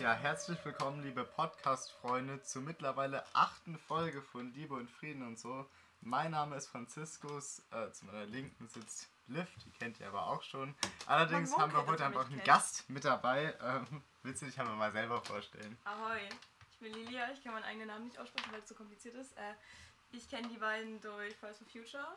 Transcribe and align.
Ja, 0.00 0.14
herzlich 0.14 0.58
willkommen, 0.64 1.02
liebe 1.02 1.24
Podcast-Freunde, 1.24 2.40
zur 2.40 2.62
mittlerweile 2.62 3.22
achten 3.34 3.76
Folge 3.76 4.22
von 4.22 4.50
Liebe 4.54 4.72
und 4.72 4.90
Frieden 4.90 5.22
und 5.22 5.38
so. 5.38 5.68
Mein 6.00 6.30
Name 6.30 6.56
ist 6.56 6.68
Franziskus, 6.68 7.62
äh, 7.70 7.92
zu 7.92 8.06
meiner 8.06 8.24
Linken 8.24 8.66
sitzt 8.66 9.10
Liv, 9.26 9.46
die 9.62 9.70
kennt 9.72 10.00
ihr 10.00 10.08
aber 10.08 10.28
auch 10.28 10.42
schon. 10.42 10.74
Allerdings 11.04 11.54
haben 11.54 11.74
wir 11.74 11.86
heute 11.86 12.06
einfach 12.06 12.24
einen 12.24 12.36
kennt. 12.36 12.46
Gast 12.46 12.88
mit 12.88 13.04
dabei. 13.04 13.54
Ähm, 13.60 14.02
willst 14.22 14.40
du 14.40 14.46
dich 14.46 14.58
einmal 14.58 14.76
mal 14.76 14.90
selber 14.90 15.20
vorstellen? 15.20 15.76
Ahoi, 15.84 16.20
ich 16.70 16.78
bin 16.78 16.94
Lilia, 16.94 17.30
ich 17.32 17.44
kann 17.44 17.52
meinen 17.52 17.64
eigenen 17.64 17.88
Namen 17.88 18.06
nicht 18.06 18.18
aussprechen, 18.18 18.50
weil 18.52 18.60
es 18.60 18.68
so 18.70 18.74
kompliziert 18.74 19.16
ist. 19.16 19.36
Äh, 19.36 19.52
ich 20.12 20.30
kenne 20.30 20.48
die 20.48 20.56
beiden 20.56 20.98
durch 21.02 21.36
Fridays 21.36 21.58
for 21.58 21.66
Future. 21.66 22.16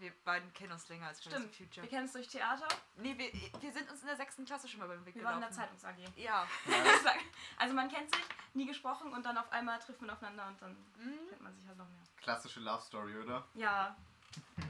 Wir 0.00 0.12
beiden 0.24 0.52
kennen 0.54 0.72
uns 0.72 0.88
länger 0.88 1.08
als 1.08 1.20
Fridays 1.20 1.38
Stimmt, 1.40 1.54
for 1.54 1.64
Future. 1.66 1.82
wir 1.84 1.90
kennen 1.90 2.06
es 2.06 2.12
durch 2.12 2.26
Theater. 2.28 2.66
Nee, 2.96 3.16
wir, 3.18 3.32
wir 3.62 3.72
sind 3.72 3.90
uns 3.90 4.00
in 4.00 4.06
der 4.06 4.16
sechsten 4.16 4.44
Klasse 4.46 4.66
schon 4.66 4.80
mal 4.80 4.88
beim 4.88 5.04
Weg 5.04 5.14
Wir 5.14 5.22
waren 5.24 5.34
in 5.34 5.40
der 5.40 5.50
gelaufen. 5.50 5.78
Zeitungs 5.78 5.84
AG. 6.08 6.18
Ja. 6.18 6.46
also 7.58 7.74
man 7.74 7.88
kennt 7.90 8.14
sich, 8.14 8.24
nie 8.54 8.66
gesprochen 8.66 9.12
und 9.12 9.24
dann 9.24 9.36
auf 9.38 9.52
einmal 9.52 9.78
trifft 9.78 10.00
man 10.00 10.10
aufeinander 10.10 10.46
und 10.48 10.60
dann 10.62 10.72
Mhm. 10.98 11.28
kennt 11.28 11.42
man 11.42 11.54
sich 11.54 11.66
halt 11.68 11.76
noch 11.78 11.88
mehr. 11.88 12.02
Klassische 12.22 12.60
Love 12.60 12.82
Story, 12.82 13.16
oder? 13.18 13.46
Ja, 13.54 13.96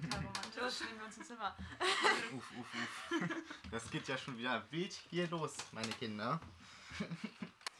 total 0.02 0.23
Los, 0.24 0.37
romantisch. 0.37 0.80
nehmen 0.80 0.98
wir 0.98 1.07
uns 1.07 1.16
ins 1.19 1.27
Zimmer. 1.29 1.57
Uff, 2.37 2.51
uff, 2.59 2.74
uff. 2.74 3.29
Das 3.71 3.91
geht 3.91 4.09
ja 4.09 4.19
schon 4.19 4.37
wieder 4.37 4.62
wild 4.71 4.93
hier 5.10 5.29
los, 5.29 5.55
meine 5.73 5.93
Kinder. 5.93 6.41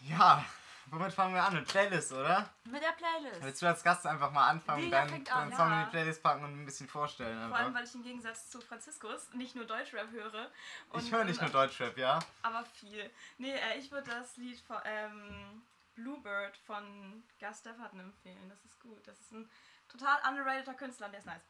Ja, 0.09 0.43
womit 0.91 1.13
fangen 1.13 1.35
wir 1.35 1.43
an? 1.45 1.55
Mit 1.55 1.67
Playlist, 1.69 2.13
oder? 2.13 2.49
Mit 2.65 2.83
der 2.83 2.93
Playlist. 2.93 3.43
Willst 3.43 3.63
du 3.63 3.67
als 3.67 3.83
Gast 3.83 4.07
einfach 4.07 4.31
mal 4.33 4.49
anfangen, 4.49 4.83
Lilia 4.83 5.07
deinen, 5.07 5.25
deinen 5.25 5.53
Song 5.57 5.73
in 5.73 5.85
die 5.85 5.91
Playlist 5.91 6.23
packen 6.23 6.45
und 6.45 6.61
ein 6.63 6.65
bisschen 6.65 6.89
vorstellen? 6.89 7.37
Vor 7.49 7.57
allem, 7.57 7.67
Einfach. 7.69 7.81
weil 7.81 7.87
ich 7.87 7.95
im 7.95 8.03
Gegensatz 8.03 8.51
zu 8.51 8.61
Franziskus 8.61 9.33
nicht 9.35 9.55
nur 9.57 9.65
Deutschrap 9.65 10.11
höre. 10.11 10.51
Ich 10.99 11.11
höre 11.13 11.25
nicht 11.25 11.41
nur 11.41 11.51
Deutschrap, 11.51 11.97
ja? 11.97 12.19
Aber 12.43 12.65
viel. 12.65 13.11
Nee, 13.39 13.53
äh, 13.55 13.79
ich 13.79 13.91
würde 13.91 14.11
das 14.11 14.37
Lied 14.37 14.61
von 14.61 14.79
ähm, 14.85 15.63
Bluebird 15.95 16.57
von 16.59 17.23
Gus 17.39 17.59
Stefan 17.61 17.99
empfehlen. 18.01 18.49
Das 18.49 18.65
ist 18.65 18.81
gut. 18.81 19.07
Das 19.07 19.19
ist 19.21 19.33
ein 19.33 19.51
total 19.89 20.19
underrateder 20.29 20.75
Künstler 20.75 21.07
und 21.07 21.13
der 21.13 21.21
ist 21.21 21.27
nice. 21.27 21.43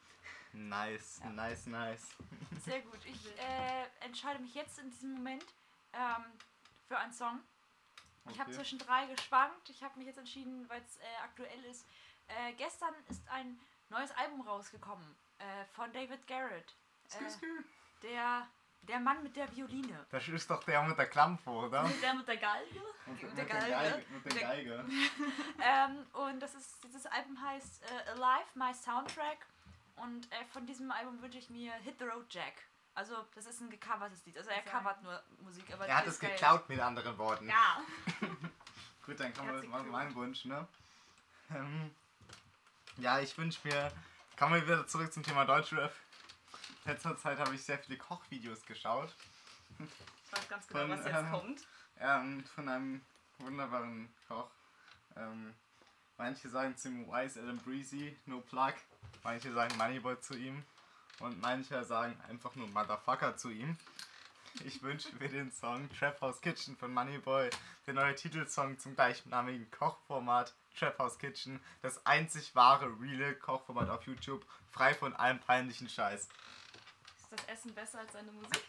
Nice, 0.53 1.21
Ja. 1.23 1.29
nice, 1.29 1.65
nice. 1.67 2.07
Sehr 2.65 2.81
gut. 2.81 2.99
Ich 3.05 3.25
äh, 3.37 3.85
entscheide 4.05 4.39
mich 4.39 4.53
jetzt 4.53 4.79
in 4.79 4.89
diesem 4.91 5.13
Moment 5.13 5.45
ähm, 5.93 6.25
für 6.87 6.97
einen 6.97 7.13
Song. 7.13 7.39
Ich 8.29 8.39
habe 8.39 8.51
zwischen 8.51 8.77
drei 8.79 9.05
geschwankt. 9.07 9.69
Ich 9.69 9.83
habe 9.83 9.97
mich 9.97 10.07
jetzt 10.07 10.17
entschieden, 10.17 10.67
weil 10.69 10.81
es 10.81 10.97
äh, 10.97 11.01
aktuell 11.23 11.63
ist. 11.65 11.85
Äh, 12.27 12.53
gestern 12.53 12.93
ist 13.09 13.27
ein 13.29 13.59
neues 13.89 14.11
Album 14.11 14.41
rausgekommen 14.41 15.15
äh, 15.39 15.65
von 15.73 15.91
David 15.91 16.25
Garrett. 16.27 16.75
Äh, 17.13 17.17
der, 18.03 18.47
der 18.83 18.99
Mann 18.99 19.21
mit 19.23 19.35
der 19.35 19.53
Violine. 19.55 20.05
Das 20.11 20.27
ist 20.27 20.49
doch 20.49 20.63
der 20.63 20.81
mit 20.83 20.97
der 20.97 21.07
Klampe, 21.07 21.49
oder? 21.49 21.83
Der 22.01 22.13
mit 22.13 22.27
der 22.27 22.37
Geige? 22.37 22.81
Mit, 23.07 23.37
der 23.37 23.45
Geige. 23.45 23.69
Geige. 23.69 24.05
Mit 24.11 24.25
der 24.25 24.31
Der- 24.33 24.41
Geige. 24.47 24.85
ähm, 25.61 26.05
und 26.13 26.39
das 26.39 26.55
ist, 26.55 26.83
dieses 26.83 27.05
Album 27.07 27.41
heißt 27.41 27.83
äh, 27.83 28.09
Alive, 28.11 28.49
My 28.55 28.73
Soundtrack. 28.73 29.45
Und 29.97 30.31
äh, 30.31 30.45
von 30.53 30.65
diesem 30.65 30.89
Album 30.91 31.21
wünsche 31.21 31.37
ich 31.37 31.49
mir 31.49 31.73
Hit 31.73 31.97
the 31.99 32.05
Road 32.05 32.25
Jack. 32.33 32.53
Also, 32.93 33.25
das 33.35 33.45
ist 33.45 33.61
ein 33.61 33.69
gecovertes 33.69 34.25
Lied. 34.25 34.37
Also, 34.37 34.49
er 34.49 34.57
Sagen. 34.57 34.69
covert 34.69 35.03
nur 35.03 35.23
Musik, 35.39 35.71
aber 35.73 35.87
Er 35.87 35.97
hat 35.97 36.07
es 36.07 36.19
geklaut 36.19 36.67
mit 36.67 36.79
anderen 36.79 37.17
Worten. 37.17 37.47
Ja. 37.47 37.81
Gut, 39.05 39.19
dann 39.19 39.33
kommen 39.33 39.61
wir 39.61 39.69
mal 39.69 39.83
zu 39.83 39.89
meinem 39.89 40.15
Wunsch, 40.15 40.45
ne? 40.45 40.67
Ähm, 41.53 41.93
ja, 42.97 43.19
ich 43.19 43.37
wünsche 43.37 43.67
mir. 43.67 43.91
Kommen 44.37 44.55
wir 44.55 44.63
wieder 44.63 44.87
zurück 44.87 45.11
zum 45.13 45.23
Thema 45.23 45.45
Deutschrap. 45.45 45.93
In 46.85 46.91
letzter 46.91 47.17
Zeit 47.17 47.39
habe 47.39 47.55
ich 47.55 47.63
sehr 47.63 47.79
viele 47.79 47.97
Kochvideos 47.97 48.65
geschaut. 48.65 49.13
Ich 49.79 50.33
weiß 50.33 50.49
ganz 50.49 50.67
genau, 50.67 50.81
Von, 50.81 50.89
was 50.91 51.05
jetzt 51.05 51.15
ähm, 51.15 51.31
kommt. 51.31 51.67
Ähm, 51.99 52.45
von 52.55 52.69
einem 52.69 53.01
wunderbaren 53.39 54.13
Koch. 54.27 54.49
Ähm, 55.15 55.53
manche 56.17 56.49
sagen 56.49 56.75
zu 56.77 56.89
ihm 56.89 57.07
Wise 57.07 57.41
Adam 57.41 57.57
Breezy, 57.59 58.17
no 58.25 58.41
plug. 58.41 58.73
Manche 59.23 59.53
sagen 59.53 59.77
Moneyboy 59.77 60.19
zu 60.19 60.35
ihm. 60.35 60.63
Und 61.21 61.39
manche 61.41 61.83
sagen 61.83 62.19
einfach 62.27 62.55
nur 62.55 62.67
Motherfucker 62.67 63.37
zu 63.37 63.49
ihm. 63.49 63.77
Ich 64.65 64.81
wünsche 64.81 65.15
mir 65.15 65.29
den 65.29 65.51
Song 65.51 65.89
Trap 65.97 66.19
House 66.21 66.41
Kitchen 66.41 66.75
von 66.75 66.93
Moneyboy, 66.93 67.49
der 67.87 67.93
neue 67.93 68.15
Titelsong 68.15 68.77
zum 68.79 68.95
gleichnamigen 68.95 69.69
Kochformat 69.71 70.53
Trap 70.77 70.99
House 70.99 71.17
Kitchen, 71.19 71.61
das 71.81 72.05
einzig 72.05 72.53
wahre, 72.55 72.87
reale 72.99 73.35
Kochformat 73.35 73.89
auf 73.89 74.03
YouTube, 74.03 74.45
frei 74.71 74.93
von 74.93 75.15
allem 75.15 75.39
peinlichen 75.39 75.87
Scheiß. 75.87 76.23
Ist 76.23 77.31
das 77.31 77.45
Essen 77.45 77.73
besser 77.73 77.99
als 77.99 78.11
seine 78.11 78.31
Musik? 78.31 78.63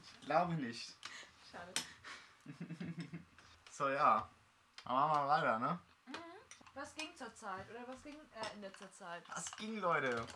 Ich 0.00 0.26
glaube 0.26 0.54
nicht. 0.54 0.92
Schade. 1.50 1.72
So, 3.70 3.88
ja. 3.88 4.28
Aber 4.84 5.08
machen 5.08 5.22
wir 5.22 5.28
weiter, 5.28 5.58
ne? 5.58 5.78
Was 6.74 6.94
ging 6.96 7.14
zur 7.16 7.32
Zeit? 7.34 7.70
Oder 7.70 7.86
was 7.86 8.02
ging 8.02 8.14
äh, 8.14 8.54
in 8.54 8.60
letzter 8.60 8.90
Zeit? 8.92 9.22
Was 9.28 9.56
ging, 9.56 9.78
Leute? 9.78 10.26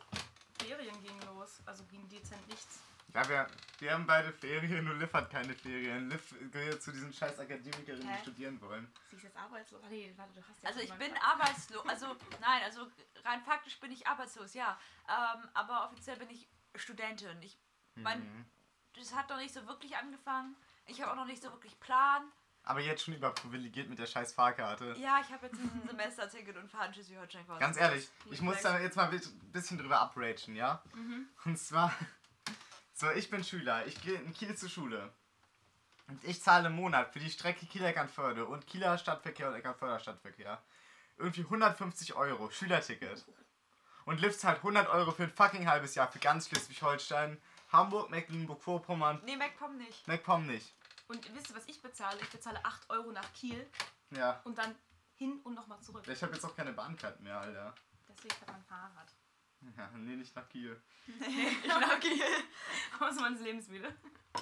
Ferien 0.62 1.02
gingen 1.02 1.22
los, 1.26 1.60
also 1.66 1.84
ging 1.84 2.08
dezent 2.08 2.46
nichts. 2.48 2.80
Ja, 3.14 3.26
wir, 3.28 3.46
wir 3.78 3.92
haben 3.94 4.06
beide 4.06 4.32
Ferien, 4.32 4.84
nur 4.84 4.94
Liv 4.96 5.10
hat 5.14 5.30
keine 5.30 5.54
Ferien. 5.54 6.10
Liv 6.10 6.34
gehört 6.52 6.82
zu 6.82 6.92
diesen 6.92 7.10
scheiß 7.12 7.38
Akademikerinnen, 7.38 8.02
die 8.06 8.08
Hä? 8.12 8.18
studieren 8.20 8.60
wollen. 8.60 8.86
Sie 9.08 9.16
ist 9.16 9.22
jetzt 9.22 9.36
arbeitslos. 9.36 9.82
Ah, 9.82 9.88
nee, 9.88 10.12
warte, 10.16 10.34
du 10.34 10.42
hast 10.46 10.62
ja 10.62 10.68
Also, 10.68 10.80
ich 10.80 10.92
bin 10.92 11.14
gesagt. 11.14 11.24
arbeitslos. 11.24 11.88
Also, 11.88 12.16
nein, 12.40 12.62
also 12.64 12.86
rein 13.24 13.42
faktisch 13.42 13.80
bin 13.80 13.90
ich 13.92 14.06
arbeitslos, 14.06 14.52
ja. 14.52 14.78
Ähm, 15.08 15.48
aber 15.54 15.84
offiziell 15.86 16.16
bin 16.18 16.28
ich 16.28 16.48
Studentin. 16.74 17.40
Ich 17.42 17.58
mein, 17.94 18.20
Mhm. 18.20 18.44
das 18.94 19.14
hat 19.14 19.30
noch 19.30 19.38
nicht 19.38 19.54
so 19.54 19.66
wirklich 19.66 19.96
angefangen. 19.96 20.54
Ich 20.84 21.00
habe 21.00 21.12
auch 21.12 21.16
noch 21.16 21.26
nicht 21.26 21.42
so 21.42 21.50
wirklich 21.50 21.80
Plan. 21.80 22.30
Aber 22.68 22.80
jetzt 22.80 23.02
schon 23.02 23.14
überprivilegiert 23.14 23.88
mit 23.88 23.98
der 23.98 24.04
scheiß 24.04 24.34
Fahrkarte. 24.34 24.94
Ja, 25.00 25.20
ich 25.24 25.32
habe 25.32 25.46
jetzt 25.46 25.58
ein 25.58 25.82
Semesterticket 25.88 26.54
und 26.58 26.70
fahre 26.70 26.88
in 26.88 26.92
Schleswig-Holstein 26.92 27.46
quasi. 27.46 27.60
Ganz 27.60 27.78
ehrlich, 27.78 28.08
ich 28.30 28.42
muss 28.42 28.60
da 28.60 28.78
jetzt 28.78 28.94
mal 28.94 29.10
ein 29.10 29.20
bisschen 29.52 29.78
drüber 29.78 30.02
upragen, 30.02 30.54
ja? 30.54 30.82
Mhm. 30.94 31.28
Und 31.46 31.58
zwar, 31.58 31.94
so, 32.92 33.10
ich 33.12 33.30
bin 33.30 33.42
Schüler, 33.42 33.86
ich 33.86 33.98
gehe 34.02 34.16
in 34.20 34.34
Kiel 34.34 34.54
zur 34.54 34.68
Schule. 34.68 35.10
Und 36.08 36.22
ich 36.24 36.42
zahle 36.42 36.66
im 36.66 36.74
Monat 36.74 37.10
für 37.10 37.20
die 37.20 37.30
Strecke 37.30 37.64
Kiel-Eckernförde 37.64 38.44
und 38.44 38.66
Kieler 38.66 38.98
Stadtverkehr 38.98 39.48
und 39.48 39.54
Eckernförder 39.54 39.98
Stadtverkehr 39.98 40.62
irgendwie 41.16 41.44
150 41.44 42.14
Euro 42.16 42.50
Schülerticket. 42.50 43.24
Und 44.04 44.20
Liv 44.20 44.36
zahlt 44.38 44.58
100 44.58 44.88
Euro 44.88 45.12
für 45.12 45.22
ein 45.22 45.32
fucking 45.32 45.66
halbes 45.68 45.94
Jahr 45.94 46.12
für 46.12 46.18
ganz 46.18 46.48
Schleswig-Holstein, 46.48 47.40
Hamburg, 47.72 48.10
Mecklenburg-Vorpommern, 48.10 49.22
Nee, 49.24 49.36
MacPom 49.36 49.76
nicht. 49.78 50.06
MacPom 50.06 50.46
nicht. 50.46 50.74
Und 51.08 51.34
wisst 51.34 51.50
ihr, 51.50 51.56
was 51.56 51.66
ich 51.66 51.80
bezahle? 51.82 52.18
Ich 52.20 52.30
bezahle 52.30 52.62
8 52.64 52.90
Euro 52.90 53.10
nach 53.12 53.32
Kiel 53.32 53.66
Ja. 54.10 54.40
und 54.44 54.58
dann 54.58 54.74
hin 55.16 55.40
und 55.42 55.54
nochmal 55.54 55.80
zurück. 55.80 56.06
Ich 56.06 56.22
habe 56.22 56.34
jetzt 56.34 56.44
auch 56.44 56.54
keine 56.54 56.72
Bahnkarte 56.72 57.22
mehr, 57.22 57.40
Alter. 57.40 57.74
Deswegen 58.08 58.34
hat 58.40 58.48
man 58.48 58.62
Fahrrad. 58.64 59.12
Ja, 59.76 59.90
nee, 59.96 60.14
nicht 60.14 60.36
nach 60.36 60.48
Kiel. 60.48 60.80
Ich 61.08 61.66
nach 61.66 61.98
Kiel. 61.98 62.22
Aus 63.00 63.16
meines 63.16 63.40
Lebensmüde. 63.40 63.92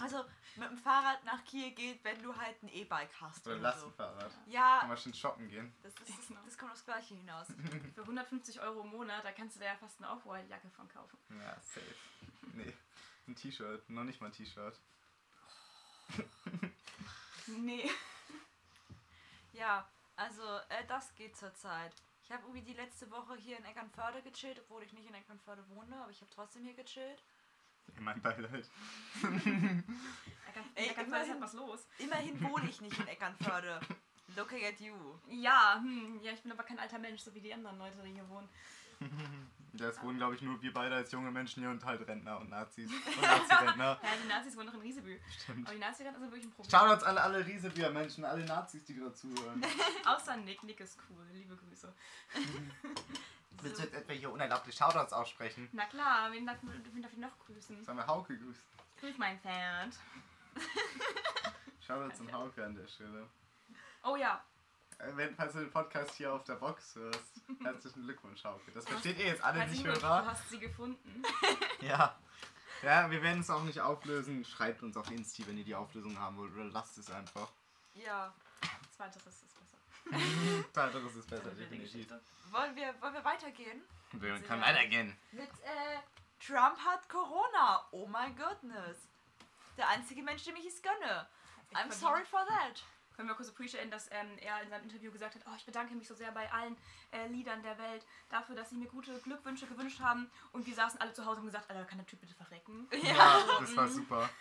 Also, 0.03 0.25
mit 0.56 0.69
dem 0.69 0.77
Fahrrad 0.77 1.25
nach 1.25 1.43
Kiel 1.44 1.71
geht, 1.71 2.04
wenn 2.04 2.21
du 2.22 2.37
halt 2.37 2.62
ein 2.62 2.69
E-Bike 2.69 3.09
hast. 3.21 3.47
Oder 3.47 3.56
Oder, 3.56 3.72
so. 3.72 3.87
Lastenfahrrad. 3.87 4.31
Kann 4.31 4.50
Ja, 4.53 4.84
man 4.87 4.97
schon 4.98 5.15
shoppen 5.15 5.48
gehen. 5.48 5.75
das, 5.83 5.94
ist, 5.94 6.19
das, 6.19 6.27
Genau. 6.28 6.41
das 6.44 6.59
kommt 6.59 6.72
aufs 6.72 6.84
Gleiche 6.84 7.15
hinaus. 7.15 7.47
Für 7.94 8.03
150 8.03 8.60
Euro 8.60 8.83
im 8.83 8.88
Monat, 8.91 9.25
da 9.25 9.33
kannst 9.33 9.56
du 9.56 9.60
dir 9.60 9.66
ja 9.66 9.77
fast 9.77 9.98
eine 10.03 10.10
Off-White-Jacke 10.10 10.69
von 10.71 10.87
kaufen. 10.88 11.16
Ja, 11.31 11.54
safe. 11.62 11.94
Nee, 12.53 12.75
ein 13.27 13.37
T-Shirt. 13.37 13.88
Noch 13.88 14.04
nicht 14.04 14.21
mal 14.21 14.27
ein 14.27 14.33
T-Shirt. 14.33 14.78
Nee. 17.46 17.88
Ja, 19.52 19.88
also, 20.16 20.42
äh, 20.68 20.84
das 20.88 21.14
geht 21.14 21.36
zurzeit. 21.36 21.92
Ich 22.24 22.32
habe 22.32 22.42
irgendwie 22.42 22.62
die 22.62 22.72
letzte 22.74 23.08
Woche 23.10 23.36
hier 23.36 23.56
in 23.56 23.64
Eckernförde 23.64 24.20
gechillt, 24.22 24.58
obwohl 24.64 24.82
ich 24.82 24.92
nicht 24.92 25.08
in 25.08 25.14
Eckernförde 25.14 25.64
wohne, 25.70 25.96
aber 26.02 26.10
ich 26.10 26.20
habe 26.20 26.30
trotzdem 26.34 26.64
hier 26.64 26.74
gechillt. 26.74 27.22
Ja, 27.94 28.00
mein 28.00 28.20
Beileid. 28.20 28.68
Da 29.22 29.28
kann, 29.28 30.64
Ey, 30.74 30.88
kann 30.92 31.06
immerhin- 31.06 31.30
halt 31.30 31.41
was 31.41 31.53
los. 31.53 31.86
Immerhin 31.98 32.41
wohne 32.42 32.68
ich 32.68 32.80
nicht 32.80 32.98
in 32.98 33.06
Eckernförde. 33.06 33.80
Looking 34.34 34.64
at 34.66 34.80
you. 34.80 34.97
Ja, 35.28 35.76
hm, 35.80 36.20
ja, 36.22 36.32
ich 36.32 36.42
bin 36.42 36.50
aber 36.52 36.64
kein 36.64 36.80
alter 36.80 36.98
Mensch, 36.98 37.22
so 37.22 37.32
wie 37.32 37.41
die 37.41 37.54
anderen 37.54 37.78
Leute, 37.78 37.97
die 38.04 38.12
hier 38.12 38.28
wohnen. 38.28 38.48
Ja, 39.74 39.89
es 39.89 40.03
wohnen, 40.03 40.16
glaube 40.16 40.34
ich, 40.34 40.42
nur 40.42 40.60
wir 40.63 40.72
beide 40.72 40.95
als 40.95 41.13
junge 41.13 41.30
Menschen 41.30 41.63
hier 41.63 41.71
und 41.71 41.84
halt 41.84 42.07
Rentner 42.07 42.39
und 42.41 42.48
Nazis. 42.48 42.91
Und 43.07 43.22
Nazi-Rentner. 43.22 44.01
Ja, 44.03 44.09
die 44.22 44.28
Nazis 44.28 44.57
wohnen 44.57 44.66
noch 44.66 44.74
in 44.74 44.80
Riesebü. 44.80 45.18
Stimmt. 45.42 45.66
Aber 45.66 45.74
die 45.74 45.80
Nazi-Rentner 45.80 46.21
sind 46.21 46.30
wirklich 46.30 46.47
ein 46.47 46.53
Problem. 46.53 46.71
Shoutouts 46.71 47.04
an 47.04 47.18
alle 47.18 47.47
Riesebier-Menschen, 47.47 48.24
alle 48.24 48.45
Nazis, 48.45 48.84
die 48.84 48.95
gerade 48.95 49.15
zuhören. 49.15 49.63
Außer 50.04 50.36
Nick. 50.39 50.63
Nick 50.63 50.80
ist 50.80 50.98
cool. 51.10 51.27
Liebe 51.33 51.57
Grüße. 51.57 51.92
Willst 53.63 53.78
du 53.78 53.83
jetzt 53.84 53.95
etwa 53.95 54.13
hier 54.13 54.30
unerlaubte 54.30 54.72
Shoutouts 54.72 55.13
aussprechen? 55.13 55.69
Na 55.72 55.86
klar, 55.86 56.30
wen 56.33 56.47
darf, 56.47 56.59
wen 56.62 57.03
darf 57.03 57.12
ich 57.12 57.19
noch 57.19 57.39
grüßen? 57.47 57.84
Sollen 57.84 57.98
wir 57.98 58.07
Hauke 58.07 58.36
grüßen? 58.36 58.62
Grüß 59.01 59.19
mein 59.19 59.39
Pferd. 59.41 59.98
Shoutouts 61.86 62.21
an 62.21 62.33
Hauke 62.33 62.65
an 62.65 62.74
der 62.74 62.86
Stelle. 62.86 63.27
Oh 64.03 64.16
ja, 64.16 64.42
Wenn, 64.98 65.34
falls 65.34 65.53
du 65.53 65.60
den 65.60 65.71
Podcast 65.71 66.15
hier 66.15 66.33
auf 66.33 66.45
der 66.45 66.54
Box 66.54 66.95
hörst, 66.97 67.43
herzlichen 67.63 68.03
Glückwunsch, 68.04 68.43
Hauke. 68.45 68.72
Das 68.72 68.87
versteht 68.87 69.19
ihr 69.19 69.27
jetzt 69.27 69.43
alle 69.43 69.66
nicht, 69.66 69.84
Glückwunsch, 69.84 70.01
du 70.01 70.27
hast 70.27 70.48
sie 70.48 70.59
gefunden. 70.59 71.22
Ja. 71.81 72.19
Ja, 72.83 73.10
wir 73.10 73.22
werden 73.22 73.41
es 73.41 73.48
auch 73.48 73.63
nicht 73.63 73.81
auflösen. 73.81 74.45
Schreibt 74.45 74.83
uns 74.83 74.97
auf 74.97 75.10
Insti, 75.10 75.47
wenn 75.47 75.57
ihr 75.57 75.65
die 75.65 75.75
Auflösung 75.75 76.19
haben 76.19 76.37
wollt. 76.37 76.53
Oder 76.54 76.65
lasst 76.65 76.98
es 76.98 77.10
einfach. 77.10 77.48
Ja. 77.95 78.33
Zweiteres 78.95 79.27
ist 79.27 79.54
besser. 79.59 80.65
Zweiteres 80.72 81.16
ist 81.16 81.28
besser, 81.31 81.51
definitiv. 81.51 82.07
Wollen 82.51 82.77
wir, 82.77 82.95
wollen 83.01 83.15
wir 83.15 83.25
weitergehen? 83.25 83.83
Wir 84.13 84.37
Sehr. 84.37 84.47
können 84.47 84.63
weitergehen. 84.63 85.16
Mit, 85.33 85.48
äh, 85.48 85.98
Trump 86.45 86.78
hat 86.78 87.09
Corona. 87.09 87.87
Oh 87.93 88.07
my 88.07 88.31
goodness. 88.34 89.09
Der 89.77 89.89
einzige 89.89 90.22
Mensch, 90.22 90.45
dem 90.45 90.57
ich 90.57 90.66
es 90.66 90.83
gönne. 90.83 91.27
I'm 91.75 91.91
sorry 91.93 92.25
for 92.25 92.45
that. 92.47 92.83
Können 93.16 93.28
wir 93.28 93.34
kurz 93.34 93.48
appreciaten, 93.48 93.91
dass 93.91 94.09
ähm, 94.13 94.36
er 94.39 94.63
in 94.63 94.68
seinem 94.71 94.84
Interview 94.84 95.10
gesagt 95.10 95.34
hat, 95.34 95.42
oh, 95.47 95.54
ich 95.57 95.65
bedanke 95.65 95.95
mich 95.95 96.07
so 96.07 96.15
sehr 96.15 96.30
bei 96.33 96.53
allen 96.53 96.77
äh, 97.13 97.27
Liedern 97.28 97.63
der 97.63 97.78
Welt 97.78 98.07
dafür, 98.28 98.54
dass 98.54 98.71
sie 98.71 98.77
mir 98.77 98.89
gute 98.89 99.18
Glückwünsche 99.21 99.66
gewünscht 99.66 100.01
haben. 100.01 100.30
Und 100.53 100.66
wir 100.66 100.74
saßen 100.74 101.01
alle 101.01 101.13
zu 101.15 101.24
Hause 101.24 101.41
und 101.41 101.47
gesagt, 101.47 101.71
Alter, 101.71 101.84
kann 101.86 101.98
der 101.98 102.07
Typ 102.07 102.21
bitte 102.21 102.34
verrecken? 102.34 102.89
Ja, 103.03 103.41
das 103.60 103.74
war 103.77 103.89
super. 103.89 104.28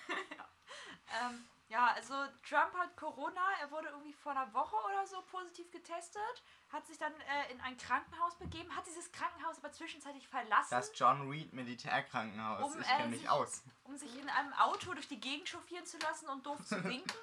Ähm, 1.22 1.46
ja, 1.70 1.88
also 1.94 2.14
Trump 2.48 2.74
hat 2.76 2.96
Corona. 2.98 3.42
Er 3.62 3.72
wurde 3.72 3.88
irgendwie 3.90 4.14
vor 4.14 4.32
einer 4.34 4.52
Woche 4.54 4.76
oder 4.86 5.06
so 5.08 5.22
positiv 5.32 5.72
getestet. 5.72 6.44
Hat 6.72 6.86
sich 6.86 6.98
dann 6.98 7.14
äh, 7.14 7.52
in 7.54 7.62
ein 7.62 7.78
Krankenhaus 7.78 8.36
begeben. 8.38 8.76
Hat 8.76 8.86
dieses 8.86 9.12
Krankenhaus 9.12 9.58
aber 9.60 9.72
zwischenzeitlich 9.72 10.28
verlassen, 10.28 10.68
Das 10.72 10.92
John 10.96 11.30
Reed 11.30 11.54
Militärkrankenhaus. 11.54 12.64
Um, 12.74 12.82
ich 12.82 12.86
äh, 12.88 12.90
kenne 12.98 13.08
mich 13.10 13.20
sich- 13.22 13.30
aus. 13.30 13.64
um 13.84 13.96
sich 13.98 14.18
in 14.20 14.30
einem 14.30 14.54
Auto 14.54 14.94
durch 14.94 15.08
die 15.08 15.20
Gegend 15.20 15.48
chauffieren 15.48 15.86
zu 15.86 15.98
lassen 16.00 16.28
und 16.28 16.46
doof 16.46 16.64
zu 16.66 16.76
winken. 16.84 17.16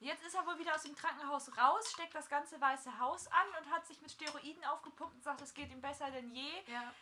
Jetzt 0.00 0.22
ist 0.26 0.34
er 0.34 0.44
wohl 0.46 0.58
wieder 0.58 0.74
aus 0.74 0.82
dem 0.82 0.94
Krankenhaus 0.94 1.56
raus, 1.56 1.90
steckt 1.92 2.14
das 2.14 2.28
ganze 2.28 2.60
Weiße 2.60 2.98
Haus 2.98 3.26
an 3.28 3.46
und 3.64 3.70
hat 3.70 3.86
sich 3.86 4.00
mit 4.02 4.10
Steroiden 4.10 4.64
aufgepumpt 4.64 5.14
und 5.14 5.22
sagt, 5.24 5.40
es 5.40 5.54
geht 5.54 5.70
ihm 5.70 5.80
besser 5.80 6.10
denn 6.10 6.30
je. 6.34 6.50
Ja. 6.66 6.92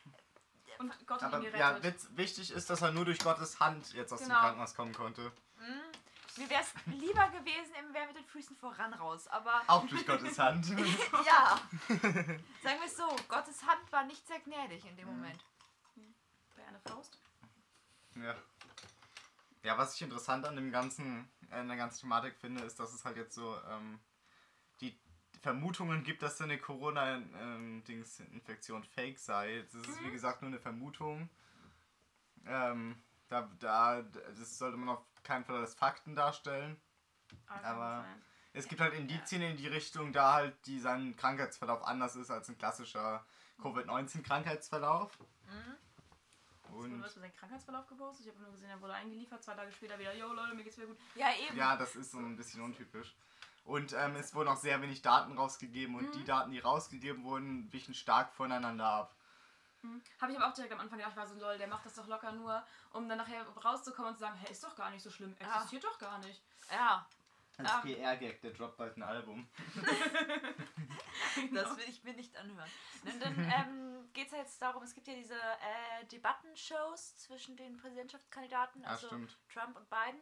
Und 0.79 1.07
Gott 1.07 1.21
hat 1.23 1.33
ihn 1.35 1.43
ja, 1.45 1.73
gerettet. 1.73 1.83
witz, 1.85 2.09
wichtig 2.13 2.51
ist, 2.53 2.71
dass 2.71 2.81
er 2.83 2.93
nur 2.93 3.05
durch 3.05 3.19
Gottes 3.19 3.59
Hand 3.61 3.93
jetzt 3.95 4.13
aus 4.13 4.21
dem 4.21 4.29
Genau. 4.29 4.41
Krankenhaus 4.41 4.75
kommen 4.75 4.95
konnte. 4.95 5.33
Mhm. 5.59 5.83
Mir 6.37 6.49
wäre 6.49 6.63
es 6.63 6.73
lieber 6.87 7.29
gewesen, 7.29 7.75
er 7.75 7.93
wäre 7.93 8.07
mit 8.07 8.17
den 8.17 8.25
Füßen 8.25 8.57
voran 8.57 8.95
raus. 8.95 9.27
Aber 9.29 9.61
Auch 9.67 9.87
durch 9.87 10.07
Gottes 10.07 10.39
Hand. 10.39 10.67
ja, 11.27 11.61
sagen 11.89 12.81
wir 12.81 12.87
es 12.87 12.97
so, 12.97 13.07
Gottes 13.29 13.67
Hand 13.67 13.91
war 13.93 14.05
nicht 14.05 14.27
sehr 14.27 14.41
gnädig 14.41 14.85
in 14.87 14.97
dem 14.97 15.09
Mhm. 15.09 15.17
Moment. 15.17 15.45
Bei 16.57 16.65
einer 16.67 16.81
Faust. 16.81 17.19
Ja. 18.15 18.35
Ja, 19.63 19.79
was 19.79 19.95
ich 19.95 20.03
interessant 20.03 20.45
an 20.45 20.57
dem 20.57 20.73
ganzen, 20.73 21.31
an 21.51 21.69
der 21.69 21.77
ganzen 21.77 22.01
Thematik 22.01 22.37
finde, 22.37 22.65
ist, 22.65 22.81
dass 22.81 22.93
es 22.93 23.05
halt 23.05 23.17
jetzt 23.17 23.35
so 23.35 23.57
ähm, 23.71 24.01
die 24.81 24.99
Vermutungen 25.41 26.03
gibt, 26.03 26.23
dass 26.23 26.41
eine 26.41 26.59
Corona-Infektion 26.59 28.83
fake 28.85 29.19
sei. 29.19 29.65
Das 29.73 29.87
ist 29.87 30.03
wie 30.03 30.11
gesagt 30.11 30.43
nur 30.43 30.51
eine 30.51 30.59
Vermutung. 30.59 31.31
Ähm, 32.47 33.01
da, 33.29 33.49
da, 33.61 34.03
das 34.03 34.59
sollte 34.59 34.77
man 34.77 34.97
auf 34.97 35.05
keinen 35.23 35.45
Fall 35.45 35.55
als 35.57 35.75
Fakten 35.75 36.17
darstellen. 36.17 36.77
kann 37.47 37.65
Aber-. 37.65 38.05
Es 38.55 38.69
gibt 38.69 38.83
halt 38.83 38.93
Indizien 38.93 39.41
in 39.41 39.57
die 39.57 39.69
Richtung, 39.69 40.13
da 40.13 40.35
halt 40.35 40.55
die, 40.67 40.79
sein 40.79 41.17
Krankheitsverlauf 41.17 41.87
anders 41.87 42.17
ist 42.17 42.31
als 42.31 42.51
ein 42.51 42.59
klassischer 42.59 43.25
Covid-19-Krankheitsverlauf. 43.63 45.19
Mhm. 45.47 45.79
Und 46.73 47.03
was 47.03 47.15
für 47.15 47.21
seinen 47.21 47.35
Krankheitsverlauf 47.35 47.87
gepostet. 47.87 48.27
Ich 48.27 48.33
habe 48.33 48.43
nur 48.43 48.53
gesehen, 48.53 48.71
er 48.71 48.81
wurde 48.81 48.95
eingeliefert. 48.95 49.43
Zwei 49.43 49.55
Tage 49.55 49.73
später 49.73 49.99
wieder, 49.99 50.15
yo 50.15 50.33
Leute, 50.33 50.55
mir 50.55 50.65
geht's 50.65 50.77
wieder 50.79 50.89
gut. 50.89 50.99
Ja, 51.15 51.29
eben. 51.35 51.57
Ja, 51.57 51.77
das 51.77 51.97
ist 51.97 52.13
so 52.13 52.19
ein 52.19 52.37
bisschen 52.37 52.63
untypisch. 52.63 53.15
Und 53.65 53.93
ähm, 53.93 54.17
es 54.17 54.35
wurden 54.35 54.49
auch 54.49 54.57
sehr 54.57 54.81
wenig 54.83 55.03
Daten 55.03 55.37
rausgegeben 55.39 55.95
und 55.95 56.15
die 56.15 56.25
Daten, 56.25 56.51
die 56.51 56.59
rausgegeben 56.59 57.23
wurden, 57.23 57.73
wichen 57.73 57.95
stark 57.95 58.33
voneinander 58.33 58.87
ab. 58.87 59.15
Mhm. 59.83 60.03
Habe 60.21 60.33
ich 60.33 60.39
aber 60.39 60.49
auch 60.49 60.55
direkt 60.55 60.73
am 60.73 60.81
Anfang 60.81 60.99
gedacht, 60.99 61.13
ich 61.13 61.19
war 61.19 61.27
so, 61.27 61.35
lol, 61.37 61.59
der 61.59 61.69
macht 61.69 61.87
das 61.87 61.95
doch 61.95 62.07
locker 62.09 62.33
nur, 62.33 62.63
um 62.93 63.09
dann 63.09 63.19
nachher 63.19 63.47
rauszukommen 63.47 64.11
und 64.11 64.17
zu 64.17 64.21
sagen, 64.21 64.37
hey, 64.37 64.51
ist 64.51 64.65
doch 64.65 64.75
gar 64.75 64.91
nicht 64.91 65.03
so 65.03 65.11
schlimm, 65.11 65.37
existiert 65.39 65.85
doch 65.85 65.99
gar 65.99 66.19
nicht. 66.19 66.41
Ja, 66.71 67.07
Als 67.59 67.71
Ah. 67.71 67.81
PR-Gag, 67.81 68.41
der 68.41 68.53
droppt 68.53 68.77
bald 68.79 68.97
ein 68.97 69.03
Album. 69.03 69.47
das 71.53 71.77
will 71.77 71.85
ich 71.89 72.03
mir 72.03 72.15
nicht 72.15 72.37
anhören. 72.37 72.71
Und 73.05 73.23
dann 73.23 73.39
ähm, 73.39 74.13
geht 74.13 74.27
es 74.27 74.33
ja 74.33 74.39
jetzt 74.39 74.61
darum, 74.63 74.83
es 74.83 74.95
gibt 74.95 75.07
ja 75.07 75.15
diese 75.15 75.35
äh, 75.35 76.05
Debattenshows 76.11 77.17
zwischen 77.17 77.57
den 77.57 77.77
Präsidentschaftskandidaten, 77.77 78.83
Ja, 78.83 78.89
also 78.89 79.07
stimmt. 79.09 79.37
Trump 79.53 79.77
und 79.77 79.89
Biden. 79.91 80.21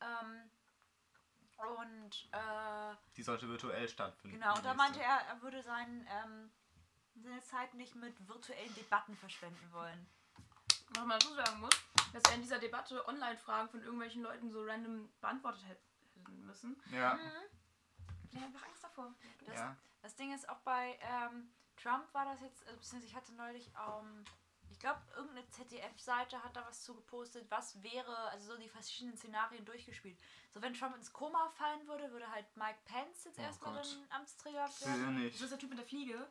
Ähm, 0.00 0.50
und 1.58 2.28
äh, 2.32 2.96
Die 3.16 3.22
sollte 3.22 3.46
virtuell 3.48 3.86
stattfinden. 3.88 4.38
genau, 4.40 4.56
und 4.56 4.64
da 4.64 4.72
meinte 4.74 5.02
er, 5.02 5.20
er 5.28 5.42
würde 5.42 5.62
sein, 5.62 6.08
ähm, 6.24 6.50
seine 7.22 7.42
Zeit 7.42 7.74
nicht 7.74 7.94
mit 7.94 8.14
virtuellen 8.26 8.74
Debatten 8.74 9.14
verschwenden 9.16 9.70
wollen. 9.72 10.06
Was 10.94 11.04
man 11.04 11.18
dazu 11.18 11.34
sagen 11.34 11.60
muss, 11.60 11.70
dass 12.14 12.22
er 12.24 12.34
in 12.36 12.42
dieser 12.42 12.58
Debatte 12.58 13.06
Online-Fragen 13.06 13.68
von 13.68 13.82
irgendwelchen 13.82 14.22
Leuten 14.22 14.50
so 14.50 14.64
random 14.64 15.12
beantwortet 15.20 15.64
hätte 15.68 15.82
müssen. 16.28 16.80
Ja, 16.92 17.18
Ich 18.30 18.36
habe 18.36 18.46
einfach 18.46 18.66
Angst 18.66 18.84
davor. 18.84 19.14
Das, 19.46 19.56
ja. 19.56 19.76
das 20.02 20.14
Ding 20.16 20.32
ist 20.34 20.48
auch 20.48 20.58
bei 20.60 20.98
ähm, 21.02 21.50
Trump 21.76 22.12
war 22.12 22.24
das 22.24 22.40
jetzt, 22.40 22.66
also, 22.66 22.76
beziehungsweise 22.78 23.06
ich 23.06 23.14
hatte 23.14 23.32
neulich, 23.34 23.68
ähm, 23.68 24.24
ich 24.70 24.78
glaube, 24.78 25.00
irgendeine 25.16 25.48
ZDF-Seite 25.48 26.42
hat 26.44 26.54
da 26.54 26.64
was 26.66 26.82
zu 26.84 26.94
gepostet, 26.94 27.50
was 27.50 27.82
wäre, 27.82 28.16
also 28.30 28.52
so 28.52 28.58
die 28.60 28.68
verschiedenen 28.68 29.16
Szenarien 29.16 29.64
durchgespielt. 29.64 30.18
So, 30.52 30.62
wenn 30.62 30.74
Trump 30.74 30.94
ins 30.96 31.12
Koma 31.12 31.48
fallen 31.50 31.86
würde, 31.88 32.10
würde 32.12 32.30
halt 32.30 32.46
Mike 32.56 32.78
Pence 32.84 33.24
jetzt 33.24 33.38
Oh 33.38 33.42
erstmal 33.42 33.74
dann 33.74 34.06
Amtsträger 34.10 34.58
werden. 34.58 35.14
Das 35.14 35.14
nicht. 35.14 35.40
ist 35.40 35.50
der 35.50 35.58
Typ 35.58 35.70
mit 35.70 35.78
der 35.78 35.86
Fliege. 35.86 36.30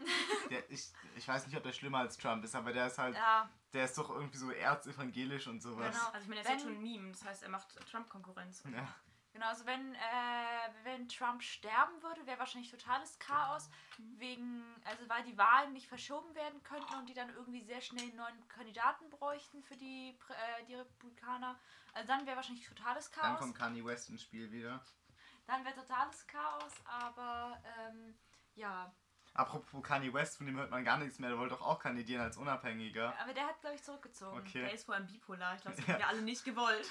Der, 0.50 0.70
ich, 0.70 0.92
ich 1.16 1.26
weiß 1.26 1.46
nicht, 1.46 1.56
ob 1.56 1.62
der 1.62 1.72
schlimmer 1.72 1.98
als 1.98 2.18
Trump 2.18 2.44
ist, 2.44 2.54
aber 2.54 2.72
der 2.72 2.88
ist 2.88 2.98
halt, 2.98 3.14
Ja, 3.16 3.48
der 3.72 3.86
ist 3.86 3.96
doch 3.96 4.10
irgendwie 4.10 4.36
so 4.36 4.50
erzevangelisch 4.50 5.46
und 5.46 5.62
sowas. 5.62 5.90
Genau. 5.94 6.06
Also 6.08 6.18
ich 6.20 6.28
meine, 6.28 6.40
er 6.40 6.44
ist 6.44 6.50
jetzt 6.52 6.62
schon 6.62 6.72
ein 6.74 6.82
Meme, 6.82 7.12
das 7.12 7.24
heißt, 7.24 7.42
er 7.42 7.48
macht 7.48 7.74
Trump-Konkurrenz. 7.90 8.62
Ja. 8.70 8.86
genau, 9.32 9.46
also 9.48 9.64
wenn, 9.66 9.94
äh, 9.94 10.68
wenn 10.84 11.08
Trump 11.08 11.42
sterben 11.42 12.02
würde, 12.02 12.26
wäre 12.26 12.38
wahrscheinlich 12.38 12.70
totales 12.70 13.18
Chaos, 13.18 13.70
wegen, 14.18 14.62
also 14.84 15.08
weil 15.08 15.22
die 15.24 15.36
Wahlen 15.38 15.72
nicht 15.72 15.88
verschoben 15.88 16.34
werden 16.34 16.62
könnten 16.62 16.94
und 16.96 17.08
die 17.08 17.14
dann 17.14 17.30
irgendwie 17.30 17.62
sehr 17.62 17.80
schnell 17.80 18.04
einen 18.04 18.16
neuen 18.16 18.48
Kandidaten 18.48 19.08
bräuchten 19.10 19.62
für 19.62 19.76
die, 19.76 20.10
äh, 20.28 20.64
die 20.68 20.74
Republikaner. 20.74 21.58
Also 21.94 22.06
dann 22.06 22.26
wäre 22.26 22.36
wahrscheinlich 22.36 22.66
totales 22.66 23.10
Dann 23.10 23.22
Chaos. 23.22 23.38
kommt 23.38 23.54
Kanye 23.56 23.84
West 23.84 24.10
ins 24.10 24.22
Spiel 24.22 24.52
wieder. 24.52 24.84
Dann 25.46 25.64
wäre 25.64 25.74
totales 25.74 26.26
Chaos, 26.26 26.72
aber 26.84 27.60
ähm, 27.78 28.14
ja. 28.54 28.92
Apropos 29.34 29.82
Kanye 29.82 30.12
West, 30.12 30.36
von 30.36 30.46
dem 30.46 30.56
hört 30.56 30.70
man 30.70 30.84
gar 30.84 30.96
nichts 30.98 31.18
mehr. 31.18 31.28
Der 31.28 31.38
wollte 31.38 31.56
doch 31.56 31.62
auch 31.62 31.80
kandidieren 31.80 32.22
als 32.22 32.36
Unabhängiger. 32.36 33.12
Aber 33.20 33.34
der 33.34 33.46
hat, 33.48 33.60
glaube 33.60 33.74
ich, 33.74 33.82
zurückgezogen. 33.82 34.38
Okay. 34.38 34.60
Der 34.60 34.72
ist 34.72 34.86
vor 34.86 34.94
allem 34.94 35.08
bipolar. 35.08 35.56
Ich 35.56 35.62
glaube, 35.62 35.76
das 35.76 35.86
Ja. 35.86 35.92
haben 35.94 35.98
wir 36.00 36.08
alle 36.08 36.22
nicht 36.22 36.44
gewollt. 36.44 36.88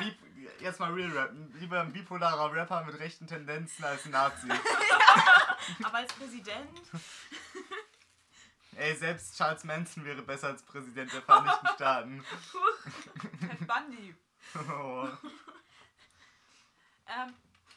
Bip 0.00 0.18
jetzt 0.60 0.80
mal 0.80 0.92
Real 0.92 1.10
Rap. 1.16 1.32
Lieber 1.54 1.80
ein 1.80 1.92
bipolarer 1.92 2.52
Rapper 2.52 2.84
mit 2.84 2.98
rechten 2.98 3.28
Tendenzen 3.28 3.84
als 3.84 4.04
ein 4.06 4.10
Nazi. 4.10 4.48
Aber 5.84 5.98
als 5.98 6.12
Präsident, 6.14 6.80
Ey, 8.76 8.94
selbst 8.94 9.36
Charles 9.36 9.64
Manson 9.64 10.04
wäre 10.04 10.22
besser 10.22 10.48
als 10.48 10.62
Präsident 10.62 11.12
der 11.12 11.22
Vereinigten 11.22 11.66
Staaten. 11.74 12.24
Ted 13.40 13.66
Bundy. 13.66 14.14
Oh. 14.70 15.08
Ähm, 17.08 17.34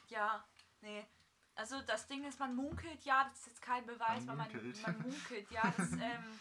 ja, 0.09 0.43
nee. 0.81 1.03
Also 1.55 1.81
das 1.81 2.07
Ding 2.07 2.23
ist, 2.25 2.39
man 2.39 2.55
munkelt, 2.55 3.03
ja, 3.03 3.25
das 3.25 3.39
ist 3.39 3.47
jetzt 3.47 3.61
kein 3.61 3.85
Beweis, 3.85 4.25
Man 4.25 4.37
weil 4.39 4.47
man, 4.47 4.51
munkelt. 4.53 4.81
man 4.83 5.01
munkelt, 5.01 5.51
ja, 5.51 5.61
dass 5.77 5.91
ähm, 6.01 6.39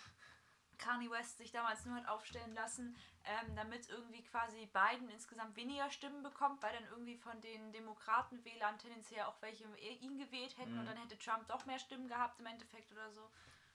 Kanye 0.79 1.11
West 1.11 1.37
sich 1.39 1.51
damals 1.53 1.85
nur 1.85 1.97
hat 1.97 2.09
aufstellen 2.09 2.55
lassen, 2.55 2.97
ähm, 3.25 3.55
damit 3.55 3.89
irgendwie 3.91 4.23
quasi 4.23 4.67
Biden 4.73 5.11
insgesamt 5.11 5.55
weniger 5.57 5.91
Stimmen 5.91 6.23
bekommt, 6.23 6.63
weil 6.63 6.73
dann 6.73 6.89
irgendwie 6.91 7.17
von 7.19 7.39
den 7.43 7.71
Demokratenwählern 7.73 8.79
tendenziell 8.79 9.25
auch 9.25 9.37
welche 9.43 9.65
ihn 10.01 10.17
gewählt 10.17 10.57
hätten 10.57 10.73
Mhm. 10.75 10.79
und 10.81 10.87
dann 10.87 10.97
hätte 10.97 11.19
Trump 11.19 11.47
doch 11.49 11.67
mehr 11.67 11.79
Stimmen 11.79 12.09
gehabt 12.09 12.41
im 12.41 12.47
Endeffekt 12.47 12.91
oder 12.93 13.11
so. 13.13 13.31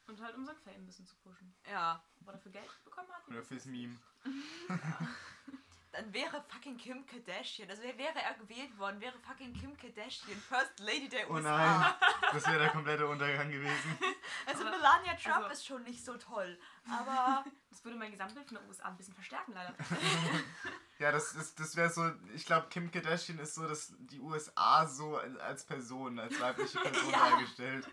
und 0.08 0.22
halt 0.22 0.36
um 0.36 0.46
sein 0.46 0.56
Fame 0.58 0.76
ein 0.76 0.86
bisschen 0.86 1.06
zu 1.08 1.16
pushen. 1.18 1.54
Ja. 1.70 2.04
Ob 2.22 2.28
er 2.28 2.34
dafür 2.34 2.52
Geld 2.52 2.70
bekommen 2.86 3.08
hat? 3.12 3.28
Oder 3.28 3.44
fürs 3.44 3.66
Meme. 3.66 3.98
Dann 5.96 6.14
wäre 6.14 6.44
fucking 6.50 6.78
Kim 6.78 7.06
Kardashian, 7.06 7.70
also 7.70 7.82
wer 7.84 7.98
wäre 7.98 8.20
er 8.22 8.34
gewählt 8.34 8.78
worden, 8.78 9.00
wäre 9.00 9.18
fucking 9.20 9.54
Kim 9.54 9.78
Kardashian, 9.78 10.38
First 10.42 10.80
Lady 10.80 11.08
der 11.08 11.30
Oh 11.30 11.36
USA. 11.36 11.58
nein, 11.58 11.94
das 12.34 12.46
wäre 12.48 12.60
der 12.60 12.70
komplette 12.72 13.08
Untergang 13.08 13.50
gewesen. 13.50 13.98
Also 14.46 14.62
Aber- 14.66 14.72
Melania 14.72 15.14
Trump 15.16 15.36
also- 15.38 15.50
ist 15.52 15.66
schon 15.66 15.84
nicht 15.84 16.04
so 16.04 16.18
toll. 16.18 16.60
Aber 16.90 17.46
Das 17.70 17.84
würde 17.84 17.98
mein 17.98 18.12
Gesamtbild 18.12 18.48
von 18.48 18.58
den 18.58 18.68
USA 18.68 18.86
ein 18.90 18.98
bisschen 18.98 19.14
verstärken, 19.14 19.54
leider. 19.54 19.74
Ja, 20.98 21.12
das, 21.12 21.34
ist, 21.34 21.60
das 21.60 21.76
wäre 21.76 21.90
so, 21.90 22.10
ich 22.34 22.46
glaube, 22.46 22.68
Kim 22.70 22.90
Kardashian 22.90 23.38
ist 23.40 23.56
so, 23.56 23.68
dass 23.68 23.94
die 24.00 24.20
USA 24.22 24.88
so 24.88 25.18
als 25.18 25.66
Person, 25.66 26.18
als 26.20 26.40
weibliche 26.40 26.80
Person 26.80 27.12
Ja. 27.12 27.30
dargestellt. 27.32 27.86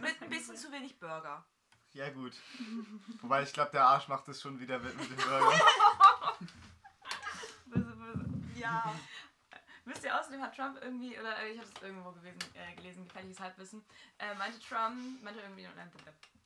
mit 0.00 0.22
ein 0.22 0.28
bisschen 0.30 0.56
zu 0.56 0.70
wenig 0.70 0.98
Burger. 1.00 1.44
Ja, 1.92 2.10
gut. 2.10 2.32
Wobei 3.22 3.42
ich 3.42 3.52
glaube, 3.52 3.70
der 3.72 3.86
Arsch 3.86 4.06
macht 4.08 4.28
es 4.28 4.40
schon 4.40 4.58
wieder 4.60 4.82
wett 4.84 4.96
mit 4.96 5.10
dem 5.10 5.16
Burger. 5.16 5.52
Ja. 8.64 8.94
Wisst 9.86 10.02
ihr, 10.04 10.18
außerdem 10.18 10.42
hat 10.42 10.56
Trump 10.56 10.78
irgendwie, 10.80 11.18
oder 11.18 11.38
äh, 11.40 11.50
ich 11.52 11.58
habe 11.58 11.68
es 11.68 11.82
irgendwo 11.82 12.10
gewesen, 12.12 12.38
äh, 12.54 12.74
gelesen, 12.74 13.04
gefährliches 13.04 13.38
Halbwissen, 13.40 13.84
äh, 14.18 14.34
meinte 14.34 14.58
Trump, 14.58 15.22
meinte 15.22 15.40
irgendwie, 15.40 15.68
nein, 15.76 15.90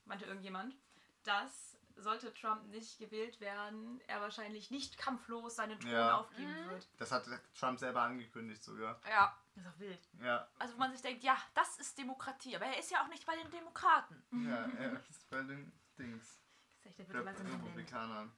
meinte 0.06 0.24
irgendjemand, 0.24 0.74
dass 1.22 1.76
sollte 2.00 2.32
Trump 2.32 2.64
nicht 2.68 2.96
gewählt 2.98 3.40
werden, 3.40 4.00
er 4.06 4.20
wahrscheinlich 4.20 4.70
nicht 4.70 4.96
kampflos 4.98 5.56
seinen 5.56 5.78
Thron 5.80 5.90
Ja. 5.90 6.16
aufgeben 6.18 6.64
Mhm. 6.66 6.70
wird. 6.70 6.88
Das 6.96 7.10
hat 7.10 7.26
Trump 7.58 7.78
selber 7.80 8.02
angekündigt 8.02 8.62
sogar. 8.62 9.00
Ja. 9.08 9.36
Das 9.56 9.64
ist 9.64 9.70
auch 9.74 9.78
wild. 9.80 10.08
Ja, 10.22 10.48
Also 10.60 10.74
wo 10.74 10.78
man 10.78 10.92
sich 10.92 11.02
denkt, 11.02 11.24
ja, 11.24 11.36
das 11.54 11.76
ist 11.78 11.98
Demokratie. 11.98 12.54
Aber 12.54 12.66
er 12.66 12.78
ist 12.78 12.90
ja 12.92 13.02
auch 13.02 13.08
nicht 13.08 13.26
bei 13.26 13.34
den 13.36 13.50
Demokraten. 13.50 14.22
ja, 14.48 14.68
er 14.78 14.92
ist 15.08 15.28
bei 15.28 15.42
den 15.42 15.72
Dings. 15.98 16.38
Das 16.84 16.92
ist 16.92 17.00
echt, 17.00 17.12
der 17.12 17.24
wird. 17.24 17.40
Republikanern. 17.40 18.32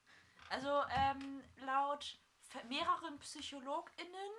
Also 0.48 0.82
ähm, 0.88 1.42
laut 1.58 2.18
mehreren 2.68 3.18
PsychologInnen 3.18 4.32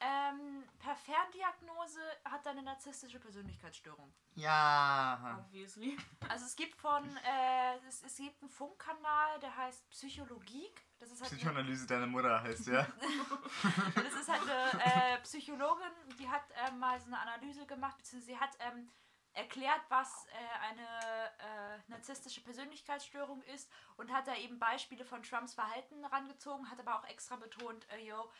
ähm, 0.00 0.64
per 0.80 0.96
Ferndiagnose 0.96 2.00
hat 2.24 2.44
er 2.44 2.52
eine 2.52 2.62
narzisstische 2.62 3.20
Persönlichkeitsstörung. 3.20 4.12
Ja. 4.34 5.38
Obviously. 5.46 5.96
Also 6.28 6.46
es 6.46 6.56
gibt 6.56 6.76
von, 6.76 7.04
äh, 7.04 7.88
es, 7.88 8.02
es 8.02 8.16
gibt 8.16 8.40
einen 8.40 8.50
Funkkanal, 8.50 9.38
der 9.40 9.56
heißt 9.56 9.88
Psychologik. 9.90 10.86
Das 10.98 11.10
ist 11.10 11.22
halt 11.22 11.32
eine, 11.32 11.40
Psychoanalyse 11.40 11.86
deiner 11.86 12.06
Mutter 12.06 12.42
heißt 12.42 12.68
ja. 12.68 12.86
das 13.94 14.14
ist 14.14 14.28
halt 14.28 14.42
eine 14.42 15.14
äh, 15.14 15.20
Psychologin, 15.22 15.90
die 16.18 16.28
hat 16.28 16.44
ähm, 16.68 16.78
mal 16.78 17.00
so 17.00 17.06
eine 17.06 17.18
Analyse 17.18 17.66
gemacht, 17.66 17.96
beziehungsweise 17.98 18.32
sie 18.32 18.38
hat 18.38 18.50
ähm, 18.60 18.88
erklärt, 19.32 19.80
was 19.88 20.26
äh, 20.26 20.68
eine 20.68 20.82
äh, 20.82 21.78
narzisstische 21.88 22.40
Persönlichkeitsstörung 22.40 23.42
ist 23.42 23.70
und 23.96 24.12
hat 24.12 24.26
da 24.26 24.36
eben 24.36 24.58
Beispiele 24.58 25.04
von 25.04 25.22
Trumps 25.22 25.54
Verhalten 25.54 26.04
rangezogen, 26.04 26.70
hat 26.70 26.80
aber 26.80 26.98
auch 26.98 27.04
extra 27.04 27.36
betont, 27.36 27.86
äh, 27.92 28.04
yo, 28.04 28.30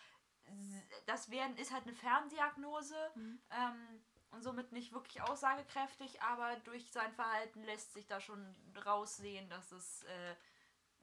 das 1.06 1.30
werden, 1.30 1.56
ist 1.56 1.72
halt 1.72 1.84
eine 1.84 1.94
Ferndiagnose 1.94 2.96
ähm, 3.16 4.02
und 4.30 4.42
somit 4.42 4.72
nicht 4.72 4.92
wirklich 4.92 5.22
aussagekräftig, 5.22 6.22
aber 6.22 6.56
durch 6.64 6.90
sein 6.90 7.12
Verhalten 7.12 7.62
lässt 7.64 7.92
sich 7.92 8.06
da 8.06 8.20
schon 8.20 8.54
raussehen, 8.84 9.48
dass 9.48 9.70
es 9.72 10.02
äh, 10.04 10.34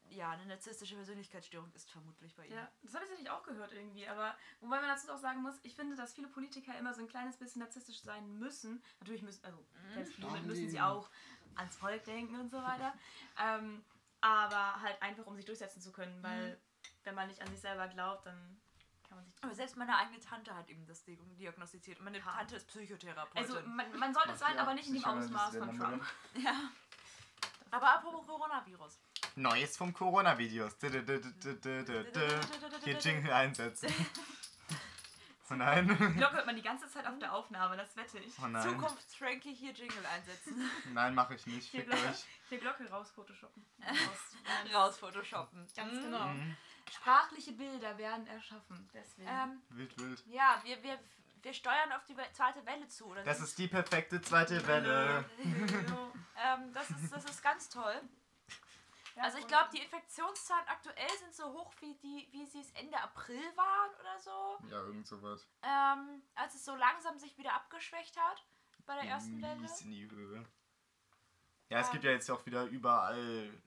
ja 0.09 0.31
eine 0.31 0.45
narzisstische 0.45 0.95
Persönlichkeitsstörung 0.95 1.71
ist, 1.73 1.89
vermutlich 1.91 2.35
bei 2.35 2.45
ihm. 2.47 2.53
Ja, 2.53 2.69
das 2.83 2.93
habe 2.93 3.03
ich 3.03 3.09
tatsächlich 3.09 3.29
auch 3.29 3.43
gehört 3.43 3.71
irgendwie. 3.73 4.07
Aber 4.07 4.35
wobei 4.61 4.79
man 4.79 4.89
dazu 4.89 5.11
auch 5.11 5.17
sagen 5.17 5.41
muss, 5.41 5.55
ich 5.63 5.75
finde, 5.75 5.95
dass 5.95 6.13
viele 6.13 6.27
Politiker 6.27 6.77
immer 6.77 6.93
so 6.93 7.01
ein 7.01 7.07
kleines 7.07 7.37
bisschen 7.37 7.61
narzisstisch 7.61 8.01
sein 8.01 8.37
müssen. 8.39 8.83
Natürlich 8.99 9.21
müssen, 9.21 9.43
also 9.45 9.63
Darf 10.19 10.41
müssen 10.43 10.69
sie 10.69 10.81
auch 10.81 11.09
ans 11.55 11.75
Volk 11.75 12.03
denken 12.05 12.39
und 12.39 12.49
so 12.49 12.57
weiter. 12.61 12.93
ähm, 13.39 13.83
aber 14.21 14.81
halt 14.81 15.01
einfach, 15.01 15.25
um 15.27 15.35
sich 15.35 15.45
durchsetzen 15.45 15.81
zu 15.81 15.91
können, 15.91 16.21
weil 16.23 16.59
wenn 17.03 17.13
man 17.15 17.27
nicht 17.27 17.41
an 17.41 17.47
sich 17.49 17.59
selber 17.61 17.87
glaubt, 17.87 18.25
dann 18.25 18.59
kann 19.07 19.17
man 19.17 19.25
sich. 19.25 19.33
Aber 19.43 19.53
selbst 19.55 19.77
meine 19.77 19.95
eigene 19.95 20.19
Tante 20.19 20.55
hat 20.55 20.67
eben 20.69 20.85
das 20.85 21.03
Di- 21.03 21.15
diagnostiziert. 21.37 21.99
Und 21.99 22.05
meine 22.05 22.23
Ha. 22.25 22.31
Tante 22.37 22.55
ist 22.55 22.67
Psychotherapeutin. 22.67 23.37
Also 23.55 23.61
man, 23.67 23.97
man 23.97 24.13
sollte 24.13 24.31
es 24.31 24.39
sein, 24.39 24.57
aber 24.57 24.73
nicht 24.73 24.87
in 24.87 24.95
dem 24.95 25.05
Ausmaß 25.05 25.55
von 25.57 25.77
Trump. 25.77 26.03
ja. 26.35 26.53
Aber 27.71 27.95
apropos 27.95 28.25
Coronavirus. 28.25 28.99
Neues 29.37 29.77
vom 29.77 29.93
dö. 29.93 30.05
Hier 32.83 32.97
Jingle 32.99 33.31
einsetzen. 33.33 33.89
Oh 35.49 35.53
nein. 35.53 35.87
Die 35.87 35.95
Glocke 36.17 36.35
hört 36.35 36.45
man 36.45 36.57
die 36.57 36.61
ganze 36.61 36.89
Zeit 36.89 37.07
auf 37.07 37.17
der 37.19 37.31
Aufnahme, 37.33 37.77
das 37.77 37.95
wette 37.95 38.19
ich. 38.19 38.33
Oh 38.43 38.47
nein. 38.47 38.61
Zukunftsfrankie 38.61 39.53
hier 39.53 39.71
Jingle 39.71 40.05
einsetzen. 40.05 40.69
Nein, 40.93 41.15
mache 41.15 41.35
ich 41.35 41.47
nicht. 41.47 41.71
Hier 41.71 41.85
Glocke, 41.85 42.01
euch. 42.05 42.25
hier 42.49 42.57
Glocke 42.59 42.89
raus 42.89 43.11
photoshoppen. 43.11 43.65
Raus, 43.81 44.73
Raus 44.73 44.97
photoshoppen. 44.97 45.65
Ganz 45.73 45.93
Mhm. 45.93 46.03
genau. 46.03 46.27
Mhm. 46.27 46.57
Sprachliche 46.91 47.53
Bilder 47.53 47.97
werden 47.97 48.27
erschaffen. 48.27 48.89
Deswegen. 48.93 49.29
Ähm, 49.29 49.61
Wild, 49.69 49.97
wild. 49.97 50.21
ja, 50.27 50.59
wir, 50.65 50.83
wir, 50.83 50.99
wir 51.41 51.53
steuern 51.53 51.93
auf 51.93 52.03
die 52.03 52.17
We- 52.17 52.29
zweite 52.33 52.65
Welle 52.65 52.89
zu. 52.89 53.05
Oder 53.05 53.23
Das 53.23 53.37
sind- 53.37 53.45
ist 53.45 53.57
die 53.57 53.69
perfekte 53.69 54.21
zweite 54.21 54.67
Welle. 54.67 55.23
ähm, 55.45 56.73
das, 56.73 56.89
ist, 56.89 57.09
das 57.09 57.23
ist 57.23 57.41
ganz 57.41 57.69
toll. 57.69 58.01
Ja, 59.17 59.23
Also 59.23 59.39
ich 59.39 59.47
glaube, 59.47 59.69
die 59.73 59.81
Infektionszahlen 59.81 60.67
aktuell 60.67 61.09
sind 61.19 61.33
so 61.33 61.45
hoch, 61.51 61.73
wie, 61.79 61.95
die, 61.95 62.27
wie 62.31 62.45
sie 62.45 62.59
es 62.61 62.71
Ende 62.71 62.97
April 63.01 63.41
waren 63.55 63.89
oder 63.99 64.19
so. 64.19 64.59
Ja, 64.69 64.77
irgend 64.83 65.07
sowas. 65.07 65.47
Ähm, 65.63 66.21
als 66.35 66.53
es 66.55 66.63
so 66.63 66.75
langsam 66.75 67.17
sich 67.17 67.35
wieder 67.37 67.53
abgeschwächt 67.53 68.15
hat 68.19 68.45
bei 68.85 68.93
der 68.95 69.05
ersten 69.05 69.41
Welle. 69.41 69.59
Mies 69.59 69.81
in 69.81 69.91
die 69.91 70.09
Höhe. 70.09 70.45
Ja, 71.69 71.79
es 71.79 71.91
gibt 71.91 72.05
ja 72.05 72.11
jetzt 72.11 72.29
auch 72.31 72.45
wieder 72.45 72.63
überall 72.65 73.17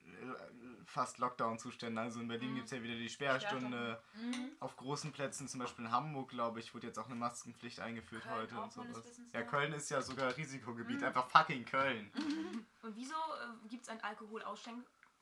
äh, 0.07 0.85
fast 0.87 1.19
Lockdown-Zustände. 1.19 2.01
Also 2.01 2.21
in 2.21 2.29
Berlin 2.29 2.53
Mhm. 2.53 2.55
gibt 2.55 2.67
es 2.67 2.71
ja 2.73 2.83
wieder 2.83 2.95
die 2.95 3.11
Sperrstunde. 3.11 4.03
Mhm. 4.15 4.53
Auf 4.61 4.75
großen 4.77 5.13
Plätzen, 5.13 5.49
zum 5.49 5.61
Beispiel 5.61 5.85
in 5.85 5.91
Hamburg, 5.91 6.31
glaube 6.31 6.61
ich, 6.61 6.73
wurde 6.75 6.87
jetzt 6.87 6.99
auch 6.99 7.07
eine 7.07 7.17
Maskenpflicht 7.17 7.81
eingeführt 7.81 8.23
Köln 8.23 8.37
heute 8.37 8.59
und 8.59 8.73
sowas. 8.73 9.21
Ja. 9.35 9.43
Köln 9.43 9.75
ist 9.75 9.91
ja 9.91 10.01
sogar 10.01 10.35
Risikogebiet. 10.35 11.01
Mhm. 11.01 11.07
Einfach 11.09 11.29
fucking 11.29 11.65
Köln. 11.67 12.11
Und 12.83 12.97
wieso 12.97 13.15
äh, 13.15 13.69
gibt 13.69 13.83
es 13.83 13.91
ein 13.91 14.01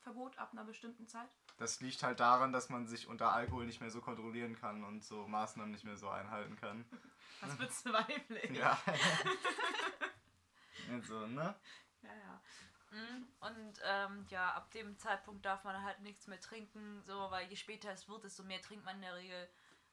Alkoholausschenkverbot 0.05 0.38
ab 0.38 0.52
einer 0.52 0.64
bestimmten 0.64 1.07
Zeit? 1.07 1.28
Das 1.59 1.81
liegt 1.81 2.02
halt 2.02 2.21
daran, 2.21 2.52
dass 2.52 2.69
man 2.69 2.87
sich 2.87 3.09
unter 3.09 3.33
Alkohol 3.33 3.67
nicht 3.67 3.81
mehr 3.81 3.90
so 3.90 4.00
kontrollieren 4.00 4.57
kann 4.57 4.85
und 4.85 5.05
so 5.05 5.26
Maßnahmen 5.26 5.73
nicht 5.73 5.85
mehr 5.85 5.97
so 5.97 6.09
einhalten 6.09 6.57
kann. 6.57 6.85
Das 7.40 7.57
bezweifle 7.57 8.40
ich. 8.40 8.59
Ja. 8.59 8.76
also, 10.90 11.25
ne? 11.28 11.55
ja. 12.02 12.11
ja. 12.12 12.43
Mhm. 12.90 13.28
Und 13.38 13.81
ähm, 13.85 14.26
ja, 14.28 14.55
ab 14.55 14.73
dem 14.73 14.99
Zeitpunkt 14.99 15.47
darf 15.47 15.62
man 15.62 15.81
halt 15.85 16.00
nichts 16.00 16.26
mehr 16.26 16.40
trinken, 16.40 17.00
so, 17.05 17.31
weil 17.31 17.49
je 17.49 17.55
später 17.55 17.93
es 17.93 18.09
wird, 18.09 18.25
desto 18.25 18.43
mehr 18.43 18.61
trinkt 18.61 18.85
man 18.85 18.97
in 18.97 19.02
der 19.02 19.14
Regel 19.14 19.49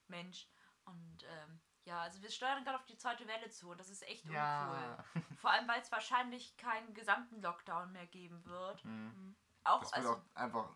Mensch. 0.08 0.48
Und 0.86 1.24
ähm, 1.30 1.62
ja, 1.84 2.02
also 2.02 2.20
wir 2.24 2.32
steuern 2.32 2.64
gerade 2.64 2.80
auf 2.80 2.86
die 2.86 2.98
zweite 2.98 3.28
Welle 3.28 3.52
zu 3.52 3.70
und 3.70 3.80
das 3.80 3.90
ist 3.90 4.02
echt 4.08 4.26
Ja. 4.26 4.98
uncool. 5.14 5.38
Vor 5.38 5.52
allem, 5.52 5.68
weil 5.68 5.82
es 5.82 5.92
wahrscheinlich 5.92 6.58
keinen 6.58 6.96
gesamten 6.96 7.44
Lockdown 7.44 7.92
mehr 7.92 8.08
geben 8.08 8.44
wird. 8.46 8.84
Hm. 8.84 9.36
Auch, 9.66 9.82
Das 9.82 9.96
wird 9.96 10.06
also, 10.08 10.14
auch 10.16 10.36
einfach 10.36 10.70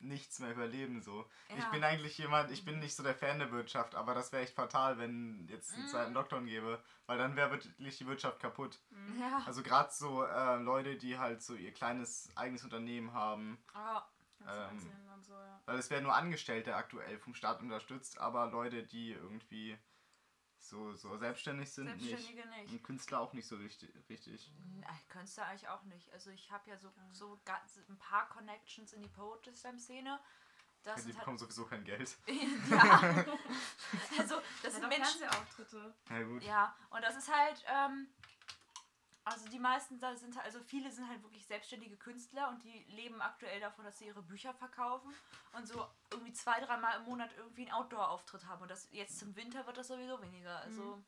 nichts 0.00 0.38
mehr 0.38 0.52
überleben 0.52 1.02
so. 1.02 1.28
Ich 1.56 1.64
Ja. 1.64 1.70
bin 1.70 1.82
eigentlich 1.82 2.16
jemand, 2.18 2.50
ich 2.52 2.64
bin 2.64 2.78
nicht 2.78 2.94
so 2.94 3.02
der 3.02 3.14
Fan 3.14 3.40
der 3.40 3.50
Wirtschaft, 3.50 3.94
aber 3.96 4.14
das 4.14 4.30
wäre 4.32 4.42
echt 4.44 4.54
fatal, 4.54 4.98
wenn 4.98 5.46
jetzt 5.48 5.74
einen 5.74 5.84
Mhm. 5.84 5.88
zweiten 5.88 6.12
Lockdown 6.12 6.46
gäbe, 6.46 6.82
weil 7.06 7.18
dann 7.18 7.34
wäre 7.36 7.50
wirklich 7.50 7.98
die 7.98 8.06
Wirtschaft 8.06 8.38
kaputt. 8.40 8.78
ja. 9.18 9.42
Also 9.44 9.62
gerade 9.62 9.90
so 9.92 10.24
äh, 10.24 10.56
Leute, 10.56 10.96
die 10.96 11.18
halt 11.18 11.42
so 11.42 11.54
ihr 11.54 11.72
kleines 11.72 12.28
eigenes 12.36 12.62
Unternehmen 12.64 13.12
haben. 13.12 13.58
Ganz 14.38 14.50
Ähm, 14.50 14.90
so, 15.26 15.32
ja. 15.34 15.60
weil 15.66 15.78
es 15.78 15.90
werden 15.90 16.04
nur 16.04 16.14
Angestellte 16.14 16.76
aktuell 16.76 17.18
vom 17.18 17.34
Staat 17.34 17.60
unterstützt, 17.60 18.18
aber 18.18 18.46
Leute, 18.46 18.84
die 18.84 19.12
irgendwie 19.12 19.76
so, 20.68 20.94
so 20.94 21.16
selbstständig 21.16 21.70
sind, 21.70 21.86
nicht. 21.96 22.08
Selbstständige 22.08 22.48
nicht. 22.48 22.72
Und 22.72 22.82
Künstler 22.82 23.20
auch 23.20 23.32
nicht 23.32 23.46
so 23.46 23.56
richtig. 23.56 23.90
richtig. 24.08 24.50
Nein, 24.80 25.00
du 25.38 25.42
eigentlich 25.44 25.68
auch 25.68 25.82
nicht. 25.84 26.12
Also 26.12 26.30
ich 26.30 26.50
habe 26.50 26.68
ja 26.70 26.76
so, 26.78 26.92
so 27.12 27.40
ganz, 27.44 27.78
ein 27.88 27.98
paar 27.98 28.28
Connections 28.28 28.92
in 28.92 29.02
die 29.02 29.08
Poetry 29.08 29.54
Slam 29.54 29.78
Szene. 29.78 30.20
Das 30.82 30.96
Die 30.96 31.02
sind 31.02 31.12
halt, 31.14 31.20
bekommen 31.20 31.38
sowieso 31.38 31.64
kein 31.64 31.84
Geld. 31.84 32.16
ja. 32.70 33.24
Also 34.18 34.40
das 34.62 34.74
Ja, 34.74 34.80
sind 34.80 34.88
Menschen. 34.88 35.18
Fernsehauftritte. 35.20 35.94
Na 36.08 36.22
gut. 36.22 36.42
Ja, 36.42 36.76
und 36.90 37.02
das 37.02 37.16
ist 37.16 37.34
halt, 37.34 37.64
ähm, 37.66 38.08
also 39.28 39.48
die 39.48 39.58
meisten 39.58 39.98
da 40.00 40.14
sind 40.16 40.36
halt, 40.36 40.46
also 40.46 40.60
viele 40.60 40.90
sind 40.90 41.08
halt 41.08 41.22
wirklich 41.22 41.46
selbstständige 41.46 41.96
Künstler 41.96 42.48
und 42.48 42.62
die 42.62 42.84
leben 42.88 43.20
aktuell 43.20 43.60
davon, 43.60 43.84
dass 43.84 43.98
sie 43.98 44.06
ihre 44.06 44.22
Bücher 44.22 44.54
verkaufen 44.54 45.12
und 45.52 45.66
so 45.66 45.86
irgendwie 46.10 46.32
zwei, 46.32 46.60
dreimal 46.60 46.96
im 46.98 47.04
Monat 47.04 47.30
irgendwie 47.36 47.62
einen 47.62 47.72
Outdoor-Auftritt 47.72 48.46
haben. 48.46 48.62
Und 48.62 48.70
das 48.70 48.88
jetzt 48.92 49.18
zum 49.18 49.34
Winter 49.36 49.66
wird 49.66 49.76
das 49.76 49.88
sowieso 49.88 50.20
weniger. 50.22 50.58
Also. 50.60 51.02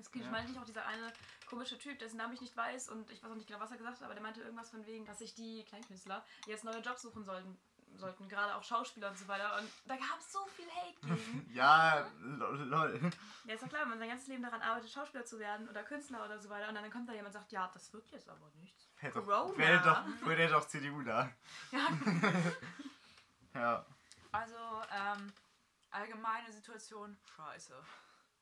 Es 0.00 0.12
gibt, 0.12 0.26
Ja. 0.26 0.30
meine 0.30 0.48
ich 0.48 0.56
auch 0.56 0.64
dieser 0.64 0.86
eine 0.86 1.12
komische 1.46 1.76
Typ, 1.76 1.98
dessen 1.98 2.18
Namen 2.18 2.32
ich 2.34 2.40
nicht 2.40 2.56
weiß 2.56 2.88
und 2.88 3.10
ich 3.10 3.20
weiß 3.20 3.32
auch 3.32 3.34
nicht 3.34 3.48
genau, 3.48 3.58
was 3.58 3.72
er 3.72 3.78
gesagt 3.78 3.96
hat, 3.96 4.04
aber 4.04 4.14
der 4.14 4.22
meinte 4.22 4.40
irgendwas 4.40 4.70
von 4.70 4.86
wegen, 4.86 5.04
dass 5.06 5.18
sich 5.18 5.34
die 5.34 5.64
Kleinkünstler 5.64 6.24
jetzt 6.46 6.62
neue 6.62 6.78
Jobs 6.78 7.02
suchen 7.02 7.24
sollten, 7.24 7.58
sollten 7.96 8.28
gerade 8.28 8.54
auch 8.54 8.62
Schauspieler 8.62 9.10
und 9.10 9.18
so 9.18 9.26
weiter. 9.28 9.58
Und 9.58 9.68
da 9.86 9.96
gab 9.96 10.18
es 10.18 10.32
so 10.32 10.44
viel 10.46 10.68
Hate 10.70 11.00
gegen. 11.02 11.50
Ja, 11.54 12.06
lol. 12.20 12.58
lol. 12.64 13.00
ja, 13.44 13.54
ist 13.54 13.62
doch 13.62 13.68
klar, 13.68 13.82
wenn 13.82 13.90
man 13.90 13.98
sein 13.98 14.08
ganzes 14.08 14.28
Leben 14.28 14.42
daran 14.42 14.62
arbeitet, 14.62 14.90
Schauspieler 14.90 15.24
zu 15.24 15.38
werden 15.38 15.68
oder 15.68 15.82
Künstler 15.82 16.24
oder 16.24 16.38
so 16.38 16.48
weiter. 16.48 16.68
Und 16.68 16.74
dann 16.74 16.90
kommt 16.90 17.08
da 17.08 17.12
jemand 17.12 17.34
und 17.34 17.40
sagt, 17.40 17.52
ja, 17.52 17.70
das 17.72 17.92
wird 17.92 18.08
jetzt 18.10 18.28
aber 18.28 18.50
nichts. 18.60 18.88
Wäre 19.00 19.12
doch, 19.12 19.26
Corona. 19.26 19.58
wär 19.58 19.78
doch, 19.78 20.26
wär 20.26 20.48
doch 20.48 20.66
CDU 20.66 21.02
da. 21.02 21.30
Ja, 21.72 21.88
Ja. 23.54 23.86
Also, 24.30 24.82
ähm, 24.92 25.32
allgemeine 25.90 26.52
Situation, 26.52 27.16
scheiße. 27.36 27.74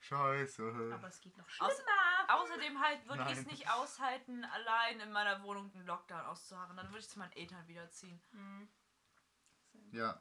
Scheiße. 0.01 0.91
aber 0.95 1.09
es 1.09 1.21
geht 1.21 1.37
noch 1.37 1.49
schlimmer. 1.49 1.73
Außer, 1.73 1.83
außerdem 2.29 2.81
halt 2.81 3.09
würde 3.09 3.25
ich 3.25 3.39
es 3.39 3.47
nicht 3.47 3.71
aushalten, 3.71 4.45
allein 4.45 5.01
in 5.01 5.11
meiner 5.11 5.43
Wohnung 5.43 5.73
einen 5.75 5.87
Lockdown 5.87 6.27
auszuharren. 6.27 6.77
Dann 6.77 6.87
würde 6.89 7.01
ich 7.01 7.09
zu 7.09 7.19
meinen 7.19 7.33
Eltern 7.33 7.67
wiederziehen. 7.67 8.21
Mhm. 8.33 8.69
Ja. 9.93 10.21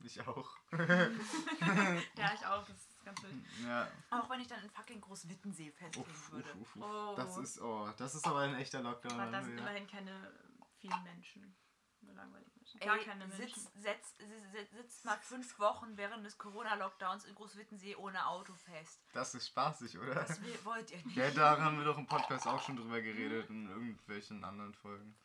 Ich 0.00 0.20
auch. 0.26 0.48
Ja, 2.16 2.32
ich 2.34 2.46
auch, 2.46 2.64
das 2.66 2.76
ist 2.76 3.04
ganz 3.04 3.22
wild. 3.22 3.34
Ja. 3.64 3.88
Auch 4.10 4.28
wenn 4.30 4.40
ich 4.40 4.48
dann 4.48 4.62
in 4.62 4.70
fucking 4.70 5.00
Großwittensee 5.00 5.70
festlegen 5.72 6.10
uff, 6.10 6.32
würde. 6.32 6.54
uff, 6.60 6.76
uff. 6.76 6.82
Oh. 6.82 7.14
Das 7.16 7.36
ist, 7.38 7.60
oh, 7.60 7.90
das 7.96 8.14
ist 8.14 8.26
aber 8.26 8.40
ein 8.40 8.54
echter 8.56 8.82
Lockdown. 8.82 9.20
Aber 9.20 9.30
da 9.30 9.42
sind 9.42 9.54
ja. 9.54 9.60
immerhin 9.60 9.86
keine 9.86 10.32
vielen 10.78 11.02
Menschen. 11.02 11.56
Nur 12.00 12.14
langweilige 12.14 12.50
Menschen. 12.54 12.80
Gar 12.80 12.98
Ey, 12.98 13.04
keine 13.04 13.26
Menschen. 13.26 13.46
sitzt, 13.46 13.82
setzt, 13.82 14.18
sitzt, 14.52 14.72
sitzt 14.72 15.04
mal 15.04 15.18
fünf 15.18 15.58
Wochen 15.58 15.96
während 15.96 16.24
des 16.24 16.38
Corona-Lockdowns 16.38 17.24
in 17.24 17.34
Großwittensee 17.34 17.96
ohne 17.96 18.26
Auto 18.26 18.54
fest. 18.54 19.02
Das 19.12 19.34
ist 19.34 19.48
spaßig, 19.48 19.98
oder? 19.98 20.14
Das 20.14 20.40
wollt 20.64 20.90
ihr 20.90 21.04
nicht. 21.04 21.16
Ja, 21.16 21.30
da 21.30 21.60
haben 21.60 21.78
wir 21.78 21.84
doch 21.84 21.98
im 21.98 22.06
Podcast 22.06 22.46
auch 22.46 22.62
schon 22.62 22.76
drüber 22.76 23.00
geredet, 23.00 23.50
in 23.50 23.68
irgendwelchen 23.68 24.44
anderen 24.44 24.74
Folgen. 24.74 25.16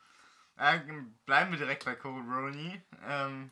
Äh, 0.56 0.80
bleiben 1.26 1.50
wir 1.50 1.58
direkt 1.58 1.84
bei 1.84 1.94
Coroni. 1.94 2.80
Ähm, 3.04 3.50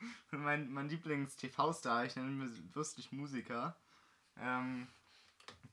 mein 0.30 0.70
mein 0.72 0.88
Lieblings-TV-Star, 0.88 2.04
ich 2.04 2.16
nenne 2.16 2.30
ihn 2.44 2.70
lustig 2.74 3.10
Musiker, 3.12 3.76
ähm, 4.38 4.86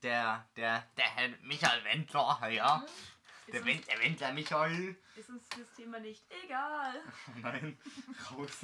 der, 0.02 0.48
der, 0.56 0.84
der 0.96 1.04
Herr 1.16 1.28
Michael 1.42 1.82
Wendler, 1.84 2.48
ja. 2.50 2.84
Ist 3.46 3.54
Der, 3.54 3.64
Wend, 3.64 3.88
der 3.88 3.98
Wendler 4.00 4.32
Michael. 4.32 4.96
ist 5.16 5.30
uns 5.30 5.48
das 5.48 5.72
Thema 5.74 5.98
nicht 6.00 6.22
egal. 6.44 6.94
Nein, 7.42 7.78
raus. 8.30 8.58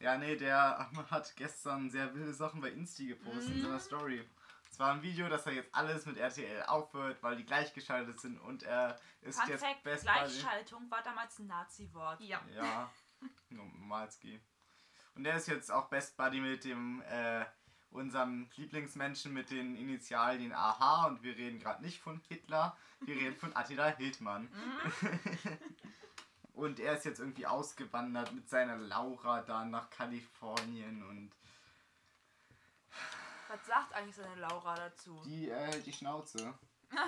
ja, 0.00 0.16
nee, 0.16 0.36
der 0.36 0.90
hat 1.10 1.36
gestern 1.36 1.90
sehr 1.90 2.14
wilde 2.14 2.32
Sachen 2.32 2.60
bei 2.60 2.70
Insti 2.70 3.08
gepostet 3.08 3.50
in 3.50 3.58
Mhm. 3.58 3.62
seiner 3.62 3.80
Story. 3.80 4.24
Es 4.72 4.78
war 4.78 4.94
ein 4.94 5.02
Video, 5.02 5.28
dass 5.28 5.44
er 5.44 5.52
jetzt 5.52 5.74
alles 5.74 6.06
mit 6.06 6.16
RTL 6.16 6.62
aufhört, 6.62 7.22
weil 7.22 7.36
die 7.36 7.44
gleichgeschaltet 7.44 8.18
sind 8.18 8.38
und 8.38 8.62
er 8.62 8.98
ist 9.20 9.38
Fun 9.38 9.50
jetzt 9.50 9.62
Fact, 9.62 9.82
Best 9.82 10.06
Buddy. 10.06 10.18
Gleichschaltung 10.18 10.90
war 10.90 11.02
damals 11.02 11.38
ein 11.38 11.46
Nazi-Wort. 11.46 12.22
Ja. 12.22 12.40
Ja, 12.54 12.90
Normalski. 13.50 14.40
Und 15.14 15.26
er 15.26 15.36
ist 15.36 15.46
jetzt 15.46 15.70
auch 15.70 15.90
Best 15.90 16.16
Buddy 16.16 16.40
mit 16.40 16.64
dem 16.64 17.02
äh, 17.02 17.44
unserem 17.90 18.48
Lieblingsmenschen 18.56 19.34
mit 19.34 19.50
den 19.50 19.76
Initialien 19.76 20.54
AH 20.54 21.08
und 21.08 21.22
wir 21.22 21.36
reden 21.36 21.58
gerade 21.58 21.82
nicht 21.82 22.00
von 22.00 22.22
Hitler, 22.28 22.74
wir 23.00 23.14
reden 23.14 23.36
von 23.36 23.54
Attila 23.54 23.88
Hildmann. 23.88 24.50
und 26.54 26.80
er 26.80 26.96
ist 26.96 27.04
jetzt 27.04 27.20
irgendwie 27.20 27.46
ausgewandert 27.46 28.32
mit 28.32 28.48
seiner 28.48 28.78
Laura 28.78 29.42
da 29.42 29.66
nach 29.66 29.90
Kalifornien 29.90 31.02
und 31.02 31.30
Was 33.52 33.66
sagt 33.66 33.92
eigentlich 33.92 34.16
seine 34.16 34.34
Laura 34.36 34.74
dazu? 34.74 35.20
die 35.24 35.48
äh, 35.50 35.80
die 35.82 35.92
Schnauze. 35.92 36.54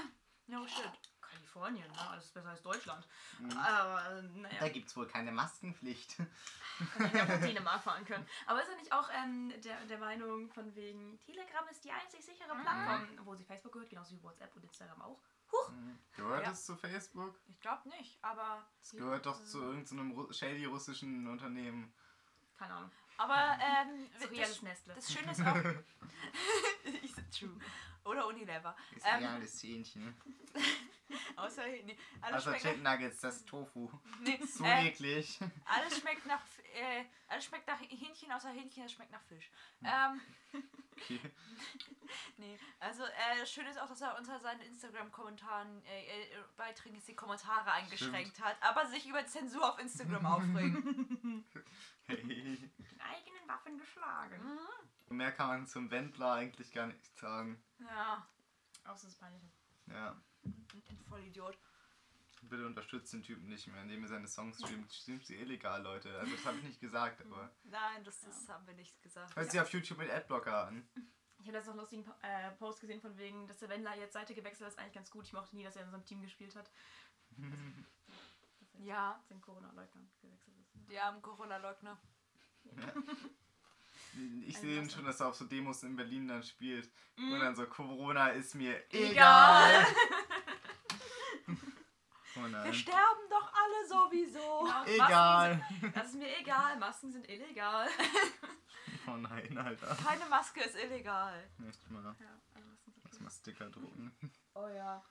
No 0.46 0.66
shit. 0.66 0.90
Kalifornien, 1.22 1.90
ne? 1.90 2.10
Alles 2.10 2.30
besser 2.30 2.50
als 2.50 2.60
Deutschland. 2.62 3.08
Mhm. 3.38 3.56
Aber 3.56 3.98
äh, 4.18 4.22
Da 4.22 4.28
naja, 4.40 4.68
gibt's 4.68 4.94
wohl 4.94 5.06
keine 5.06 5.32
Maskenpflicht. 5.32 6.18
hätte 6.18 7.06
ich 7.06 7.12
nach 7.28 7.40
Dänemark 7.40 7.82
fahren 7.82 8.04
können. 8.04 8.26
Aber 8.46 8.60
ist 8.62 8.68
er 8.68 8.76
nicht 8.76 8.92
auch 8.92 9.08
ähm, 9.10 9.54
der, 9.62 9.86
der 9.86 9.96
Meinung 9.96 10.50
von 10.52 10.74
wegen, 10.74 11.18
Telegram 11.20 11.66
ist 11.70 11.82
die 11.82 11.90
einzig 11.92 12.22
sichere 12.26 12.54
Plattform, 12.54 13.08
wo 13.24 13.34
sie 13.34 13.44
Facebook 13.44 13.72
gehört, 13.72 13.88
genauso 13.88 14.12
wie 14.14 14.22
WhatsApp 14.22 14.54
und 14.54 14.64
Instagram 14.64 15.00
auch? 15.00 15.18
Huch! 15.50 15.70
Gehört 16.14 16.44
Ja. 16.44 16.50
es 16.50 16.66
zu 16.66 16.76
Facebook? 16.76 17.40
Ich 17.46 17.58
glaube 17.60 17.88
nicht, 17.88 18.22
aber. 18.22 18.66
Es 18.82 18.90
gehört 18.90 19.24
doch 19.24 19.42
zu 19.46 19.62
irgendeinem 19.62 20.10
Ru 20.10 20.30
shady 20.30 20.66
russischen 20.66 21.26
Unternehmen. 21.26 21.94
Keine 22.58 22.74
Ahnung. 22.74 22.90
Aber 23.16 23.58
ähm, 23.60 24.08
So 24.20 24.26
das, 24.34 24.62
Nestle. 24.62 24.94
das 24.94 25.12
Schöne 25.12 25.32
ist 25.32 25.40
auch. 25.40 25.56
Is 27.02 27.18
it 27.18 27.38
true? 27.38 27.58
Oder 28.04 28.26
Unilever. 28.26 28.76
Ist 28.94 29.06
Ähm, 29.06 29.22
ja 29.22 29.34
alles 29.34 29.62
Hähnchen. 29.62 30.14
Außer 31.36 31.66
nee, 31.66 31.96
alles, 32.20 32.34
Also 32.34 32.50
schmeckt 32.50 32.62
Chicken 32.64 32.82
Nuggets, 32.82 33.20
das 33.20 33.36
ist 33.36 33.46
Tofu. 33.46 33.88
nee, 34.20 34.38
So 34.46 34.64
äh, 34.64 34.88
eklig. 34.88 35.38
alles 35.64 35.98
schmeckt 36.00 36.26
nach 36.26 36.40
äh, 36.74 37.04
alles 37.28 37.44
schmeckt 37.44 37.66
nach 37.68 37.78
Hähnchen 37.80 38.32
außer 38.32 38.50
Hähnchen, 38.50 38.82
das 38.82 38.92
schmeckt 38.92 39.12
nach 39.12 39.22
Fisch. 39.22 39.50
Ähm, 39.84 40.20
Okay. 40.96 41.20
nee, 42.36 42.56
also 42.78 43.02
äh, 43.04 43.40
das 43.40 43.50
Schöne 43.50 43.68
ist 43.70 43.78
auch, 43.80 43.88
dass 43.88 44.00
er 44.00 44.16
unter 44.16 44.38
seinen 44.38 44.60
Instagram-Kommentaren 44.60 45.84
äh, 45.86 46.04
äh, 46.22 46.26
Beiträgen 46.56 47.00
die 47.06 47.14
Kommentare 47.16 47.72
eingeschränkt 47.72 48.40
hat, 48.40 48.56
aber 48.60 48.86
sich 48.86 49.06
über 49.08 49.26
Zensur 49.26 49.68
auf 49.72 49.78
Instagram 49.80 50.24
aufregen. 50.26 51.44
Hey. 52.06 52.70
Eigenen 53.04 53.48
Waffen 53.48 53.78
geschlagen. 53.78 54.58
Mehr 55.08 55.32
kann 55.32 55.48
man 55.48 55.66
zum 55.66 55.90
Wendler 55.90 56.32
eigentlich 56.32 56.72
gar 56.72 56.86
nicht 56.86 57.04
sagen. 57.16 57.62
ja, 57.80 58.26
Außer 58.84 59.06
das 59.06 59.16
Peinliche. 59.16 59.46
Ja. 59.86 60.20
ein 60.44 61.04
Vollidiot. 61.08 61.58
Bitte 62.42 62.66
unterstützt 62.66 63.12
den 63.12 63.22
Typen 63.22 63.46
nicht 63.46 63.66
mehr, 63.68 63.80
indem 63.82 64.02
ihr 64.02 64.08
seine 64.08 64.28
Songs 64.28 64.58
streamt. 64.58 64.92
Streamt 64.92 65.24
sie 65.24 65.36
illegal, 65.36 65.82
Leute. 65.82 66.18
Also 66.18 66.32
das 66.36 66.44
habe 66.44 66.58
ich 66.58 66.64
nicht 66.64 66.80
gesagt, 66.80 67.22
aber. 67.22 67.50
Nein, 67.64 68.04
das, 68.04 68.20
das 68.20 68.46
haben 68.48 68.66
wir 68.66 68.74
nicht 68.74 69.00
gesagt. 69.02 69.34
Hört 69.34 69.50
sie 69.50 69.60
auf 69.60 69.72
YouTube 69.72 69.98
mit 69.98 70.10
Adblocker 70.10 70.66
an. 70.66 70.86
Ich 71.38 71.46
habe 71.46 71.56
letztens 71.58 71.76
noch 71.76 71.90
einen 71.90 72.04
lustigen 72.04 72.22
äh, 72.22 72.50
Post 72.52 72.80
gesehen 72.80 73.00
von 73.00 73.16
wegen, 73.16 73.46
dass 73.46 73.58
der 73.58 73.68
Wendler 73.70 73.94
jetzt 73.96 74.12
Seite 74.12 74.34
gewechselt 74.34 74.66
hat. 74.66 74.72
ist 74.74 74.78
eigentlich 74.78 74.94
ganz 74.94 75.10
gut. 75.10 75.24
Ich 75.26 75.32
mochte 75.32 75.56
nie, 75.56 75.64
dass 75.64 75.76
er 75.76 75.84
in 75.84 75.90
so 75.90 75.96
einem 75.96 76.04
Team 76.04 76.20
gespielt 76.22 76.54
hat. 76.56 76.70
Er 78.76 78.80
Ja, 78.84 79.24
den 79.30 79.40
Corona-Leugnern 79.40 80.10
gewechselt 80.20 80.56
ist. 80.58 80.90
die 80.90 80.98
armen 80.98 81.22
Corona-Leugner. 81.22 81.98
Ich 84.46 84.56
Ein 84.56 84.60
sehe 84.62 84.80
ihn 84.80 84.88
schon, 84.90 85.04
dass 85.04 85.20
er 85.20 85.28
auf 85.28 85.34
so 85.34 85.44
Demos 85.44 85.82
in 85.82 85.96
Berlin 85.96 86.28
dann 86.28 86.42
spielt. 86.42 86.88
Mhm. 87.16 87.32
Und 87.32 87.40
dann 87.40 87.56
so, 87.56 87.66
Corona 87.66 88.28
ist 88.28 88.54
mir 88.54 88.80
Egal. 88.92 89.10
egal. 89.10 89.86
Oh 92.36 92.42
Wir 92.42 92.72
sterben 92.74 93.30
doch 93.30 93.52
alle 93.54 93.88
sowieso. 93.88 94.64
Genau, 94.64 94.84
Egal. 94.86 95.56
Masken 95.56 95.80
sind, 95.80 95.96
das 95.96 96.06
ist 96.08 96.14
mir 96.16 96.38
egal. 96.40 96.78
Masken 96.78 97.12
sind 97.12 97.28
illegal. 97.28 97.88
Oh 99.06 99.16
nein, 99.18 99.58
Alter. 99.58 99.94
Keine 100.02 100.24
Maske 100.30 100.62
ist 100.62 100.76
illegal. 100.76 101.46
Nicht 101.58 101.90
mal. 101.90 102.02
Ja, 102.02 102.40
alle 102.54 102.64
Masken 102.64 102.90
sind 102.92 103.04
Lass 103.04 103.20
mal 103.20 103.30
Sticker 103.30 103.68
drucken. 103.70 104.16
Oh 104.54 104.66
ja. 104.66 105.04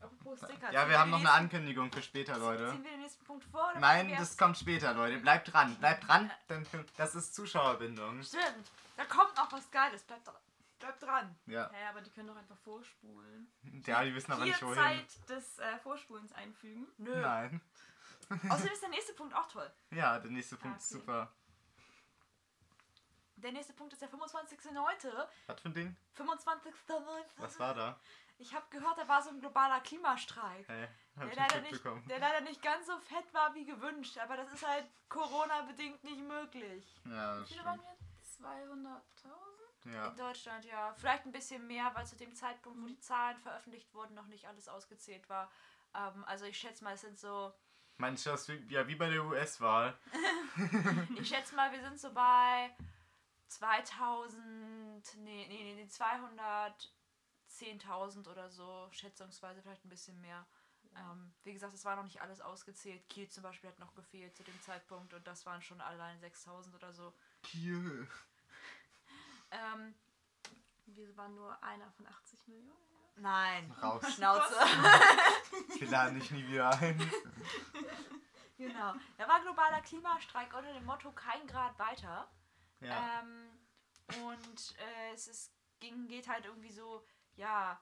Apropos 0.00 0.38
Sticker. 0.38 0.72
Ja, 0.72 0.88
wir 0.88 0.98
haben 0.98 1.10
noch 1.10 1.18
eine 1.20 1.30
Ankündigung 1.32 1.92
für 1.92 2.02
später, 2.02 2.38
Leute. 2.38 2.70
Ziehen 2.70 2.84
wir 2.84 2.90
den 2.90 3.00
nächsten 3.00 3.24
Punkt 3.24 3.44
vor? 3.44 3.72
Nein, 3.78 4.14
das 4.18 4.36
kommt 4.38 4.56
später, 4.58 4.94
Leute. 4.94 5.18
Bleibt 5.18 5.52
dran. 5.52 5.76
Bleibt 5.76 6.08
dran, 6.08 6.30
denn 6.48 6.66
das 6.96 7.14
ist 7.14 7.34
Zuschauerbindung. 7.34 8.22
Stimmt. 8.22 8.70
Da 8.96 9.04
kommt 9.04 9.36
noch 9.36 9.52
was 9.52 9.70
Geiles. 9.70 10.02
Bleibt 10.02 10.26
dran. 10.26 10.34
Bleibt 10.78 11.02
dran. 11.02 11.36
Ja. 11.46 11.70
Ja, 11.82 11.90
aber 11.90 12.00
die 12.00 12.10
können 12.10 12.28
doch 12.28 12.36
einfach 12.36 12.56
vorspulen. 12.56 13.52
Ja, 13.84 14.02
die 14.02 14.14
wissen 14.14 14.32
aber 14.32 14.44
Hier 14.44 14.52
nicht 14.52 14.62
wohin. 14.62 14.76
Zeit 14.76 15.28
des 15.28 15.58
äh, 15.58 15.78
Vorspulens 15.82 16.32
einfügen. 16.32 16.86
Nö. 16.96 17.20
Nein. 17.20 17.60
Außerdem 18.48 18.72
ist 18.72 18.82
der 18.82 18.88
nächste 18.88 19.12
Punkt 19.12 19.34
auch 19.34 19.48
toll. 19.48 19.70
Ja, 19.90 20.18
der 20.18 20.30
nächste 20.30 20.56
Punkt 20.56 20.78
ist 20.80 20.90
Okay. 20.94 21.00
super. 21.02 21.32
Der 23.36 23.52
nächste 23.52 23.72
Punkt 23.72 23.92
ist 23.92 24.00
der 24.02 24.10
25.09. 24.10 25.26
Was 25.46 25.60
für 25.60 25.68
ein 25.68 25.74
Ding? 25.74 25.96
25.09. 26.16 27.24
Was 27.38 27.58
war 27.58 27.74
da? 27.74 27.98
Ich 28.40 28.54
habe 28.54 28.64
gehört, 28.70 28.96
da 28.96 29.06
war 29.06 29.20
so 29.20 29.28
ein 29.28 29.38
globaler 29.38 29.80
Klimastreik. 29.80 30.66
Hey, 30.66 30.88
hab 31.14 31.24
Der 31.24 31.32
ich 31.32 31.36
leider, 31.36 31.60
nicht 31.60 31.84
der 32.08 32.18
leider 32.18 32.40
nicht 32.40 32.62
ganz 32.62 32.86
so 32.86 32.98
fett 32.98 33.34
war 33.34 33.54
wie 33.54 33.66
gewünscht, 33.66 34.16
aber 34.16 34.38
das 34.38 34.50
ist 34.50 34.66
halt 34.66 34.86
Corona-bedingt 35.10 36.02
nicht 36.02 36.22
möglich. 36.22 36.96
Ja, 37.04 37.36
Wie 37.36 37.40
das 37.40 37.48
viele 37.50 37.64
waren 37.66 37.80
wir? 37.80 38.46
200.000? 38.46 39.92
Ja. 39.92 40.08
In 40.08 40.16
Deutschland, 40.16 40.64
ja. 40.64 40.94
Vielleicht 40.94 41.26
ein 41.26 41.32
bisschen 41.32 41.66
mehr, 41.66 41.90
weil 41.94 42.06
zu 42.06 42.16
dem 42.16 42.34
Zeitpunkt, 42.34 42.80
wo 42.80 42.86
die 42.86 42.98
Zahlen 42.98 43.36
veröffentlicht 43.40 43.92
wurden, 43.92 44.14
noch 44.14 44.26
nicht 44.26 44.46
alles 44.48 44.68
ausgezählt 44.68 45.28
war. 45.28 45.50
Ähm, 45.94 46.24
also 46.24 46.46
ich 46.46 46.56
schätze 46.56 46.82
mal, 46.82 46.94
es 46.94 47.02
sind 47.02 47.18
so. 47.18 47.52
Manche 47.98 48.30
das 48.30 48.48
wie, 48.48 48.56
ja, 48.72 48.88
wie 48.88 48.94
bei 48.94 49.10
der 49.10 49.22
US-Wahl. 49.22 49.98
Ich 51.18 51.28
schätze 51.28 51.54
mal, 51.54 51.70
wir 51.72 51.82
sind 51.82 52.00
so 52.00 52.10
bei 52.14 52.74
2000. 53.48 55.16
Nee, 55.18 55.46
nee, 55.46 55.74
nee, 55.74 55.86
210.000 57.50 58.28
oder 58.28 58.48
so, 58.50 58.88
schätzungsweise 58.92 59.60
vielleicht 59.62 59.84
ein 59.84 59.88
bisschen 59.90 60.20
mehr. 60.20 60.46
Ähm, 60.96 61.32
wie 61.44 61.52
gesagt, 61.52 61.74
es 61.74 61.84
war 61.84 61.96
noch 61.96 62.04
nicht 62.04 62.20
alles 62.20 62.40
ausgezählt. 62.40 63.08
Kiel 63.08 63.28
zum 63.28 63.42
Beispiel 63.42 63.70
hat 63.70 63.78
noch 63.78 63.94
gefehlt 63.94 64.34
zu 64.36 64.42
dem 64.42 64.60
Zeitpunkt 64.60 65.14
und 65.14 65.26
das 65.26 65.46
waren 65.46 65.62
schon 65.62 65.80
allein 65.80 66.20
6.000 66.20 66.74
oder 66.74 66.92
so. 66.92 67.12
Kiel. 67.42 68.08
Ähm, 69.52 69.96
Wir 70.86 71.16
waren 71.16 71.34
nur 71.34 71.60
einer 71.60 71.90
von 71.90 72.06
80 72.06 72.46
Millionen. 72.46 72.78
nein. 73.16 73.68
Raus. 73.82 74.14
Schnauze. 74.14 74.54
Wir 75.80 75.88
laden 75.90 76.20
dich 76.20 76.30
nie 76.30 76.46
wieder 76.46 76.70
ein. 76.78 76.96
Genau. 78.56 78.94
Da 79.18 79.26
war 79.26 79.40
globaler 79.40 79.80
Klimastreik 79.80 80.54
unter 80.54 80.72
dem 80.72 80.84
Motto 80.84 81.10
kein 81.10 81.44
Grad 81.48 81.76
weiter. 81.80 82.30
Ja. 82.78 83.20
Ähm, 83.22 83.50
und 84.24 84.74
äh, 84.78 85.14
es 85.14 85.26
ist, 85.26 85.52
ging, 85.80 86.06
geht 86.06 86.28
halt 86.28 86.44
irgendwie 86.44 86.70
so, 86.70 87.04
ja, 87.36 87.80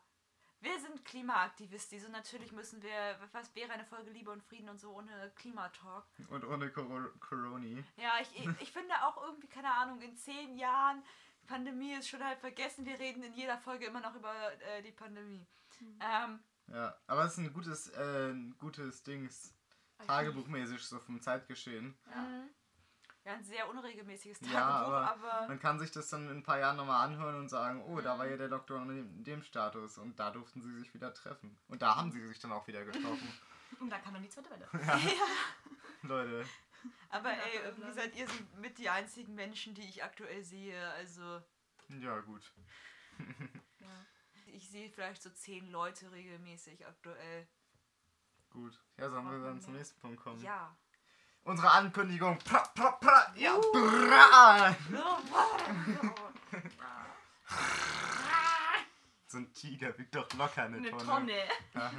wir 0.61 0.79
sind 0.81 1.05
Klimaaktivisten, 1.05 2.01
so 2.01 2.09
natürlich 2.09 2.51
müssen 2.53 2.83
wir, 2.83 3.17
was 3.33 3.55
wäre 3.55 3.73
eine 3.73 3.85
Folge 3.85 4.11
Liebe 4.11 4.31
und 4.31 4.43
Frieden 4.43 4.69
und 4.69 4.79
so 4.79 4.93
ohne 4.93 5.31
Klimatalk. 5.37 6.05
Und 6.29 6.45
ohne 6.45 6.71
Cor 6.71 7.11
Coroni. 7.21 7.85
Ja, 7.97 8.15
ich, 8.21 8.37
ich, 8.37 8.49
ich 8.61 8.73
finde 8.73 8.95
auch 9.05 9.23
irgendwie, 9.23 9.47
keine 9.47 9.73
Ahnung, 9.73 10.01
in 10.01 10.17
zehn 10.17 10.57
Jahren, 10.57 11.05
Pandemie 11.47 11.95
ist 11.95 12.09
schon 12.09 12.25
halt 12.25 12.41
vergessen, 12.41 12.85
wir 12.85 12.99
reden 12.99 13.23
in 13.23 13.35
jeder 13.35 13.59
Folge 13.59 13.87
immer 13.87 14.01
noch 14.01 14.15
über 14.15 14.33
äh, 14.63 14.83
die 14.83 14.93
Pandemie. 14.93 15.47
Ähm, 16.01 16.41
Ja, 16.67 16.95
aber 17.07 17.25
es 17.25 17.33
ist 17.33 17.39
ein 17.39 17.53
gutes, 17.53 17.89
äh, 17.91 18.31
ein 18.33 18.57
gutes 18.59 19.03
Dings. 19.03 19.55
Tagebuchmäßig 20.07 20.83
so 20.85 21.01
vom 21.01 21.21
Zeitgeschehen. 21.21 21.99
mhm. 22.15 22.51
Ja, 23.29 23.35
ein 23.35 23.45
sehr 23.45 23.69
unregelmäßiges 23.69 24.41
Tagebuch, 24.41 24.55
Ja, 24.55 24.67
aber, 24.67 25.11
aber 25.11 25.49
man 25.49 25.61
kann 25.61 25.79
sich 25.79 25.91
das 25.91 26.09
dann 26.09 26.31
in 26.31 26.38
ein 26.38 26.43
paar 26.43 26.59
Jahren 26.59 26.79
nochmal 26.79 27.07
anhören 27.07 27.37
und 27.37 27.49
sagen, 27.49 27.85
oh, 27.85 28.01
da 28.01 28.19
war 28.19 28.27
ja 28.27 28.38
der 28.38 28.49
Lockdown 28.49 28.88
in 28.88 28.97
dem, 28.97 29.17
in 29.19 29.25
dem 29.25 29.43
Status 29.43 29.99
und 29.99 30.19
da 30.19 30.31
durften 30.31 30.62
sie 30.62 30.73
sich 30.79 30.95
wieder 30.95 31.12
treffen. 31.12 31.59
Und 31.69 31.83
da 31.83 31.97
haben 31.97 32.11
sie 32.11 32.27
sich 32.27 32.38
dann 32.38 32.53
auch 32.53 32.67
wieder 32.67 32.85
getroffen. 32.85 33.33
Und 33.81 33.91
dann 33.91 34.03
kam 34.03 34.14
dann 34.14 34.23
die 34.23 34.31
zweite 34.31 34.49
Welle. 34.49 34.67
Leute, 36.03 36.47
Aber 37.11 37.31
Ja, 37.31 37.37
ey, 37.37 37.61
irgendwie 37.64 37.93
seid 37.93 38.17
ihr 38.17 38.27
so 38.27 38.33
mit 38.57 38.79
die 38.79 38.88
einzigen 38.88 39.35
Menschen, 39.35 39.75
die 39.75 39.83
ich 39.83 40.03
aktuell 40.03 40.43
sehe. 40.43 40.88
Also 40.93 41.43
ja 42.01 42.19
gut. 42.21 42.51
Ja. 43.81 44.07
ich 44.47 44.71
sehe 44.71 44.88
vielleicht 44.88 45.23
so 45.23 45.29
zehn 45.29 45.71
Leute 45.71 46.11
regelmäßig 46.11 46.87
aktuell. 46.87 47.47
Gut. 48.49 48.83
Ja, 48.97 49.11
sollen 49.11 49.31
wir 49.31 49.38
dann 49.47 49.61
zum 49.61 49.75
nächsten 49.75 50.01
Punkt 50.01 50.19
kommen? 50.19 50.41
Ja. 50.41 50.75
Unsere 51.44 51.70
Ankündigung. 51.70 52.38
Pra, 52.40 52.61
pra, 52.74 52.92
pra, 52.92 53.33
ja, 53.37 53.57
bra. 53.72 54.74
So 59.31 59.37
ein 59.38 59.53
Tiger 59.53 59.96
wiegt 59.98 60.14
doch 60.14 60.27
locker 60.35 60.62
eine, 60.62 60.79
Eine 60.79 60.90
Tonne. 60.90 61.05
Tonne. 61.05 61.33
Ja, 61.74 61.92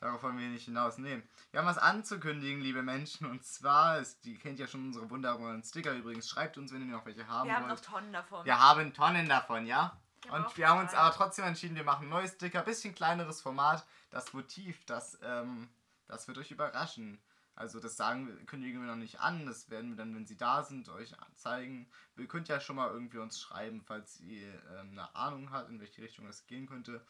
darauf 0.00 0.22
wollen 0.22 0.38
wir 0.38 0.48
nicht 0.48 0.66
hinaus. 0.66 0.98
Nee. 0.98 1.22
Wir 1.50 1.60
haben 1.60 1.66
was 1.66 1.78
anzukündigen, 1.78 2.60
liebe 2.60 2.82
Menschen. 2.82 3.26
Und 3.30 3.44
zwar, 3.46 3.98
ist, 3.98 4.24
die 4.26 4.36
kennt 4.36 4.58
ja 4.58 4.66
schon 4.66 4.84
unsere 4.86 5.08
wunderbaren 5.08 5.62
Sticker 5.62 5.92
übrigens. 5.94 6.28
Schreibt 6.28 6.58
uns, 6.58 6.72
wenn 6.74 6.82
ihr 6.86 6.94
noch 6.94 7.06
welche 7.06 7.26
haben 7.26 7.48
Wir 7.48 7.56
haben 7.56 7.62
noch 7.62 7.70
wollt. 7.70 7.82
Tonnen 7.84 8.12
davon. 8.12 8.44
wir 8.44 8.60
haben 8.60 8.92
Tonnen 8.92 9.26
davon, 9.26 9.64
ja? 9.66 9.98
Und 10.30 10.56
wir 10.58 10.68
haben 10.68 10.80
uns 10.80 10.92
aber 10.92 11.14
trotzdem 11.14 11.46
entschieden, 11.46 11.76
wir 11.76 11.84
machen 11.84 12.08
neue 12.08 12.28
Sticker, 12.28 12.62
bisschen 12.62 12.94
kleineres 12.94 13.40
Format. 13.40 13.86
Das 14.10 14.32
Motiv, 14.34 14.84
das, 14.84 15.18
ähm, 15.22 15.68
das 16.08 16.28
wird 16.28 16.36
euch 16.36 16.50
überraschen. 16.50 17.18
Also 17.56 17.80
das 17.80 17.96
sagen 17.96 18.26
wir, 18.28 18.36
kündigen 18.46 18.80
wir 18.82 18.86
noch 18.88 18.96
nicht 18.96 19.18
an, 19.20 19.46
das 19.46 19.70
werden 19.70 19.90
wir 19.90 19.96
dann, 19.96 20.14
wenn 20.14 20.26
sie 20.26 20.36
da 20.36 20.62
sind, 20.62 20.88
euch 20.90 21.14
zeigen. 21.34 21.88
Ihr 22.16 22.28
könnt 22.28 22.48
ja 22.48 22.60
schon 22.60 22.76
mal 22.76 22.90
irgendwie 22.90 23.18
uns 23.18 23.40
schreiben, 23.40 23.80
falls 23.82 24.20
ihr 24.20 24.52
ähm, 24.78 24.90
eine 24.92 25.14
Ahnung 25.16 25.50
habt, 25.50 25.70
in 25.70 25.80
welche 25.80 26.02
Richtung 26.02 26.26
es 26.28 26.46
gehen 26.46 26.66
könnte. 26.68 27.04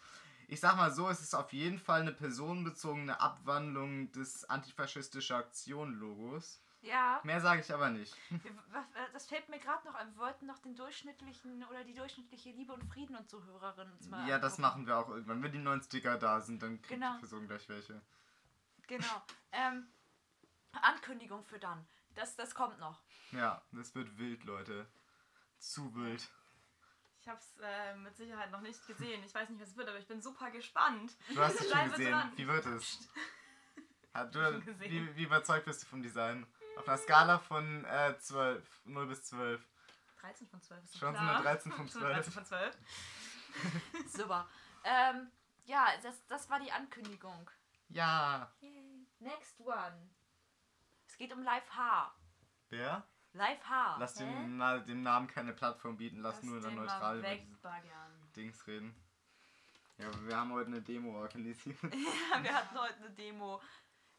Ich 0.49 0.61
sag 0.61 0.77
mal 0.77 0.93
so, 0.93 1.09
es 1.09 1.21
ist 1.21 1.35
auf 1.35 1.53
jeden 1.53 1.81
Fall 1.81 2.01
eine 2.03 2.13
personenbezogene 2.13 3.21
Abwandlung 3.21 4.13
des 4.13 4.45
antifaschistische 4.49 5.35
Aktion-Logos. 5.35 6.63
Ja, 6.83 7.21
Mehr 7.25 7.41
sage 7.41 7.63
ich 7.63 7.75
aber 7.75 7.91
nicht. 7.91 8.15
das 9.13 9.27
fällt 9.27 9.49
mir 9.49 9.59
gerade 9.59 9.85
noch 9.89 9.97
ein. 9.97 10.13
Wir 10.15 10.19
wollten 10.19 10.47
noch 10.47 10.59
den 10.61 10.77
durchschnittlichen 10.77 11.65
oder 11.65 11.83
die 11.83 11.95
durchschnittliche 11.95 12.51
Liebe 12.51 12.73
und 12.73 12.85
Frieden 12.85 13.17
und 13.17 13.29
Zuhörerinnen 13.29 13.93
uns 13.95 14.09
mal 14.09 14.29
Ja, 14.29 14.39
das 14.39 14.53
angucken. 14.53 14.63
machen 14.63 14.87
wir 14.87 14.97
auch 14.99 15.09
irgendwann. 15.09 15.43
Wenn 15.43 15.51
die 15.51 15.59
neuen 15.59 15.83
Sticker 15.83 16.17
da 16.17 16.41
sind, 16.41 16.63
dann 16.63 16.81
kriegt 16.81 17.01
Genau. 17.01 17.15
die 17.15 17.19
Person 17.21 17.49
gleich 17.49 17.69
welche. 17.69 18.01
Genau. 18.87 19.23
Ähm, 19.51 19.89
Ankündigung 20.85 21.45
für 21.45 21.59
dann. 21.59 21.87
Das, 22.15 22.37
das 22.37 22.55
kommt 22.55 22.79
noch. 22.79 23.01
Ja, 23.33 23.63
das 23.73 23.95
wird 23.95 24.17
wild, 24.19 24.45
Leute. 24.45 24.87
Zu 25.59 25.95
wild. 25.95 26.29
Ich 27.21 27.29
habe 27.29 27.39
es 27.41 27.57
äh, 27.61 27.95
mit 27.97 28.17
Sicherheit 28.17 28.51
noch 28.51 28.61
nicht 28.61 28.87
gesehen. 28.87 29.23
Ich 29.25 29.35
weiß 29.35 29.49
nicht, 29.49 29.61
was 29.61 29.71
es 29.71 29.77
wird, 29.77 29.89
aber 29.89 29.99
ich 29.99 30.07
bin 30.07 30.23
super 30.23 30.51
gespannt. 30.51 31.17
Du 31.35 31.41
hast 31.41 31.61
es 31.61 31.71
schon 31.73 31.91
gesehen. 31.91 32.13
dran. 32.13 32.33
Wie 32.37 32.47
wird 32.47 32.67
es? 32.67 33.09
Hat 34.15 34.33
du, 34.35 34.43
schon 34.43 34.65
gesehen. 34.65 34.91
wie, 34.93 35.17
wie 35.17 35.25
überzeugt 35.25 35.65
bist 35.67 35.83
du 35.83 35.87
vom 35.87 36.03
Design? 36.03 36.47
Auf 36.77 36.87
einer 36.87 36.99
Skala 36.99 37.39
von 37.39 37.85
äh, 37.85 38.17
12, 38.19 38.83
0 38.85 39.07
bis 39.07 39.25
12. 39.25 39.61
13 40.21 40.47
von 40.49 40.61
12 40.63 40.85
ist 40.85 40.99
Schon 40.99 41.15
klar. 41.15 41.35
eine 41.37 41.43
13 41.43 41.73
von 41.73 41.89
Schon 41.89 42.05
eine 42.05 42.15
13 42.15 42.33
12. 42.33 42.35
von 42.35 42.45
12. 42.45 42.77
Super. 44.13 44.49
Ähm, 44.85 45.31
ja, 45.65 45.87
das, 46.03 46.25
das 46.27 46.49
war 46.49 46.61
die 46.61 46.71
Ankündigung. 46.71 47.51
Ja. 47.89 48.53
Next 49.19 49.59
one. 49.61 50.11
Es 51.17 51.19
geht 51.21 51.33
um 51.33 51.43
Live 51.45 51.67
H. 51.75 52.15
Wer? 52.69 53.03
Live 53.33 53.67
H. 53.67 53.97
Lass 53.99 54.13
dem, 54.17 54.59
na, 54.59 54.77
dem 54.81 55.03
Namen 55.03 55.27
keine 55.27 55.55
Plattform 55.55 55.97
bieten. 55.97 56.19
Lass 56.19 56.37
Lass 56.37 56.45
nur 56.45 56.61
dann 56.61 56.75
neutral 56.75 57.21
über 57.21 57.29
wegbaggern. 57.31 58.31
Dings 58.37 58.67
reden. 58.67 58.95
Ja, 59.97 60.09
aber 60.09 60.27
wir 60.27 60.37
haben 60.37 60.53
heute 60.53 60.67
eine 60.67 60.83
Demo 60.83 61.19
organisiert. 61.19 61.79
Ja, 61.85 62.43
wir 62.43 62.55
hatten 62.55 62.79
heute 62.79 62.97
eine 62.99 63.11
Demo. 63.13 63.63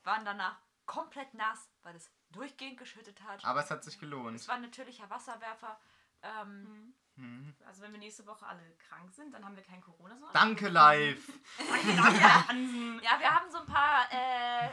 Waren 0.06 0.26
danach 0.26 0.58
komplett 0.88 1.36
nass, 1.36 1.70
weil 1.84 1.96
es 1.96 2.12
durchgehend 2.32 2.80
geschüttet 2.80 3.22
hat. 3.22 3.46
Aber 3.46 3.60
es 3.60 3.70
hat 3.70 3.84
sich 3.84 4.00
gelohnt. 4.00 4.36
Es 4.38 4.48
war 4.48 4.56
ein 4.56 4.64
natürlicher 4.64 5.08
Wasserwerfer. 5.08 5.80
Ähm, 6.24 6.64
Mhm. 6.64 6.94
Mhm. 7.18 7.54
Also 7.66 7.82
wenn 7.82 7.92
wir 7.92 8.00
nächste 8.00 8.26
Woche 8.26 8.46
alle 8.46 8.62
krank 8.88 9.12
sind, 9.12 9.34
dann 9.34 9.44
haben 9.44 9.56
wir 9.56 9.64
kein 9.64 9.82
Corona. 9.82 10.16
sondern- 10.16 10.34
Danke, 10.34 10.70
live! 10.70 11.20
Danke, 11.58 13.04
ja, 13.04 13.20
wir 13.20 13.34
haben 13.36 13.52
so 13.52 13.58
ein 13.60 13.66
paar 13.66 14.08
äh, 14.12 14.70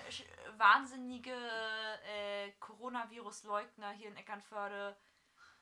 wahnsinnige 0.58 1.32
äh, 1.32 2.52
Coronavirus-Leugner 2.60 3.90
hier 3.92 4.08
in 4.08 4.16
Eckernförde, 4.16 4.96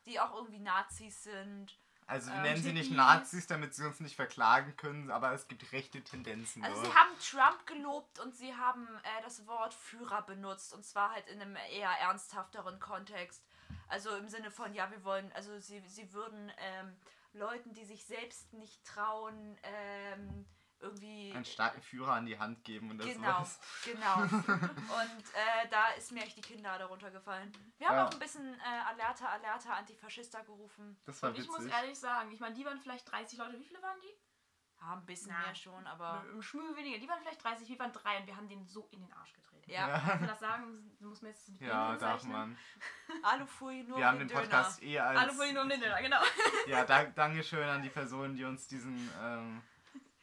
die 0.07 0.18
auch 0.21 0.35
irgendwie 0.35 0.59
Nazis 0.61 1.23
sind. 1.23 1.79
Also 2.07 2.31
wir 2.31 2.37
Ähm, 2.38 2.42
nennen 2.42 2.62
sie 2.62 2.73
nicht. 2.73 2.90
Nazis, 2.90 3.47
damit 3.47 3.75
sie 3.75 3.87
uns 3.87 4.01
nicht 4.01 4.16
verklagen 4.16 4.77
können, 4.77 5.11
aber 5.11 5.33
es 5.33 5.47
gibt 5.47 5.71
rechte 5.73 6.03
Tendenzen 6.03 6.64
Also 6.64 6.83
dort. 6.83 6.87
sie 6.92 6.99
haben 6.99 7.11
Trump 7.21 7.66
gelobt 7.66 8.18
und 8.18 8.35
sie 8.35 8.55
haben 8.55 8.87
äh, 9.05 9.23
das 9.23 9.47
Wort 9.47 9.73
Führer 9.73 10.23
benutzt 10.23 10.75
und 10.75 10.85
zwar 10.85 11.12
halt 11.12 11.29
in 11.29 11.40
einem 11.40 11.57
eher 11.71 11.90
ernsthafteren 11.90 12.81
Kontext. 12.81 13.42
Also 13.88 14.14
im 14.16 14.28
Sinne 14.28 14.50
von, 14.50 14.72
ja, 14.74 14.90
wir 14.90 15.04
wollen, 15.04 15.30
also 15.32 15.58
sie, 15.58 15.80
sie 15.87 16.12
würden 16.12 16.50
ähm, 16.58 16.96
Leuten, 17.32 17.72
die 17.72 17.85
sich 17.85 18.04
selbst 18.04 18.52
nicht 18.52 18.85
trauen, 18.85 19.56
ähm, 19.62 20.46
irgendwie... 20.80 21.32
einen 21.32 21.44
starken 21.44 21.80
Führer 21.80 22.14
an 22.14 22.26
die 22.26 22.37
Hand 22.38 22.64
geben 22.64 22.90
und 22.90 22.98
das 22.98 23.06
Genau, 23.06 23.28
war's. 23.28 23.61
genau. 23.85 24.16
Und 24.22 25.24
äh, 25.32 25.68
da 25.70 25.90
ist 25.90 26.11
mir 26.11 26.24
echt 26.24 26.37
die 26.37 26.40
Kinder 26.40 26.76
darunter 26.76 27.11
gefallen. 27.12 27.52
Wir 27.78 27.88
haben 27.88 27.96
Ja. 27.98 28.08
auch 28.08 28.12
ein 28.12 28.18
bisschen 28.18 28.52
äh, 28.58 28.80
Alerta, 28.88 29.26
Alerta, 29.26 29.74
Antifaschista 29.74 30.40
gerufen. 30.42 30.98
Das 31.04 31.22
war 31.22 31.30
Und 31.30 31.38
ich 31.38 31.46
muss 31.46 31.61
witzig. 31.61 31.72
ehrlich 31.72 31.98
sagen, 32.00 32.32
ich 32.32 32.40
meine, 32.40 32.54
die 32.56 32.64
waren 32.64 32.80
vielleicht 32.80 33.11
30 33.12 33.38
Leute. 33.38 33.61
Wie 33.61 33.64
viele 33.64 33.80
waren 33.80 34.00
die? 34.00 34.12
Ja, 34.85 34.95
ein 34.95 35.07
bisschen 35.07 35.33
Na. 35.33 35.47
mehr 35.47 35.55
schon, 35.55 35.87
aber 35.87 36.25
Im 36.33 36.42
Schmüh 36.42 36.75
weniger. 36.77 36.99
Die 36.99 37.09
waren 37.09 37.21
vielleicht 37.21 37.42
30, 37.45 37.68
wir 37.68 37.79
waren 37.79 37.92
drei 37.92 38.18
und 38.18 38.27
wir 38.27 38.37
haben 38.37 38.49
den 38.49 38.66
so 38.66 38.88
in 38.90 39.01
den 39.01 39.12
Arsch 39.12 39.33
getreten. 39.33 39.71
ja. 39.71 39.87
Darf 39.87 40.07
man 40.21 40.27
das 40.29 40.40
sagen? 40.40 40.97
Du 40.99 41.09
musst 41.09 41.23
mir 41.23 41.29
jetzt 41.29 41.49
mit 41.51 41.61
Ja, 41.61 41.97
darf 41.97 42.25
man. 42.25 42.59
Alufolie 43.23 43.85
nur 43.85 43.99
Wir 43.99 44.07
haben 44.09 44.14
um 44.14 44.18
den 44.21 44.29
Döner. 44.29 44.40
Podcast 44.40 44.83
eh 44.83 44.99
als... 44.99 45.18
Alle 45.21 45.33
Folien 45.33 45.59
um 45.59 45.68
den 45.68 45.81
Döner, 45.81 46.03
genau. 46.03 46.21
Ja, 46.66 46.85
dank, 46.85 47.14
Dankeschön 47.14 47.62
an 47.68 47.83
die 47.83 47.90
Person, 47.90 48.35
die 48.35 48.45
uns 48.45 48.66
diesen, 48.66 48.97
ähm, 49.21 49.62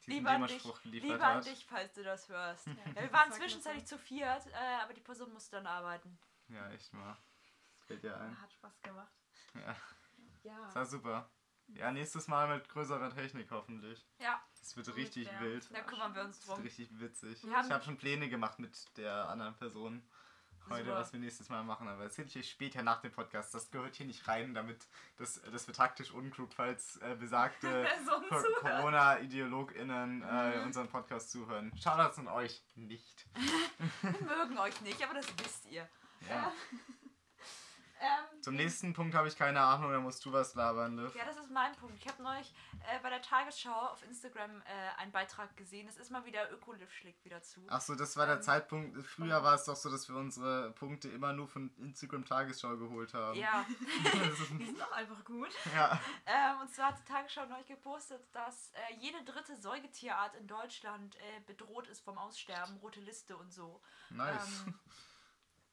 diesen 0.05 0.11
Lieber 0.17 0.31
an 0.31 0.41
dich, 0.47 0.61
geliefert 0.61 0.83
lieber 1.11 1.25
an 1.25 1.37
hat. 1.37 1.45
dich, 1.45 1.65
falls 1.65 1.93
du 1.93 2.03
das 2.03 2.27
hörst. 2.27 2.67
Ja, 2.67 2.75
wir 2.85 2.93
das 2.93 3.13
waren 3.13 3.29
war 3.29 3.37
zwischenzeitlich 3.37 3.85
zu 3.85 3.97
viert, 3.97 4.45
äh, 4.47 4.83
aber 4.83 4.93
die 4.93 5.01
Person 5.01 5.31
musste 5.31 5.55
dann 5.55 5.67
arbeiten. 5.67 6.19
Ja, 6.49 6.69
echt 6.71 6.91
mal. 6.93 7.15
Das 7.77 7.85
fällt 7.87 8.03
dir 8.03 8.19
ein. 8.19 8.41
Hat 8.41 8.51
Spaß 8.51 8.81
gemacht. 8.81 9.13
Ja, 9.53 9.75
Ja. 10.43 10.61
das 10.65 10.75
war 10.75 10.85
super. 10.85 11.29
Ja, 11.75 11.91
nächstes 11.91 12.27
Mal 12.27 12.55
mit 12.57 12.67
größerer 12.69 13.13
Technik 13.15 13.49
hoffentlich. 13.51 14.05
Ja, 14.19 14.41
Das 14.59 14.75
wird 14.75 14.95
richtig 14.95 15.27
der- 15.29 15.39
wild. 15.41 15.69
da 15.73 15.81
kümmern 15.81 16.13
wir 16.15 16.23
uns 16.23 16.37
Das 16.39 16.47
wird 16.47 16.57
drum. 16.57 16.63
richtig 16.65 16.99
witzig. 16.99 17.43
Wir 17.43 17.59
ich 17.61 17.71
habe 17.71 17.83
schon 17.83 17.97
Pläne 17.97 18.27
gemacht 18.29 18.59
mit 18.59 18.97
der 18.97 19.29
anderen 19.29 19.55
Person 19.55 20.01
heute, 20.69 20.85
Super. 20.85 20.97
was 20.99 21.13
wir 21.13 21.19
nächstes 21.19 21.49
Mal 21.49 21.63
machen, 21.63 21.87
aber 21.87 22.03
das 22.03 22.11
erzähle 22.19 22.27
ich 22.27 22.37
euch 22.37 22.51
später 22.51 22.83
nach 22.83 23.01
dem 23.01 23.11
Podcast. 23.11 23.53
Das 23.55 23.71
gehört 23.71 23.95
hier 23.95 24.05
nicht 24.05 24.27
rein, 24.27 24.53
damit 24.53 24.87
das, 25.17 25.41
das 25.51 25.65
wird 25.67 25.77
taktisch 25.77 26.11
unklug, 26.11 26.53
falls 26.53 26.97
äh, 26.97 27.15
besagte. 27.15 27.87
Corona-IdeologInnen 28.61 30.21
äh, 30.23 30.57
Mhm. 30.59 30.63
unseren 30.65 30.87
Podcast 30.89 31.31
zuhören. 31.31 31.71
Shoutouts 31.77 32.19
an 32.19 32.27
euch 32.27 32.63
nicht. 32.75 33.25
Wir 34.01 34.11
mögen 34.21 34.57
euch 34.59 34.79
nicht, 34.81 35.01
aber 35.03 35.13
das 35.15 35.27
wisst 35.39 35.65
ihr. 35.67 35.87
Ja. 36.27 36.51
Ähm, 38.01 38.41
Zum 38.41 38.55
nächsten 38.55 38.93
Punkt 38.93 39.13
habe 39.13 39.27
ich 39.27 39.35
keine 39.37 39.59
Ahnung, 39.59 39.91
da 39.91 39.99
musst 39.99 40.23
du 40.25 40.31
was 40.31 40.55
labern, 40.55 40.97
Liv. 40.97 41.13
Ja, 41.15 41.25
das 41.25 41.35
ist 41.37 41.51
mein 41.51 41.75
Punkt. 41.75 41.97
Ich 41.99 42.07
habe 42.07 42.23
neulich 42.23 42.53
äh, 42.87 42.99
bei 43.03 43.09
der 43.09 43.21
Tagesschau 43.21 43.73
auf 43.73 44.01
Instagram 44.03 44.61
äh, 44.61 44.99
einen 45.01 45.11
Beitrag 45.11 45.55
gesehen. 45.57 45.87
Es 45.89 45.97
ist 45.97 46.09
mal 46.09 46.23
wieder 46.25 46.49
Ökoliv 46.53 46.89
schlägt 46.93 47.25
wieder 47.25 47.41
zu. 47.41 47.61
Achso, 47.67 47.95
das 47.95 48.15
war 48.15 48.25
der 48.25 48.35
Ähm, 48.37 48.41
Zeitpunkt. 48.41 49.05
Früher 49.05 49.43
war 49.43 49.55
es 49.55 49.65
doch 49.65 49.75
so, 49.75 49.89
dass 49.91 50.07
wir 50.07 50.15
unsere 50.15 50.71
Punkte 50.71 51.09
immer 51.09 51.33
nur 51.33 51.47
von 51.49 51.69
Instagram 51.77 52.23
Tagesschau 52.23 52.77
geholt 52.77 53.13
haben. 53.13 53.37
Ja, 53.37 53.65
Das 54.03 54.13
ist- 54.39 54.49
Die 54.51 54.65
sind 54.65 54.79
doch 54.79 54.91
einfach 54.93 55.25
gut. 55.25 55.49
ja. 55.75 55.99
ähm, 56.25 56.61
und 56.61 56.73
zwar 56.73 56.87
hat 56.93 56.99
die 56.99 57.11
Tagesschau 57.11 57.45
neulich 57.47 57.67
gepostet, 57.67 58.21
dass 58.33 58.71
äh, 58.71 58.95
jede 58.99 59.21
dritte 59.25 59.57
Säugetierart 59.57 60.35
in 60.35 60.47
Deutschland 60.47 61.15
äh, 61.17 61.41
bedroht 61.45 61.87
ist 61.87 61.99
vom 62.01 62.17
Aussterben, 62.17 62.77
rote 62.77 63.01
Liste 63.01 63.35
und 63.35 63.51
so. 63.51 63.81
Nice. 64.09 64.63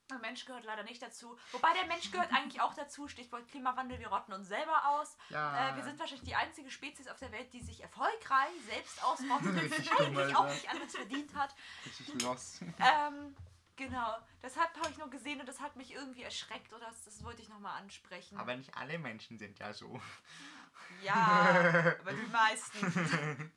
Der 0.09 0.19
Mensch 0.19 0.45
gehört 0.45 0.65
leider 0.65 0.85
nicht 0.85 1.03
dazu. 1.03 1.37
Wobei 1.51 1.73
der 1.75 1.87
Mensch 1.87 2.13
gehört 2.13 2.33
eigentlich 2.33 2.61
auch 2.61 2.75
dazu. 2.75 3.09
Stichwort 3.09 3.49
Klimawandel, 3.49 3.99
wir 3.99 4.07
rotten 4.09 4.33
uns 4.33 4.47
selber 4.47 4.87
aus. 4.89 5.17
ja. 5.31 5.71
Äh, 5.71 5.77
wir 5.77 5.83
sind 5.83 5.99
wahrscheinlich 5.99 6.29
die 6.29 6.37
einzige 6.37 6.71
Spezies 6.71 7.09
auf 7.09 7.19
der 7.19 7.33
Welt, 7.33 7.53
die 7.53 7.61
sich 7.61 7.83
erfolgreich 7.83 8.53
selbst 8.69 9.03
ausrottet 9.03 9.47
und 9.49 9.59
Richtig 9.61 9.91
es 9.91 9.97
dumm, 9.97 10.17
eigentlich 10.17 10.37
auch 10.37 10.47
nicht 10.49 10.69
anders 10.71 10.95
verdient 10.95 11.35
hat. 11.35 11.55
richtig 11.85 12.23
lost. 12.23 12.63
Ähm, 12.63 13.35
genau. 13.75 14.17
Deshalb 14.43 14.77
habe 14.77 14.91
ich 14.91 14.99
nur 14.99 15.11
gesehen 15.11 15.41
und 15.41 15.49
das 15.49 15.61
hat 15.61 15.75
mich 15.75 15.93
irgendwie 15.93 16.23
erschreckt 16.23 16.73
oder 16.73 16.87
das, 16.87 17.03
das 17.05 17.25
wollte 17.25 17.43
ich 17.43 17.49
nochmal 17.49 17.77
ansprechen. 17.83 18.39
Aber 18.39 18.55
nicht 18.55 18.77
alle 18.77 18.99
Menschen 19.01 19.39
sind 19.39 19.59
ja 19.59 19.73
so. 19.73 20.01
ja, 21.03 21.97
aber 22.01 22.13
die 22.13 22.31
meisten. 22.31 23.53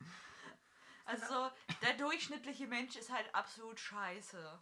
Also, 1.04 1.50
der 1.82 1.94
durchschnittliche 1.94 2.66
Mensch 2.66 2.96
ist 2.96 3.10
halt 3.12 3.32
absolut 3.34 3.78
scheiße. 3.80 4.60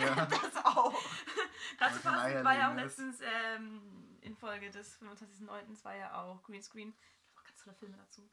Ja. 0.00 0.26
Das 0.26 0.64
auch. 0.64 1.00
Dazu 1.78 2.00
passend 2.00 2.44
war 2.44 2.56
ja 2.56 2.70
auch 2.70 2.74
letztens 2.74 3.20
ähm, 3.20 4.18
in 4.20 4.36
Folge 4.36 4.70
des 4.70 5.00
25.09. 5.00 5.84
war 5.84 5.94
ja 5.94 6.14
auch 6.22 6.42
Greenscreen. 6.42 6.92
Da 6.92 7.34
waren 7.34 7.40
auch 7.40 7.44
ganz 7.44 7.62
tolle 7.62 7.76
Filme 7.76 7.96
dazu. 7.96 8.28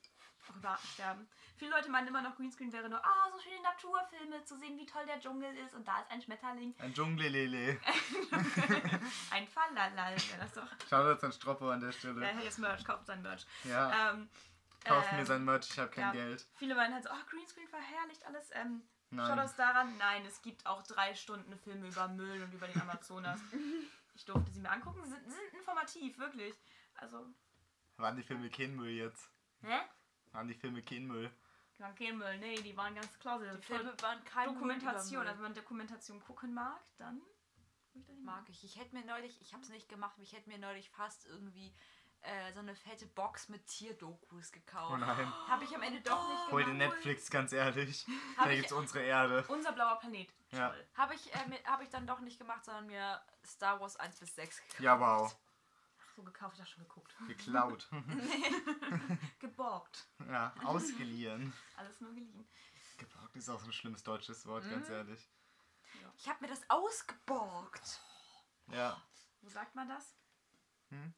Auch 0.50 0.56
über 0.58 0.70
Artensterben. 0.72 1.28
Viele 1.58 1.72
Leute 1.72 1.90
meinen 1.90 2.08
immer 2.08 2.22
noch, 2.22 2.36
Greenscreen 2.36 2.74
wäre 2.74 2.90
nur, 2.90 3.04
ah, 3.04 3.32
so 3.32 3.40
schöne 3.40 3.62
Naturfilme, 3.62 4.44
zu 4.44 4.58
sehen, 4.58 4.78
wie 4.78 4.86
toll 4.86 5.06
der 5.06 5.20
Dschungel 5.20 5.56
ist 5.58 5.74
und 5.74 5.88
da 5.88 6.02
ist 6.02 6.12
ein 6.12 6.22
Schmetterling. 6.22 6.76
Ein 6.80 6.94
Dschunglelele. 6.94 7.80
ein 9.32 9.48
Fallalal 9.48 10.16
wäre 10.16 10.40
das 10.42 10.54
doch. 10.54 10.68
Shoutouts 10.90 11.24
an 11.24 11.32
Stroppo 11.32 11.70
an 11.70 11.80
der 11.80 11.92
Ja, 11.92 11.98
Stelle. 11.98 12.26
hey, 12.26 12.44
jetzt 12.44 12.60
Merch, 12.60 12.84
kauft 12.84 13.06
sein 13.06 13.22
Merch. 13.22 13.46
Ja. 13.64 14.12
Ähm, 14.12 14.30
Kauft 14.84 15.12
ähm, 15.12 15.20
mir 15.20 15.26
sein 15.26 15.46
Merch, 15.46 15.70
ich 15.70 15.80
habe 15.80 15.90
kein 15.92 16.04
ja. 16.04 16.12
Geld. 16.12 16.46
Viele 16.58 16.76
meinen 16.76 16.94
halt 16.94 17.04
so, 17.06 17.10
oh, 17.10 17.30
Greenscreen 17.30 17.68
verherrlicht 17.70 18.26
alles. 18.26 18.50
Ähm, 18.54 18.84
Nein. 19.16 19.28
Schaut 19.28 19.38
das 19.38 19.56
daran? 19.56 19.98
Nein, 19.98 20.26
es 20.26 20.42
gibt 20.42 20.66
auch 20.66 20.84
drei 20.84 21.14
Stunden 21.14 21.58
Filme 21.58 21.88
über 21.88 22.08
Müll 22.08 22.44
und 22.44 22.54
über 22.54 22.68
den 22.68 22.82
Amazonas. 22.82 23.40
Ich 24.16 24.26
durfte 24.26 24.52
sie 24.52 24.60
mir 24.60 24.70
angucken. 24.70 25.04
Sie 25.04 25.10
sind, 25.10 25.28
sind 25.28 25.54
informativ, 25.56 26.20
wirklich. 26.20 26.54
Also, 26.94 27.26
Waren 27.98 28.16
die 28.16 28.22
Filme 28.22 28.48
kein 28.52 28.76
Müll 28.76 28.92
jetzt? 28.92 29.28
Hä? 29.64 29.80
Waren 30.34 30.48
die 30.48 30.54
Filme 30.54 30.84
kein 30.84 31.08
Müll? 31.08 31.32
Kein 31.98 32.20
Müll, 32.20 32.38
nee, 32.38 32.62
die 32.62 32.78
waren 32.78 32.94
ganz 32.94 33.18
klasse. 33.18 33.58
Die 33.58 33.64
Filme 33.64 33.92
waren 34.02 34.24
kein 34.24 34.50
Dokumentation. 34.50 35.22
Müll 35.22 35.22
über 35.24 35.30
Also 35.32 35.44
wenn 35.44 35.52
man 35.52 35.54
Dokumentation 35.56 36.20
gucken 36.20 36.54
mag, 36.54 36.80
dann. 36.98 37.22
Mag 38.22 38.48
ich. 38.50 38.64
Ich 38.64 38.80
hätte 38.80 38.96
mir 38.96 39.04
neulich, 39.06 39.42
ich 39.42 39.54
habe 39.54 39.64
es 39.64 39.70
nicht 39.70 39.90
gemacht, 39.90 40.14
aber 40.14 40.24
ich 40.24 40.34
hätte 40.34 40.50
mir 40.50 40.60
neulich 40.60 40.90
fast 40.92 41.26
irgendwie 41.26 41.76
äh, 42.24 42.54
so 42.54 42.60
eine 42.60 42.76
fette 42.76 43.06
Box 43.08 43.50
mit 43.50 43.66
Tierdokus 43.68 44.52
gekauft. 44.52 44.92
Oh 44.94 44.98
nein. 44.98 45.32
Habe 45.48 45.64
ich 45.64 45.76
am 45.76 45.82
Ende 45.82 46.02
doch 46.02 46.28
nicht 46.30 46.52
Hol 46.52 46.64
dir 46.64 46.72
gemacht. 46.72 46.90
Netflix, 46.96 47.30
ganz 47.30 47.52
ehrlich. 47.54 48.06
Hab 48.38 48.46
Da 48.46 48.52
ich- 48.52 48.58
gibt's 48.58 48.72
unsere 48.74 49.02
Erde. 49.04 49.44
Unser 49.48 49.72
blauer 49.74 50.00
Planet. 50.00 50.28
Ja. 50.52 50.70
Toll. 50.70 50.88
Habe 50.96 51.16
ich, 51.16 51.34
äh, 51.34 51.64
hab 51.66 51.82
ich 51.82 51.90
dann 51.90 52.08
doch 52.08 52.20
nicht 52.22 52.38
gemacht, 52.40 52.64
sondern 52.66 52.88
mir 52.88 53.22
Star 53.46 53.80
Wars 53.80 53.96
1 53.98 54.20
bis 54.20 54.36
6 54.36 54.58
gekauft. 54.62 54.80
Ja, 54.80 55.00
wow. 55.00 55.36
Ach 56.02 56.16
so, 56.16 56.24
gekauft, 56.24 56.56
ich 56.56 56.62
hab 56.62 56.68
schon 56.70 56.84
geguckt. 56.84 57.16
Geklaut. 57.28 57.90
Geborgt. 59.40 60.08
ja, 60.28 60.54
ausgeliehen. 60.64 61.54
Alles 61.78 62.00
nur 62.02 62.14
geliehen. 62.14 62.48
Geborgt 62.98 63.36
ist 63.36 63.50
auch 63.50 63.60
so 63.60 63.66
ein 63.66 63.74
schlimmes 63.74 64.04
deutsches 64.04 64.46
Wort, 64.46 64.64
ganz 64.70 64.88
Mhm. 64.88 64.94
ehrlich. 64.94 65.30
Ich 66.18 66.28
habe 66.30 66.40
mir 66.42 66.48
das 66.48 66.62
ausgeborgt. 66.70 68.00
Ja. 68.68 69.02
Wo 69.42 69.50
sagt 69.50 69.74
man 69.76 69.88
das? 69.90 70.16
Hm? 70.90 71.14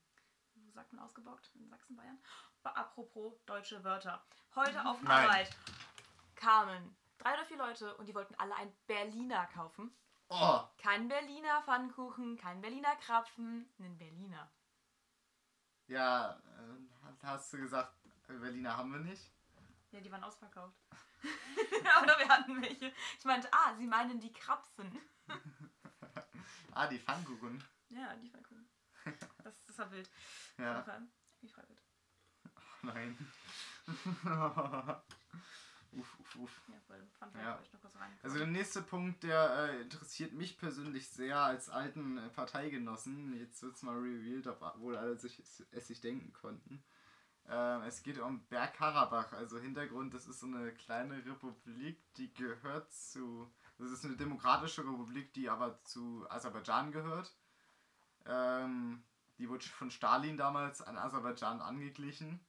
Sagt 0.75 0.91
man 0.93 1.05
ausgeborgt? 1.05 1.49
In 1.55 1.69
Sachsen, 1.69 1.95
Bayern? 1.95 2.19
Aber 2.63 2.77
apropos 2.77 3.33
deutsche 3.45 3.81
Wörter. 3.83 4.21
Heute 4.55 4.85
auf 4.85 5.01
Nein. 5.01 5.25
Arbeit 5.25 5.49
kamen 6.35 6.95
drei 7.17 7.33
oder 7.33 7.45
vier 7.45 7.57
Leute 7.57 7.95
und 7.95 8.07
die 8.07 8.13
wollten 8.13 8.35
alle 8.35 8.55
ein 8.55 8.71
Berliner 8.85 9.45
kaufen. 9.47 9.95
Oh, 10.27 10.59
Kein 10.77 11.07
Berliner 11.07 11.61
Pfannkuchen, 11.63 12.35
kein 12.38 12.59
Berliner 12.59 12.95
Krapfen, 12.97 13.69
einen 13.79 13.97
Berliner. 13.97 14.51
ja, 15.88 16.31
äh, 16.31 17.23
hast 17.23 17.53
du 17.53 17.57
gesagt, 17.57 17.93
Berliner 18.27 18.75
haben 18.75 18.91
wir 18.91 18.99
nicht? 18.99 19.31
Ja, 19.91 20.01
die 20.01 20.11
waren 20.11 20.23
ausverkauft. 20.23 20.75
oder 22.03 22.17
wir 22.19 22.27
hatten 22.27 22.61
welche. 22.61 22.91
Ich 23.17 23.23
meinte, 23.25 23.47
ah, 23.53 23.75
sie 23.77 23.88
meinen 23.88 24.19
die 24.19 24.33
Krapfen. 24.33 24.99
Ah, 26.77 26.88
die 26.88 26.99
Pfannkuchen. 26.99 27.63
Ja, 27.88 28.13
die 28.17 28.29
Pfannkuchen. 28.29 28.54
Das, 29.45 29.63
das 29.67 29.77
war 29.77 29.91
wild. 29.91 30.10
Ja, 30.58 30.81
Fall. 30.81 31.03
Wie 31.41 31.47
frei 31.47 31.63
wird. 31.67 31.79
nein. 32.81 33.15
uff, 35.91 36.19
uff, 36.19 36.36
uff. 36.38 36.62
Ja, 36.67 36.79
voll. 36.88 37.08
Fun 37.19 37.31
Fact, 37.31 37.45
Ja. 37.45 37.60
ich 37.63 37.71
noch 37.71 37.81
kurz 37.81 37.95
rein. 37.97 38.12
Also 38.23 38.39
der 38.39 38.47
nächste 38.47 38.81
Punkt, 38.81 39.21
der 39.21 39.69
äh, 39.69 39.81
interessiert 39.81 40.34
mich 40.34 40.58
persönlich 40.58 41.08
sehr 41.10 41.38
als 41.38 41.69
alten 41.69 42.17
äh, 42.17 42.29
Parteigenossen. 42.29 43.38
Jetzt 43.38 43.62
wird 43.62 43.75
es 43.75 43.84
mal 43.84 43.95
revealed, 43.95 44.47
obwohl 44.47 44.97
alle 44.97 45.15
sich, 45.15 45.39
es 45.39 45.88
sich 45.88 46.01
denken 46.01 46.34
konnten. 46.34 46.84
Ähm, 47.47 47.84
es 47.84 48.01
geht 48.01 48.17
um 48.17 48.47
Bergkarabach. 48.47 49.31
Also 49.34 49.60
Hintergrund, 49.60 50.15
das 50.15 50.25
ist 50.25 50.39
so 50.39 50.47
eine 50.47 50.73
kleine 50.73 51.23
Republik, 51.23 52.01
die 52.15 52.34
gehört 52.34 52.91
zu... 52.91 53.53
Das 53.77 53.91
ist 53.91 54.05
eine 54.05 54.15
demokratische 54.17 54.81
Republik, 54.81 55.34
die 55.34 55.49
aber 55.49 55.84
zu 55.84 56.25
Aserbaidschan 56.31 56.91
gehört. 56.91 57.38
Ähm, 58.25 59.03
die 59.38 59.50
wurde 59.50 59.65
von 59.65 59.91
Stalin 59.91 60.38
damals 60.38 60.82
an 60.82 60.98
Aserbaidschan 60.98 61.62
angeglichen. 61.62 62.45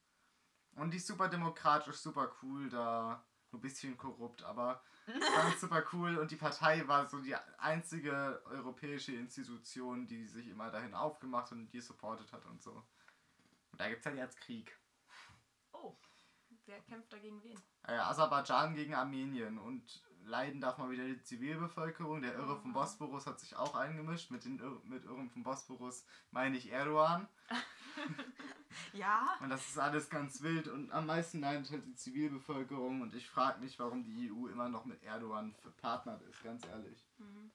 Und 0.75 0.91
die 0.91 0.97
ist 0.97 1.07
super 1.07 1.27
demokratisch, 1.27 1.97
super 1.97 2.31
cool, 2.41 2.69
da 2.69 3.25
nur 3.51 3.59
ein 3.59 3.61
bisschen 3.61 3.97
korrupt, 3.97 4.43
aber 4.43 4.83
ganz 5.07 5.61
super 5.61 5.83
cool. 5.93 6.17
Und 6.17 6.31
die 6.31 6.35
Partei 6.35 6.87
war 6.87 7.07
so 7.07 7.19
die 7.19 7.35
einzige 7.57 8.41
europäische 8.45 9.13
Institution, 9.13 10.07
die 10.07 10.25
sich 10.25 10.47
immer 10.47 10.69
dahin 10.69 10.93
aufgemacht 10.93 11.51
und 11.51 11.69
die 11.69 11.81
supportet 11.81 12.31
hat 12.33 12.45
und 12.45 12.61
so. 12.61 12.71
Und 13.71 13.81
da 13.81 13.89
gibt 13.89 14.01
es 14.01 14.05
halt 14.05 14.17
jetzt 14.17 14.39
Krieg. 14.41 14.77
Oh, 15.71 15.97
wer 16.65 16.81
kämpft 16.81 17.11
dagegen 17.11 17.41
wen? 17.43 17.59
Äh, 17.83 17.93
Aserbaidschan 17.93 18.75
gegen 18.75 18.93
Armenien 18.93 19.57
und 19.57 20.03
leiden 20.27 20.61
darf 20.61 20.77
mal 20.77 20.89
wieder 20.89 21.05
die 21.05 21.21
Zivilbevölkerung. 21.21 22.21
Der 22.21 22.35
Irre 22.35 22.59
vom 22.59 22.73
Bosporus 22.73 23.25
hat 23.25 23.39
sich 23.39 23.55
auch 23.55 23.75
eingemischt. 23.75 24.31
Mit, 24.31 24.45
den 24.45 24.59
Ir 24.59 24.81
mit 24.83 25.05
Irren 25.05 25.29
vom 25.29 25.43
Bosporus 25.43 26.05
meine 26.31 26.57
ich 26.57 26.71
Erdogan. 26.71 27.27
Ja? 28.93 29.37
Und 29.41 29.49
das 29.49 29.67
ist 29.67 29.79
alles 29.79 30.09
ganz 30.09 30.41
wild 30.41 30.67
und 30.67 30.91
am 30.91 31.05
meisten 31.05 31.39
leidet 31.39 31.71
halt 31.71 31.85
die 31.85 31.95
Zivilbevölkerung 31.95 33.01
und 33.01 33.15
ich 33.15 33.27
frage 33.27 33.59
mich, 33.59 33.79
warum 33.79 34.03
die 34.03 34.31
EU 34.31 34.47
immer 34.47 34.69
noch 34.69 34.85
mit 34.85 35.03
Erdogan 35.03 35.55
verpartnert 35.61 36.21
ist, 36.23 36.43
ganz 36.43 36.65
ehrlich. 36.65 37.05
Mhm. 37.17 37.51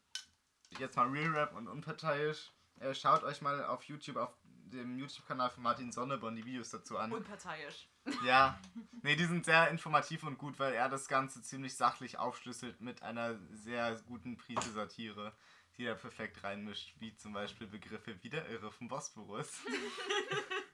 Jetzt 0.78 0.96
mal 0.96 1.08
Real 1.08 1.32
Rap 1.32 1.54
und 1.54 1.68
unparteiisch. 1.68 2.50
Äh, 2.80 2.94
schaut 2.94 3.22
euch 3.22 3.42
mal 3.42 3.64
auf 3.64 3.85
YouTube, 3.85 4.16
auf 4.16 4.35
dem 4.72 4.98
YouTube-Kanal 4.98 5.50
von 5.50 5.62
Martin 5.62 5.92
Sonneborn 5.92 6.37
die 6.37 6.44
Videos 6.44 6.70
dazu 6.70 6.98
an. 6.98 7.12
Unparteiisch. 7.12 7.88
Ja, 8.24 8.61
nee, 9.02 9.14
die 9.14 9.26
sind 9.26 9.44
sehr 9.44 9.68
informativ 9.70 10.24
und 10.24 10.37
gut, 10.37 10.58
weil 10.58 10.72
er 10.74 10.88
das 10.88 11.06
Ganze 11.06 11.40
ziemlich 11.40 11.76
sachlich 11.76 12.18
aufschlüsselt 12.18 12.80
mit 12.80 13.00
einer 13.04 13.38
sehr 13.52 13.94
guten 14.08 14.37
Prise 14.37 14.72
Satire, 14.72 15.32
die 15.76 15.85
er 15.85 15.94
perfekt 15.94 16.42
reinmischt, 16.42 16.94
wie 16.98 17.14
zum 17.14 17.32
Beispiel 17.32 17.68
Begriffe 17.68 18.20
wie 18.24 18.28
der 18.28 18.48
Irre 18.48 18.72
vom 18.72 18.88
Bosporus. 18.88 19.61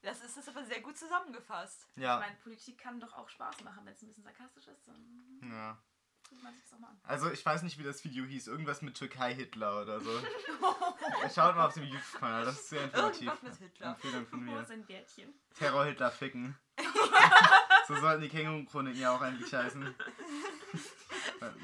Das 0.00 0.22
ist 0.22 0.38
es 0.38 0.48
aber 0.48 0.64
sehr 0.64 0.80
gut 0.80 0.96
zusammengefasst. 0.96 1.86
Ich 1.96 2.02
Ja, 2.02 2.18
meine, 2.18 2.36
Politik 2.36 2.78
kann 2.78 2.98
doch 3.00 3.12
auch 3.12 3.28
Spaß 3.28 3.62
machen, 3.62 3.84
wenn 3.84 3.92
es 3.92 4.00
ein 4.02 4.06
bisschen 4.08 4.22
sarkastisch 4.22 4.68
ist. 4.68 4.88
Ja. 5.42 5.76
Guckt 6.28 6.42
man 6.42 6.52
sich 6.52 6.62
das 6.62 6.72
auch 6.74 6.78
mal 6.80 6.88
an. 6.88 6.98
Also 7.04 7.30
ich 7.30 7.44
weiß 7.44 7.62
nicht, 7.62 7.78
wie 7.78 7.82
das 7.82 8.04
Video 8.04 8.24
hieß. 8.24 8.46
Irgendwas 8.48 8.82
mit 8.82 8.94
Türkei-Hitler 8.96 9.82
oder 9.82 10.00
so. 10.00 10.10
Schaut 11.34 11.56
mal 11.56 11.66
auf 11.66 11.74
dem 11.74 11.84
YouTube-Kanal, 11.84 12.44
das 12.44 12.54
ist 12.60 12.68
sehr 12.70 12.84
informativ. 12.84 13.28
Irgendwas 13.28 13.60
mit 13.60 13.70
Hitler. 13.72 13.86
Empfehlung 13.88 14.26
von 14.26 14.46
Wo 14.46 14.50
mir. 14.52 14.60
ist 14.60 14.70
ein 14.70 14.86
Bärtchen? 14.86 15.34
Terror-Hitler 15.54 16.10
ficken. 16.10 16.56
so 17.88 17.96
sollten 17.96 18.22
die 18.22 18.28
Känguru-Chroniken 18.28 19.00
ja 19.00 19.14
auch 19.14 19.20
eigentlich 19.20 19.52
heißen. 19.52 19.94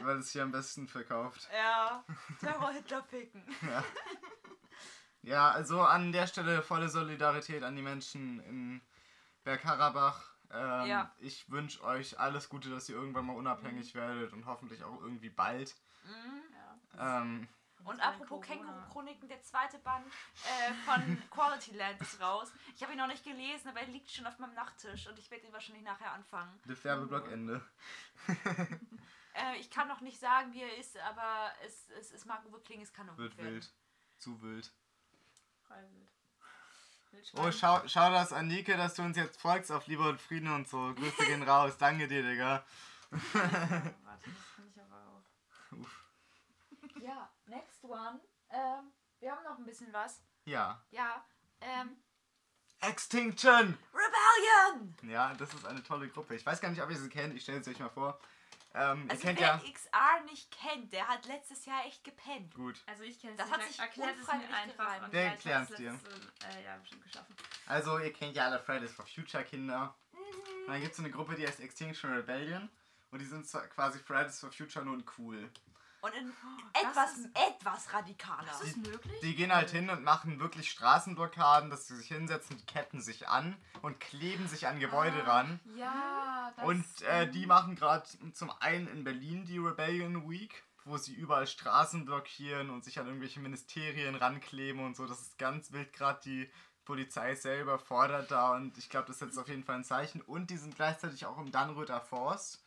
Weil- 0.02 0.18
es 0.18 0.30
sich 0.32 0.40
am 0.40 0.52
besten 0.52 0.86
verkauft. 0.88 1.48
Ja. 1.52 2.04
Terror 2.40 2.70
Hitler 2.72 3.02
ficken. 3.04 3.44
Ja. 3.62 3.84
ja, 5.22 5.50
also 5.50 5.82
an 5.82 6.12
der 6.12 6.26
Stelle 6.26 6.62
volle 6.62 6.88
Solidarität 6.88 7.62
an 7.62 7.76
die 7.76 7.82
Menschen 7.82 8.40
in 8.40 8.80
Bergkarabach. 9.42 10.33
Ähm, 10.54 10.86
Ja. 10.86 11.14
Ich 11.18 11.50
wünsche 11.50 11.82
euch 11.84 12.18
alles 12.18 12.48
Gute, 12.48 12.70
dass 12.70 12.88
ihr 12.88 12.94
irgendwann 12.96 13.26
mal 13.26 13.36
unabhängig 13.36 13.94
werdet 13.94 14.32
und 14.32 14.46
hoffentlich 14.46 14.82
auch 14.84 15.00
irgendwie 15.00 15.30
bald. 15.30 15.74
Mhm. 16.04 16.42
Ja. 16.96 17.20
Ähm, 17.22 17.48
Und 17.84 18.00
apropos 18.00 18.40
Känguru-Chroniken, 18.46 19.28
der 19.28 19.42
zweite 19.42 19.78
Band 19.80 20.06
äh, 20.06 20.72
von 20.86 21.02
Quality 21.30 21.76
Land 21.76 22.00
ist 22.00 22.20
raus. 22.20 22.50
Ich 22.76 22.82
habe 22.82 22.92
ihn 22.92 22.98
noch 22.98 23.08
nicht 23.08 23.24
gelesen, 23.24 23.68
aber 23.68 23.80
er 23.80 23.88
liegt 23.88 24.10
schon 24.10 24.26
auf 24.26 24.38
meinem 24.38 24.54
Nachttisch 24.54 25.06
und 25.08 25.18
ich 25.18 25.30
werde 25.30 25.46
ihn 25.46 25.52
wahrscheinlich 25.52 25.84
nachher 25.84 26.12
anfangen. 26.12 26.58
das 26.66 26.82
Werbeblockende. 26.84 27.60
Äh, 29.36 29.58
ich 29.58 29.68
kann 29.68 29.88
noch 29.88 30.00
nicht 30.00 30.20
sagen, 30.20 30.52
wie 30.52 30.62
er 30.62 30.76
ist, 30.78 30.96
aber 30.96 31.50
es, 31.66 31.90
es, 31.90 32.12
es 32.12 32.24
mag 32.24 32.46
Uwe 32.46 32.60
Kling, 32.60 32.80
es 32.82 32.92
kann 32.92 33.06
nur 33.06 33.18
Wird 33.18 33.32
gut 33.32 33.38
werden. 33.42 33.54
wild. 33.54 33.74
Zu 34.18 34.40
wild. 34.40 34.72
Oh, 37.36 37.50
schau, 37.50 37.80
schau 37.86 38.10
das 38.10 38.32
an 38.32 38.48
Nike, 38.48 38.76
dass 38.76 38.94
du 38.94 39.02
uns 39.02 39.16
jetzt 39.16 39.40
folgst 39.40 39.72
auf 39.72 39.86
Liebe 39.86 40.08
und 40.08 40.20
Frieden 40.20 40.52
und 40.52 40.68
so. 40.68 40.94
Grüße 40.94 41.24
gehen 41.26 41.42
raus. 41.48 41.76
Danke 41.78 42.08
dir, 42.08 42.22
Digga. 42.22 42.64
Warte, 43.10 43.92
das 44.02 44.56
kann 44.56 44.66
ich 44.68 44.80
aber 44.80 44.96
auch. 44.96 45.78
Uff. 45.78 46.04
Ja, 47.00 47.30
next 47.46 47.84
one. 47.84 48.20
Ähm, 48.50 48.92
wir 49.20 49.32
haben 49.32 49.44
noch 49.44 49.58
ein 49.58 49.64
bisschen 49.64 49.92
was. 49.92 50.22
Ja. 50.44 50.82
Ja, 50.90 51.24
ähm, 51.60 51.96
Extinction! 52.80 53.78
Rebellion! 53.94 54.94
Ja, 55.04 55.32
das 55.34 55.54
ist 55.54 55.64
eine 55.64 55.82
tolle 55.82 56.08
Gruppe. 56.08 56.34
Ich 56.34 56.44
weiß 56.44 56.60
gar 56.60 56.68
nicht, 56.68 56.82
ob 56.82 56.90
ihr 56.90 56.96
sie 56.96 57.08
kennt. 57.08 57.34
Ich 57.34 57.42
stelle 57.42 57.62
sie 57.64 57.70
euch 57.70 57.78
mal 57.78 57.88
vor. 57.88 58.18
Ähm, 58.74 59.06
Also 59.08 59.28
ihr 59.28 59.34
kennt 59.34 59.40
wer 59.40 59.46
ja. 59.46 59.72
XR 59.72 60.24
nicht 60.30 60.50
kennt, 60.50 60.92
der 60.92 61.06
hat 61.06 61.26
letztes 61.26 61.64
Jahr 61.64 61.86
echt 61.86 62.02
gepennt. 62.02 62.54
Gut. 62.54 62.82
Also 62.86 63.04
ich 63.04 63.20
kenne 63.20 63.34
es 63.34 63.38
Das 63.38 63.50
hat 63.50 63.62
sich 63.62 63.78
Erklärt 63.78 64.16
es 64.20 64.26
mir 64.26 64.56
einfach. 64.56 65.12
Wir 65.12 65.20
ich 65.20 65.26
erklären's 65.30 65.68
hab's 65.68 65.78
dir. 65.78 65.90
Äh, 65.90 66.64
ja, 66.64 66.76
bestimmt 66.78 67.02
geschaffen. 67.04 67.36
Also, 67.66 67.98
ihr 67.98 68.12
kennt 68.12 68.34
ja 68.34 68.46
alle 68.46 68.58
Fridays 68.58 68.92
for 68.92 69.06
Future 69.06 69.44
Kinder. 69.44 69.94
Mhm. 70.12 70.18
Und 70.66 70.72
dann 70.72 70.80
gibt 70.80 70.92
es 70.92 70.98
eine 70.98 71.10
Gruppe, 71.10 71.36
die 71.36 71.46
heißt 71.46 71.60
Extinction 71.60 72.12
Rebellion. 72.12 72.68
Und 73.10 73.20
die 73.20 73.26
sind 73.26 73.46
zwar 73.46 73.66
quasi 73.68 74.00
Fridays 74.00 74.40
for 74.40 74.50
Future 74.50 74.84
nur 74.84 74.94
in 74.94 75.04
cool. 75.18 75.48
Und 76.04 76.12
in 76.14 76.32
das 76.74 76.82
etwas, 76.84 77.16
ist- 77.18 77.28
etwas 77.34 77.92
radikaler. 77.92 78.46
Das 78.46 78.60
ist 78.62 78.76
möglich? 78.76 79.20
Die 79.22 79.34
gehen 79.34 79.52
halt 79.54 79.70
hin 79.70 79.88
und 79.88 80.02
machen 80.04 80.38
wirklich 80.38 80.70
Straßenblockaden, 80.70 81.70
dass 81.70 81.86
sie 81.86 81.96
sich 81.96 82.08
hinsetzen, 82.08 82.56
die 82.58 82.66
ketten 82.66 83.00
sich 83.00 83.28
an 83.28 83.56
und 83.82 83.98
kleben 84.00 84.46
sich 84.48 84.66
an 84.66 84.80
Gebäude 84.80 85.24
Ah, 85.24 85.30
ran. 85.36 85.60
Ja, 85.76 86.52
das 86.56 86.64
Und 86.66 87.02
äh, 87.02 87.30
die 87.30 87.46
machen 87.46 87.74
gerade 87.76 88.06
zum 88.32 88.50
einen 88.60 88.86
in 88.88 89.04
Berlin 89.04 89.44
die 89.46 89.58
Rebellion 89.58 90.28
Week, 90.28 90.62
wo 90.84 90.98
sie 90.98 91.14
überall 91.14 91.46
Straßen 91.46 92.04
blockieren 92.04 92.68
und 92.70 92.84
sich 92.84 92.98
an 93.00 93.06
irgendwelche 93.06 93.40
Ministerien 93.40 94.14
rankleben 94.14 94.84
und 94.84 94.96
so. 94.96 95.06
Das 95.06 95.20
ist 95.22 95.38
ganz 95.38 95.72
wild. 95.72 95.92
Gerade 95.94 96.20
die 96.24 96.50
Polizei 96.84 97.34
selber 97.34 97.78
fordert 97.78 98.30
da 98.30 98.54
und 98.54 98.76
ich 98.76 98.90
glaube, 98.90 99.06
das 99.06 99.20
setzt 99.20 99.38
auf 99.38 99.48
jeden 99.48 99.64
Fall 99.64 99.76
ein 99.76 99.84
Zeichen. 99.84 100.20
Und 100.20 100.50
die 100.50 100.58
sind 100.58 100.76
gleichzeitig 100.76 101.24
auch 101.24 101.38
im 101.38 101.50
Dannröder 101.50 102.02
Forst. 102.02 102.62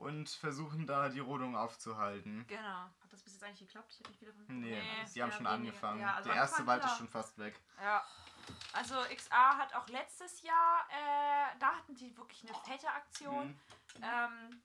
Und 0.00 0.28
versuchen 0.30 0.86
da 0.86 1.08
die 1.10 1.20
Rodung 1.20 1.54
aufzuhalten. 1.56 2.44
Genau. 2.48 2.62
Hat 2.62 3.12
das 3.12 3.22
bis 3.22 3.34
jetzt 3.34 3.44
eigentlich 3.44 3.60
geklappt? 3.60 3.92
Ich 3.92 3.98
habe 4.00 4.08
nicht 4.10 4.20
wieder 4.22 4.32
von. 4.32 4.60
Nee, 4.60 4.70
Nee, 4.80 5.06
sie 5.06 5.22
haben 5.22 5.30
schon 5.32 5.46
angefangen. 5.46 6.00
Ja, 6.00 6.14
also 6.14 6.30
Der 6.30 6.36
erste 6.36 6.66
Wald 6.66 6.84
ist 6.84 6.96
schon 6.96 7.08
fast 7.08 7.38
weg. 7.38 7.60
Ja. 7.82 8.02
Also 8.72 8.94
XA 9.14 9.58
hat 9.58 9.74
auch 9.74 9.86
letztes 9.88 10.42
Jahr, 10.42 10.86
äh, 10.88 11.58
da 11.58 11.76
hatten 11.76 11.94
die 11.94 12.16
wirklich 12.16 12.42
eine 12.48 12.58
fette 12.60 12.90
Aktion. 12.90 13.48
Mhm. 13.48 14.02
Ähm, 14.02 14.62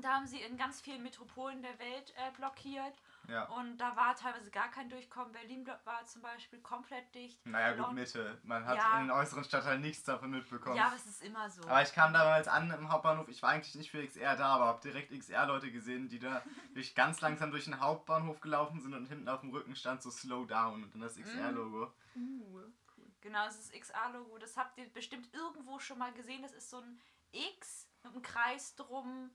da 0.00 0.14
haben 0.14 0.26
sie 0.26 0.40
in 0.40 0.56
ganz 0.56 0.80
vielen 0.80 1.02
Metropolen 1.02 1.60
der 1.60 1.76
Welt 1.78 2.14
äh, 2.16 2.30
blockiert 2.36 2.94
Ja. 3.28 3.44
und 3.44 3.76
da 3.76 3.94
war 3.94 4.16
teilweise 4.16 4.50
gar 4.50 4.70
kein 4.70 4.88
Durchkommen. 4.88 5.32
Berlin 5.32 5.66
war 5.84 6.06
zum 6.06 6.22
Beispiel 6.22 6.60
komplett 6.60 7.14
dicht. 7.14 7.44
Naja, 7.46 7.74
gut, 7.76 7.92
Mitte. 7.92 8.40
Man 8.42 8.64
hat 8.64 8.78
Ja. 8.78 8.98
in 9.00 9.06
den 9.06 9.10
äußeren 9.10 9.44
Stadtteilen 9.44 9.82
nichts 9.82 10.02
davon 10.04 10.30
mitbekommen. 10.30 10.76
Ja, 10.76 10.86
aber 10.86 10.96
es 10.96 11.06
ist 11.06 11.22
immer 11.22 11.48
so. 11.50 11.62
aber 11.62 11.82
ich 11.82 11.92
kam 11.92 12.12
damals 12.14 12.48
an 12.48 12.70
im 12.70 12.88
Hauptbahnhof. 12.90 13.28
Ich 13.28 13.42
war 13.42 13.50
eigentlich 13.50 13.74
nicht 13.74 13.90
für 13.90 14.02
XR 14.04 14.34
da, 14.36 14.46
aber 14.54 14.66
habe 14.66 14.80
direkt 14.80 15.12
XR-Leute 15.12 15.70
gesehen, 15.70 16.08
die 16.08 16.18
da 16.18 16.42
durch 16.74 16.94
ganz 16.94 17.20
langsam 17.20 17.50
durch 17.50 17.64
den 17.66 17.78
Hauptbahnhof 17.80 18.40
gelaufen 18.40 18.80
sind 18.80 18.94
und 18.94 19.06
hinten 19.06 19.28
auf 19.28 19.40
dem 19.42 19.50
Rücken 19.50 19.76
stand 19.76 20.02
so 20.02 20.10
Slow 20.10 20.46
Down 20.46 20.82
und 20.84 20.94
dann 20.94 21.02
das 21.02 21.16
XR-Logo. 21.16 21.92
Uh, 22.16 22.54
cool. 22.54 22.72
Genau, 23.20 23.46
es 23.46 23.58
ist 23.58 23.74
das 23.74 23.80
XA-Logo. 23.80 24.38
Das 24.38 24.56
habt 24.56 24.78
ihr 24.78 24.88
bestimmt 24.92 25.28
irgendwo 25.34 25.78
schon 25.78 25.98
mal 25.98 26.12
gesehen. 26.14 26.40
Das 26.40 26.52
ist 26.52 26.70
so 26.70 26.78
ein 26.78 26.98
X 27.32 27.88
mit 28.04 28.12
einem 28.12 28.22
Kreis 28.22 28.74
drum. 28.74 29.30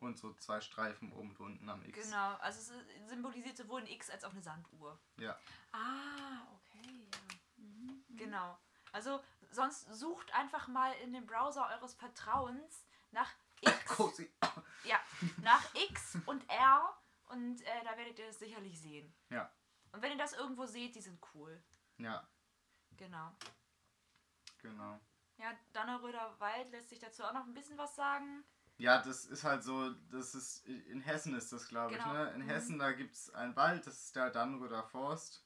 Und 0.00 0.18
so 0.18 0.34
zwei 0.34 0.60
Streifen 0.60 1.12
oben 1.12 1.30
und 1.30 1.40
unten 1.40 1.68
am 1.68 1.82
X. 1.84 2.08
Genau, 2.08 2.34
also 2.36 2.60
es 2.60 3.08
symbolisiert 3.08 3.56
sowohl 3.56 3.80
ein 3.80 3.86
X 3.86 4.10
als 4.10 4.24
auch 4.24 4.32
eine 4.32 4.42
Sanduhr. 4.42 4.98
Ja. 5.16 5.38
Ah, 5.72 6.46
okay, 6.56 7.06
ja. 7.10 7.64
Mhm. 7.64 8.04
Genau. 8.16 8.58
Also 8.92 9.22
sonst 9.50 9.86
sucht 9.94 10.32
einfach 10.34 10.68
mal 10.68 10.92
in 11.02 11.12
dem 11.12 11.26
Browser 11.26 11.66
eures 11.68 11.94
Vertrauens 11.94 12.84
nach 13.12 13.30
X. 13.60 13.84
Cozy. 13.86 14.30
Ja, 14.84 15.00
nach 15.42 15.74
X 15.74 16.18
und 16.26 16.46
R 16.50 16.94
und 17.28 17.62
äh, 17.62 17.84
da 17.84 17.96
werdet 17.96 18.18
ihr 18.18 18.26
es 18.28 18.38
sicherlich 18.38 18.78
sehen. 18.78 19.14
Ja. 19.30 19.50
Und 19.92 20.02
wenn 20.02 20.12
ihr 20.12 20.18
das 20.18 20.34
irgendwo 20.34 20.66
seht, 20.66 20.94
die 20.94 21.00
sind 21.00 21.18
cool. 21.34 21.62
Ja, 21.96 22.28
Genau. 22.98 23.32
genau. 24.60 25.00
Ja, 25.38 25.52
Donnerröder 25.72 26.38
Wald 26.38 26.70
lässt 26.70 26.90
sich 26.90 26.98
dazu 26.98 27.24
auch 27.24 27.32
noch 27.32 27.46
ein 27.46 27.54
bisschen 27.54 27.78
was 27.78 27.96
sagen. 27.96 28.44
Ja, 28.76 29.00
das 29.00 29.24
ist 29.26 29.44
halt 29.44 29.62
so, 29.62 29.90
das 30.10 30.34
ist, 30.34 30.66
in 30.66 31.00
Hessen 31.00 31.34
ist 31.34 31.52
das, 31.52 31.68
glaube 31.68 31.92
Genau. 31.96 32.06
ich, 32.06 32.12
ne? 32.12 32.30
In 32.34 32.40
Mhm. 32.42 32.46
Hessen, 32.46 32.78
da 32.78 32.92
gibt 32.92 33.14
es 33.14 33.32
einen 33.34 33.54
Wald, 33.56 33.86
das 33.86 33.98
ist 34.04 34.16
der 34.16 34.30
Dannröder 34.30 34.82
Forst. 34.84 35.44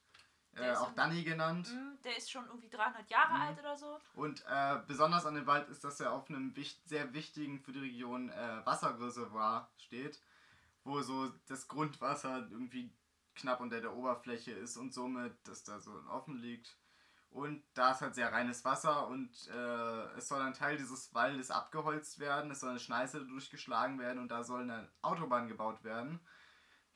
Äh, 0.55 0.73
auch 0.75 0.93
Danny 0.95 1.23
genannt. 1.23 1.69
Hm, 1.69 1.99
der 2.03 2.17
ist 2.17 2.31
schon 2.31 2.47
irgendwie 2.47 2.69
300 2.71 3.09
Jahre 3.11 3.35
Mhm. 3.35 3.41
alt 3.41 3.59
oder 3.59 3.77
so. 3.77 3.99
Und 4.15 4.45
äh, 4.49 4.81
besonders 4.87 5.27
an 5.27 5.35
dem 5.35 5.47
Wald 5.47 5.69
ist, 5.69 5.85
dass 5.85 6.01
er 6.01 6.13
auf 6.13 6.29
einem 6.31 6.57
wicht 6.57 6.89
sehr 6.89 7.13
wichtigen 7.13 7.61
für 7.61 7.73
die 7.73 7.81
Region 7.81 8.31
äh, 8.31 8.67
Wasserreservoir 8.67 9.71
steht, 9.77 10.21
wo 10.85 11.01
so 11.03 11.29
das 11.47 11.69
Grundwasser 11.69 12.49
irgendwie 12.51 12.91
knapp 13.35 13.61
unter 13.61 13.81
der 13.81 13.95
Oberfläche 13.95 14.53
ist 14.53 14.77
und 14.77 14.93
somit, 14.93 15.33
dass 15.47 15.63
da 15.63 15.79
so 15.81 15.93
offen 16.09 16.39
liegt. 16.39 16.77
Und 17.31 17.63
da 17.75 17.93
ist 17.93 18.01
halt 18.01 18.15
sehr 18.15 18.33
reines 18.33 18.65
Wasser 18.65 19.07
und 19.09 19.31
äh, 19.49 20.17
es 20.17 20.29
soll 20.29 20.41
ein 20.41 20.55
Teil 20.55 20.79
dieses 20.79 21.13
Waldes 21.15 21.51
abgeholzt 21.51 22.19
werden, 22.19 22.51
es 22.51 22.61
soll 22.61 22.71
eine 22.71 22.81
Schneise 22.81 23.25
durchgeschlagen 23.27 23.99
werden 23.99 24.19
und 24.19 24.29
da 24.29 24.45
soll 24.45 24.63
eine 24.63 24.89
Autobahn 25.03 25.47
gebaut 25.47 25.85
werden. 25.85 26.21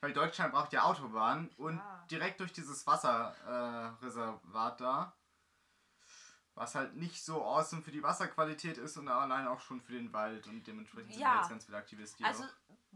Weil 0.01 0.11
Deutschland 0.11 0.51
braucht 0.53 0.73
ja 0.73 0.83
Autobahnen 0.83 1.49
und 1.57 1.77
Ja. 1.77 2.05
direkt 2.09 2.39
durch 2.39 2.51
dieses 2.51 2.85
Wasserreservat 2.87 4.81
äh, 4.81 4.83
da 4.83 5.13
was 6.55 6.75
halt 6.75 6.95
nicht 6.95 7.23
so 7.23 7.43
awesome 7.43 7.81
für 7.81 7.91
die 7.91 8.03
Wasserqualität 8.03 8.77
ist 8.77 8.97
und 8.97 9.07
allein 9.07 9.47
auch 9.47 9.59
schon 9.59 9.81
für 9.81 9.93
den 9.93 10.13
Wald 10.13 10.45
und 10.47 10.65
dementsprechend 10.67 11.13
sind 11.13 11.21
Ja. 11.21 11.33
da 11.33 11.39
jetzt 11.39 11.49
ganz 11.49 11.65
viele 11.65 11.77
Aktivisten. 11.77 12.25
Also 12.25 12.43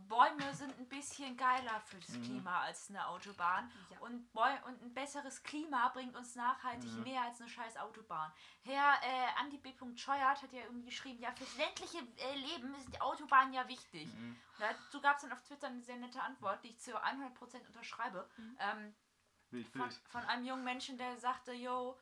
Bäume 0.08 0.54
sind 0.54 0.78
ein 0.78 0.88
bisschen 0.88 1.36
geiler 1.36 1.82
fürs 1.82 2.10
Mhm. 2.10 2.24
Klima 2.24 2.62
als 2.62 2.90
eine 2.90 3.06
Autobahn. 3.08 3.72
Ja. 3.90 4.00
Und, 4.00 4.32
Bäu 4.32 4.50
und 4.68 4.82
ein 4.82 4.94
besseres 4.94 5.42
Klima 5.44 5.90
bringt 5.90 6.16
uns 6.16 6.36
nachhaltig 6.36 6.92
Mhm. 6.92 7.04
mehr 7.04 7.22
als 7.24 7.42
eine 7.42 7.50
scheiß 7.50 7.78
Autobahn. 7.78 8.32
Herr 8.62 8.94
äh, 9.02 9.40
Andi 9.40 9.58
B. 9.58 9.74
Scheuert 9.96 10.42
hat 10.42 10.54
ja 10.54 10.62
irgendwie 10.64 10.86
geschrieben, 10.86 11.20
ja, 11.20 11.32
fürs 11.32 11.58
ländliche 11.58 11.98
äh, 12.18 12.36
Leben 12.36 12.74
ist 12.76 12.94
die 12.94 13.02
Autobahn 13.02 13.52
ja 13.54 13.68
wichtig. 13.68 14.08
Mhm. 14.14 14.40
Und 14.54 14.60
dazu 14.62 15.02
gab 15.02 15.16
es 15.16 15.24
dann 15.24 15.34
auf 15.34 15.42
Twitter 15.42 15.68
eine 15.68 15.82
sehr 15.82 15.98
nette 15.98 16.22
Antwort, 16.22 16.64
die 16.64 16.70
ich 16.70 16.80
zu 16.80 16.96
100% 16.96 17.66
unterschreibe. 17.68 18.30
Ähm, 18.60 18.96
Wild, 19.50 19.68
von, 19.70 19.90
von 20.10 20.24
einem 20.26 20.46
jungen 20.46 20.64
Menschen, 20.64 20.98
der 20.98 21.18
sagte, 21.18 21.54
yo, 21.54 21.98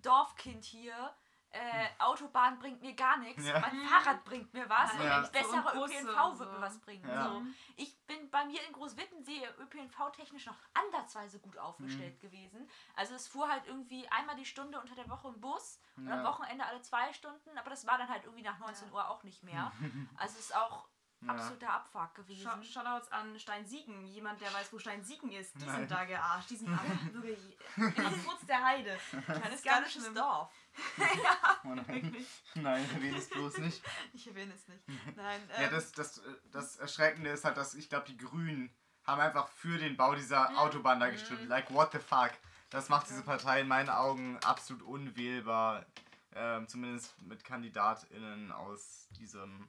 Dorfkind 0.00 0.64
hier, 0.64 1.14
äh, 1.50 1.88
Autobahn 2.12 2.58
bringt 2.58 2.80
mir 2.82 2.94
gar 2.94 3.16
nichts, 3.18 3.44
Ja. 3.46 3.58
mein 3.60 3.86
Fahrrad 3.86 4.24
bringt 4.24 4.52
mir 4.52 4.68
was 4.68 4.92
Ja. 4.94 5.18
und 5.18 5.24
ein 5.26 5.32
besserer 5.32 5.72
So 5.74 5.84
ÖPNV 5.84 6.38
wird 6.38 6.52
mir 6.52 6.60
was 6.60 6.78
bringen. 6.80 7.08
Ja. 7.08 7.24
So. 7.28 7.42
Ich 7.76 7.98
bin 8.06 8.30
bei 8.30 8.44
mir 8.44 8.60
in 8.66 8.72
Großwittensee 8.72 9.46
ÖPNV-technisch 9.58 10.46
noch 10.46 10.56
andersweise 10.74 11.38
gut 11.40 11.56
aufgestellt 11.58 12.16
Mhm. 12.22 12.26
gewesen. 12.26 12.70
Also 12.96 13.14
es 13.14 13.28
fuhr 13.28 13.48
halt 13.50 13.66
irgendwie 13.66 14.06
einmal 14.08 14.36
die 14.36 14.44
Stunde 14.46 14.80
unter 14.80 14.94
der 14.94 15.08
Woche 15.08 15.28
ein 15.28 15.40
Bus 15.40 15.80
und 15.96 16.10
am. 16.10 16.24
Wochenende 16.24 16.64
alle 16.64 16.80
zwei 16.82 17.12
Stunden, 17.12 17.56
aber 17.58 17.70
das 17.70 17.86
war 17.86 17.98
dann 17.98 18.08
halt 18.08 18.24
irgendwie 18.24 18.42
nach 18.44 18.58
19 18.58 18.92
Uhr 18.92 19.08
auch 19.08 19.22
nicht 19.22 19.42
mehr. 19.42 19.72
Also 20.16 20.34
es 20.38 20.46
ist 20.46 20.56
auch 20.56 20.88
Ja. 21.24 21.32
absoluter 21.34 21.70
Abfuck 21.70 22.14
gewesen. 22.16 22.64
Shoutouts 22.64 23.10
an 23.12 23.38
Steinsiegen. 23.38 24.04
Jemand, 24.06 24.40
der 24.40 24.52
weiß, 24.52 24.72
wo 24.72 24.78
Steinsiegen 24.80 25.30
ist. 25.30 25.54
Die 25.60 25.64
Nein. 25.66 25.76
sind 25.76 25.90
da 25.92 26.04
gearscht. 26.04 26.50
Die 26.50 26.56
sind 26.56 26.68
alle 26.68 26.78
wirklich 27.14 27.56
in 27.76 27.94
der 27.94 28.10
Furz 28.10 28.44
der 28.46 28.64
Heide. 28.64 28.98
Kleines 29.26 29.62
gallisches. 29.62 30.12
Dorf. 30.14 30.52
Oh 31.64 31.74
nein. 31.74 31.86
Wirklich. 32.02 32.26
Nein, 32.54 32.84
erwähne 32.92 33.18
es 33.18 33.28
bloß 33.28 33.58
nicht. 33.58 33.82
Ich 34.12 34.26
erwähne 34.26 34.52
es 34.52 34.66
nicht. 34.66 34.82
Nein, 35.16 35.40
Ja, 35.50 35.64
ähm, 35.66 35.70
das, 35.70 35.92
das, 35.92 36.18
äh, 36.18 36.34
das 36.50 36.76
Erschreckende 36.76 37.30
ist 37.30 37.44
halt, 37.44 37.56
dass 37.56 37.74
ich 37.74 37.88
glaube, 37.88 38.06
die 38.06 38.16
Grünen 38.16 38.74
haben 39.04 39.20
einfach 39.20 39.48
für 39.48 39.78
den 39.78 39.96
Bau 39.96 40.14
dieser 40.14 40.50
Mhm. 40.50 40.56
Autobahn 40.58 40.98
da 41.00 41.08
gestimmt. 41.10 41.46
Like, 41.48 41.72
what 41.72 41.92
the 41.92 41.98
fuck? 41.98 42.32
Das 42.70 42.88
macht 42.88 43.08
diese 43.10 43.22
Partei 43.22 43.60
in 43.60 43.68
meinen 43.68 43.90
Augen 43.90 44.38
absolut 44.38 44.82
unwählbar. 44.82 45.86
Ähm, 46.34 46.66
zumindest 46.66 47.20
mit 47.22 47.44
KandidatInnen 47.44 48.50
aus 48.52 49.08
diesem, 49.18 49.68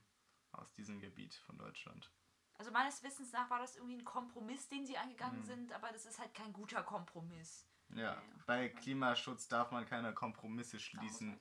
aus 0.53 0.73
diesem 0.73 0.99
Gebiet 0.99 1.35
von 1.45 1.57
Deutschland. 1.57 2.09
Also 2.57 2.71
meines 2.71 3.03
Wissens 3.03 3.31
nach 3.33 3.49
war 3.49 3.59
das 3.59 3.75
irgendwie 3.75 3.97
ein 3.97 4.05
Kompromiss, 4.05 4.67
den 4.69 4.85
sie 4.85 4.97
eingegangen 4.97 5.41
Mhm. 5.41 5.45
sind, 5.45 5.73
aber 5.73 5.91
das 5.91 6.05
ist 6.05 6.19
halt 6.19 6.33
kein 6.33 6.53
guter 6.53 6.81
Kompromiss. 6.81 7.67
Ja, 7.95 8.21
bei 8.45 8.69
Klimaschutz 8.69 9.47
darf 9.47 9.71
man 9.71 9.85
keine 9.85 10.13
Kompromisse 10.13 10.79
schließen. 10.79 11.39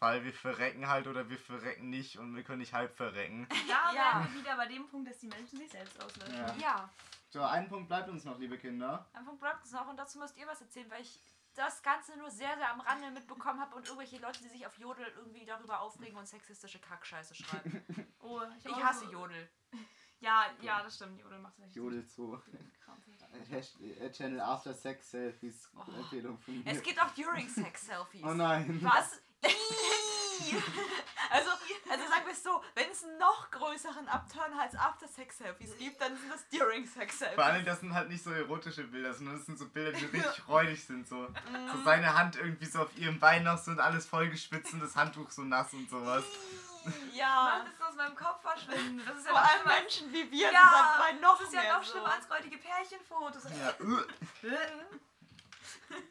Weil 0.00 0.22
wir 0.22 0.32
verrecken 0.32 0.86
halt 0.86 1.08
oder 1.08 1.28
wir 1.28 1.38
verrecken 1.38 1.90
nicht 1.90 2.18
und 2.18 2.36
wir 2.36 2.44
können 2.44 2.60
nicht 2.60 2.72
halb 2.72 2.96
verrecken. 2.96 3.48
Da 3.68 3.92
Ja. 3.92 4.20
wären 4.20 4.32
wir 4.32 4.40
wieder 4.40 4.56
bei 4.56 4.66
dem 4.66 4.86
Punkt, 4.86 5.08
dass 5.10 5.18
die 5.18 5.26
Menschen 5.26 5.58
sich 5.58 5.70
selbst 5.70 6.00
auslöschen. 6.02 6.36
Ja. 6.36 6.54
Ja, 6.56 6.90
So, 7.30 7.42
ein 7.42 7.68
Punkt 7.68 7.88
bleibt 7.88 8.08
uns 8.08 8.24
noch, 8.24 8.38
liebe 8.38 8.56
Kinder. 8.58 9.08
einfach 9.12 9.34
bleibt 9.34 9.64
es 9.64 9.72
noch 9.72 9.88
und 9.88 9.96
dazu 9.96 10.18
müsst 10.20 10.36
ihr 10.36 10.46
was 10.46 10.60
erzählen, 10.60 10.88
weil 10.90 11.00
ich 11.02 11.18
das 11.56 11.82
Ganze 11.82 12.16
nur 12.16 12.30
sehr, 12.30 12.56
sehr 12.56 12.70
am 12.70 12.80
Rande 12.80 13.10
mitbekommen 13.10 13.58
habe 13.60 13.74
und 13.74 13.86
irgendwelche 13.88 14.18
Leute, 14.18 14.40
die 14.40 14.48
sich 14.48 14.64
auf 14.64 14.78
Jodel 14.78 15.06
irgendwie 15.16 15.44
darüber 15.44 15.80
aufregen 15.80 16.16
und 16.16 16.28
sexistische 16.28 16.78
Kackscheiße 16.78 17.34
schreiben. 17.34 17.82
Oh, 18.20 18.40
Ich 18.58 18.68
auch 18.72 18.80
hasse 18.80 19.06
so- 19.06 19.10
Jodel. 19.12 19.48
Ja, 20.20 20.46
ja, 20.60 20.80
das 20.82 20.94
stimmt. 20.94 21.20
Jodel 21.20 21.38
macht 21.40 21.54
tatsächlich 21.56 21.74
Jodel 21.76 22.06
2. 22.06 22.38
Kram. 23.50 24.12
Channel 24.12 24.40
After 24.40 24.74
Sex 24.74 25.10
Selfies. 25.10 25.68
Oh. 25.76 25.98
Empfehlung 25.98 26.38
von 26.38 26.62
Es 26.66 26.82
gibt 26.82 27.00
auch 27.00 27.10
during 27.10 27.48
Sex 27.48 27.86
Selfies. 27.86 28.22
Oh 28.24 28.34
nein. 28.34 28.80
Was? 28.82 29.20
Also, 31.30 31.50
also 31.90 32.04
sagen 32.08 32.26
wir 32.26 32.32
es 32.32 32.42
so, 32.42 32.62
wenn 32.74 32.90
es 32.90 33.04
einen 33.04 33.18
noch 33.18 33.50
größeren 33.50 34.08
Upturn 34.08 34.52
als 34.58 34.74
After 34.76 35.08
Sex 35.08 35.38
Selfies 35.38 35.76
gibt, 35.78 36.00
dann 36.00 36.16
sind 36.16 36.32
das 36.32 36.48
during 36.48 36.86
Sex 36.86 37.18
Selfies. 37.18 37.34
Vor 37.34 37.44
allem, 37.44 37.64
das 37.64 37.80
sind 37.80 37.92
halt 37.92 38.08
nicht 38.08 38.22
so 38.22 38.30
erotische 38.30 38.84
Bilder, 38.84 39.12
sondern 39.12 39.36
das 39.36 39.46
sind 39.46 39.58
so 39.58 39.66
Bilder, 39.68 39.92
die 39.92 40.04
richtig 40.04 40.48
räudig 40.48 40.82
sind. 40.84 41.06
So. 41.08 41.16
Mhm. 41.16 41.70
so 41.72 41.82
seine 41.84 42.14
Hand 42.16 42.36
irgendwie 42.36 42.66
so 42.66 42.80
auf 42.82 42.96
ihrem 42.96 43.18
Bein 43.18 43.44
noch 43.44 43.58
so 43.58 43.72
und 43.72 43.80
alles 43.80 44.06
vollgespitzt 44.06 44.72
und 44.74 44.80
das 44.80 44.96
Handtuch 44.96 45.30
so 45.30 45.42
nass 45.42 45.72
und 45.74 45.90
sowas. 45.90 46.24
Ja. 47.12 47.58
Mann, 47.64 47.66
das 47.78 47.88
aus 47.88 47.94
meinem 47.96 48.14
Kopf 48.16 48.40
verschwinden. 48.42 49.02
Das 49.06 49.16
ist 49.18 49.26
ja 49.26 49.30
Vor 49.32 49.40
noch 49.40 49.48
allem 49.48 49.60
schlimmer. 49.62 49.80
Menschen 49.80 50.12
wie 50.12 50.30
wir 50.30 50.50
Ja, 50.52 50.60
sind 50.60 50.62
dabei 50.62 51.12
noch 51.20 51.38
Das 51.38 51.48
ist 51.48 51.54
ja 51.54 51.76
noch 51.76 51.84
so. 51.84 51.90
schlimmer 51.92 52.12
als 52.12 52.30
räudige 52.30 52.58
Pärchenfotos. 52.58 53.44
Ja. 53.44 53.74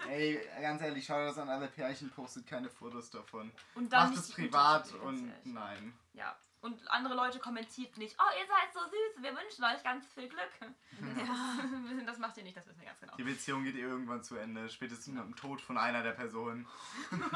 Ey, 0.09 0.47
ganz 0.61 0.82
ehrlich, 0.82 1.05
schau 1.05 1.24
das 1.26 1.38
an 1.38 1.49
alle 1.49 1.68
Pärchen, 1.68 2.09
postet 2.11 2.47
keine 2.47 2.70
Fotos 2.70 3.09
davon. 3.11 3.51
Und 3.76 3.91
dann 3.93 4.01
Macht 4.09 4.11
nicht 4.11 4.30
es 4.30 4.34
privat 4.34 4.91
und 4.95 5.30
ehrlich. 5.30 5.45
nein. 5.45 5.93
Ja. 6.13 6.36
Und 6.60 6.89
andere 6.89 7.14
Leute 7.14 7.39
kommentiert 7.39 7.97
nicht, 7.97 8.18
oh, 8.20 8.39
ihr 8.39 8.47
seid 8.47 8.74
so 8.74 8.80
süß, 8.80 9.24
wir 9.24 9.32
wünschen 9.36 9.64
euch 9.64 9.84
ganz 9.84 10.05
viel 10.14 10.28
Glück. 10.28 10.51
Ja. 10.62 11.58
Das 12.08 12.20
macht 12.20 12.38
ihr 12.38 12.43
nicht, 12.43 12.55
das 12.55 12.66
wissen 12.68 12.80
wir 12.80 12.88
ganz 12.88 12.99
genau. 12.99 13.16
Die 13.16 13.24
Beziehung 13.24 13.64
geht 13.64 13.76
eh 13.76 13.82
irgendwann 13.82 14.24
zu 14.24 14.38
Ende, 14.38 14.70
spätestens 14.70 15.14
mit 15.14 15.24
dem 15.24 15.36
Tod 15.36 15.62
von 15.62 15.78
einer 15.78 16.03
der 16.03 16.14
Personen. 16.14 16.68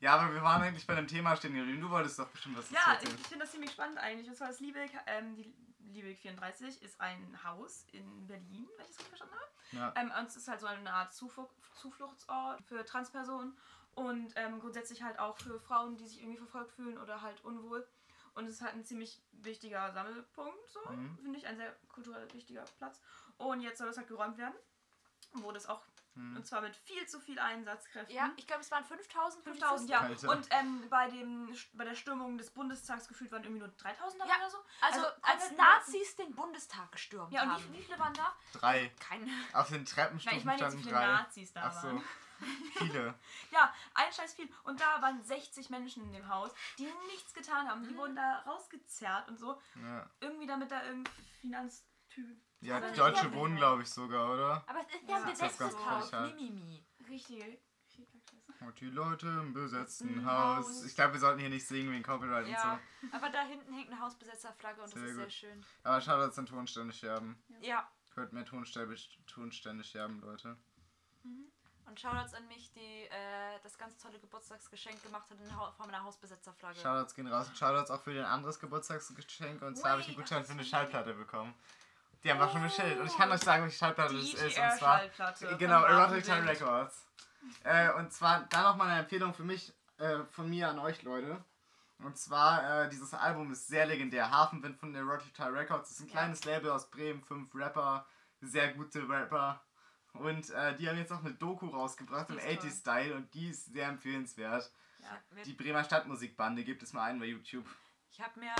Ja, 0.00 0.16
aber 0.16 0.34
wir 0.34 0.42
waren 0.42 0.62
eigentlich 0.62 0.86
bei 0.86 0.94
dem 0.94 1.06
Thema 1.06 1.36
stehen 1.36 1.54
geblieben. 1.54 1.80
Du 1.80 1.90
wolltest 1.90 2.18
doch 2.18 2.28
bestimmt 2.28 2.58
was 2.58 2.70
Ja, 2.70 2.98
ich, 3.02 3.08
ich 3.08 3.26
finde 3.26 3.44
das 3.44 3.52
ziemlich 3.52 3.70
spannend 3.70 3.98
eigentlich. 3.98 4.28
Und 4.28 4.36
zwar 4.36 4.48
das 4.48 4.60
Liebig, 4.60 4.90
ähm, 5.06 5.36
die 5.36 5.54
Liebig 5.92 6.18
34 6.20 6.82
ist 6.82 7.00
ein 7.00 7.38
Haus 7.44 7.86
in 7.92 8.26
Berlin, 8.26 8.68
wenn 8.76 8.84
ich 8.84 8.96
das 8.96 8.98
richtig 8.98 9.08
verstanden 9.08 9.34
habe. 9.34 9.50
Ja. 9.72 9.92
Ähm, 9.96 10.12
und 10.18 10.28
es 10.28 10.36
ist 10.36 10.48
halt 10.48 10.60
so 10.60 10.66
eine 10.66 10.92
Art 10.92 11.14
Zufluch 11.14 11.50
Zufluchtsort 11.80 12.62
für 12.62 12.84
Transpersonen 12.84 13.56
und 13.94 14.32
ähm, 14.36 14.60
grundsätzlich 14.60 15.02
halt 15.02 15.18
auch 15.18 15.38
für 15.38 15.58
Frauen, 15.60 15.96
die 15.96 16.06
sich 16.06 16.20
irgendwie 16.20 16.38
verfolgt 16.38 16.72
fühlen 16.72 16.98
oder 16.98 17.22
halt 17.22 17.42
unwohl. 17.44 17.86
Und 18.34 18.46
es 18.46 18.54
ist 18.56 18.62
halt 18.62 18.74
ein 18.74 18.84
ziemlich 18.84 19.22
wichtiger 19.32 19.92
Sammelpunkt, 19.92 20.68
so. 20.70 20.80
Mhm. 20.90 21.16
Finde 21.22 21.38
ich 21.38 21.46
ein 21.46 21.56
sehr 21.56 21.72
kulturell 21.88 22.32
wichtiger 22.32 22.64
Platz. 22.78 23.00
Und 23.36 23.60
jetzt 23.60 23.78
soll 23.78 23.88
es 23.88 23.96
halt 23.96 24.08
geräumt 24.08 24.38
werden. 24.38 24.54
Wurde 25.34 25.58
es 25.58 25.66
auch. 25.66 25.82
Hm. 26.14 26.36
Und 26.36 26.46
zwar 26.46 26.60
mit 26.60 26.76
viel 26.76 27.04
zu 27.08 27.18
viel 27.18 27.40
Einsatzkräften. 27.40 28.14
Ja, 28.14 28.30
ich 28.36 28.46
glaube, 28.46 28.62
es 28.62 28.70
waren 28.70 28.84
5000. 28.84 29.42
5000, 29.42 29.90
ja. 29.90 30.00
Alter. 30.00 30.28
Und 30.30 30.46
ähm, 30.50 30.86
bei, 30.88 31.08
dem, 31.10 31.52
bei 31.72 31.84
der 31.84 31.96
Stürmung 31.96 32.38
des 32.38 32.52
Bundestags 32.52 33.08
gefühlt 33.08 33.32
waren 33.32 33.42
irgendwie 33.42 33.60
nur 33.64 33.68
3000 33.76 34.20
dabei 34.22 34.30
Ja, 34.32 34.36
oder 34.38 34.50
so. 34.50 34.58
Also, 34.80 35.00
Also 35.00 35.22
als 35.22 35.50
Nazis 35.56 36.14
den 36.14 36.32
Bundestag 36.36 36.92
gestürmt 36.92 37.32
Ja, 37.32 37.42
und 37.42 37.50
haben. 37.54 37.64
wie, 37.72 37.78
wie 37.78 37.82
viele 37.82 37.98
waren 37.98 38.14
da? 38.14 38.32
Drei. 38.52 38.92
Keine. 39.00 39.28
Auf 39.54 39.66
den 39.68 39.78
Nein, 39.78 39.86
Treppenstufen 39.86 40.38
ich 40.38 40.44
meine 40.44 40.60
jetzt, 40.62 40.76
wie 40.76 40.82
standen 40.82 40.88
viele 40.88 40.94
drei. 41.00 41.06
Nazis 41.22 41.52
da 41.52 41.62
Ach 41.64 41.72
so. 41.82 41.88
waren. 41.88 42.04
Viele. 42.78 43.14
Ja, 43.50 43.72
ein 43.94 44.12
scheiß 44.12 44.34
viel. 44.34 44.48
Und 44.64 44.80
da 44.80 45.00
waren 45.00 45.22
60 45.22 45.70
Menschen 45.70 46.02
in 46.04 46.12
dem 46.12 46.28
Haus, 46.28 46.52
die 46.78 46.88
nichts 47.06 47.32
getan 47.34 47.68
haben. 47.68 47.82
Mhm. 47.82 47.88
Die 47.88 47.96
wurden 47.96 48.16
da 48.16 48.40
rausgezerrt 48.46 49.28
und 49.28 49.38
so. 49.38 49.60
Ja, 49.80 50.10
Irgendwie 50.20 50.46
damit 50.46 50.70
da 50.70 50.84
irgendein 50.84 51.12
Finanztyp. 51.40 52.36
ja 52.60 52.80
die 52.80 52.96
Deutsche 52.96 53.26
ja, 53.26 53.32
Wohnen, 53.34 53.54
ja. 53.54 53.60
glaube 53.60 53.82
ich 53.82 53.90
sogar, 53.90 54.32
oder? 54.32 54.64
Aber 54.66 54.80
es 54.80 54.86
ist 54.86 55.02
Ja, 55.08 55.18
ja 55.18 55.24
ein 55.24 55.30
das 55.30 55.32
ist 55.32 55.40
ganz 55.40 55.58
besetztes 55.58 55.86
Haus. 55.86 56.12
Mimimi. 56.12 56.84
Kackscheiße. 56.98 57.58
Und 58.60 58.80
die 58.80 58.86
Leute 58.90 59.26
im 59.28 59.52
besetzten 59.52 60.24
Haus. 60.24 60.66
Haus. 60.66 60.84
Ich 60.84 60.94
glaube, 60.94 61.12
wir 61.14 61.20
sollten 61.20 61.40
hier 61.40 61.50
nicht 61.50 61.66
singen 61.66 61.92
wegen 61.92 62.02
Copyright 62.02 62.48
Ja, 62.48 62.74
und 62.74 62.80
so. 63.10 63.16
aber 63.16 63.28
da 63.30 63.42
hinten 63.42 63.72
hängt 63.74 63.90
eine 63.90 64.00
Hausbesetzerflagge 64.00 64.80
und 64.82 64.88
Sehr 64.88 65.02
das 65.02 65.10
ist 65.10 65.16
sehr 65.16 65.30
schön. 65.30 65.66
Aber 65.82 66.00
schade, 66.00 66.26
dass 66.26 66.34
dann 66.36 66.46
Tonstände 66.46 66.92
sterben. 66.94 67.42
Ja. 67.60 67.86
Hört 68.14 68.32
mehr 68.32 68.44
Tonstände, 68.44 68.96
Tonstände 69.26 69.84
sterben, 69.84 70.20
Leute. 70.20 70.56
Und 71.86 72.00
Shoutouts 72.00 72.34
an 72.34 72.46
mich, 72.48 72.72
die 72.72 73.04
äh, 73.04 73.58
das 73.62 73.76
ganz 73.78 73.96
tolle 73.98 74.18
Geburtstagsgeschenk 74.18 75.02
gemacht 75.02 75.28
hat 75.30 75.38
in 75.38 75.50
Form 75.50 75.88
einer 75.88 76.02
Hausbesetzerflagge. 76.02 76.80
Shoutouts 76.80 77.14
gehen 77.14 77.26
raus. 77.26 77.48
Und 77.48 77.58
Shoutouts 77.58 77.90
auch 77.90 78.00
für 78.00 78.14
dein 78.14 78.24
anderes 78.24 78.58
Geburtstagsgeschenk. 78.58 79.62
Und 79.62 79.76
zwar 79.76 79.92
habe 79.92 80.00
ich 80.00 80.08
einen 80.08 80.16
Gutschein 80.16 80.44
für 80.44 80.52
eine 80.52 80.62
das 80.62 80.68
Schallplatte 80.70 81.14
bekommen. 81.14 81.54
Die 82.22 82.30
haben 82.30 82.40
auch 82.40 82.50
schon 82.50 82.62
bestellt. 82.62 82.98
Und 82.98 83.06
ich 83.06 83.16
kann 83.16 83.30
euch 83.30 83.40
sagen, 83.40 83.64
welche 83.64 83.76
Schallplatte 83.76 84.14
das 84.14 84.32
ist. 84.32 84.58
Und 84.58 84.72
zwar. 84.78 85.02
Genau, 85.58 85.82
Erotic 85.84 86.24
Time. 86.24 86.48
Records. 86.48 87.06
Äh, 87.62 87.92
und 87.92 88.10
zwar 88.12 88.46
da 88.48 88.62
nochmal 88.62 88.88
eine 88.88 89.00
Empfehlung 89.00 89.34
für 89.34 89.44
mich, 89.44 89.74
äh, 89.98 90.20
von 90.30 90.48
mir 90.48 90.70
an 90.70 90.78
euch, 90.78 91.02
Leute. 91.02 91.44
Und 91.98 92.16
zwar, 92.16 92.84
äh, 92.84 92.88
dieses 92.88 93.12
Album 93.12 93.52
ist 93.52 93.68
sehr 93.68 93.86
legendär. 93.86 94.30
Hafenwind 94.30 94.78
von 94.78 94.94
Erotic 94.94 95.34
Time 95.34 95.52
Records 95.52 95.90
ist 95.90 96.00
ein 96.00 96.06
Ja. 96.08 96.12
kleines 96.12 96.44
Label 96.44 96.70
aus 96.70 96.90
Bremen, 96.90 97.22
fünf 97.22 97.54
Rapper, 97.54 98.06
sehr 98.40 98.72
gute 98.72 99.06
Rapper. 99.08 99.60
Und 100.14 100.50
äh, 100.50 100.76
die 100.76 100.88
haben 100.88 100.96
jetzt 100.96 101.12
auch 101.12 101.20
eine 101.24 101.34
Doku 101.34 101.66
rausgebracht 101.68 102.30
im 102.30 102.38
ist 102.38 102.44
toll. 102.44 102.54
80s-Style 102.54 103.14
und 103.16 103.34
die 103.34 103.50
ist 103.50 103.66
sehr 103.72 103.88
empfehlenswert. 103.88 104.70
Ja. 105.00 105.42
Die 105.44 105.52
Bremer 105.52 105.84
Stadtmusikbande, 105.84 106.64
gibt 106.64 106.82
es 106.82 106.92
mal 106.92 107.04
einen 107.04 107.18
bei 107.20 107.26
YouTube. 107.26 107.66
Ich 108.10 108.20
habe 108.20 108.38
mir 108.38 108.54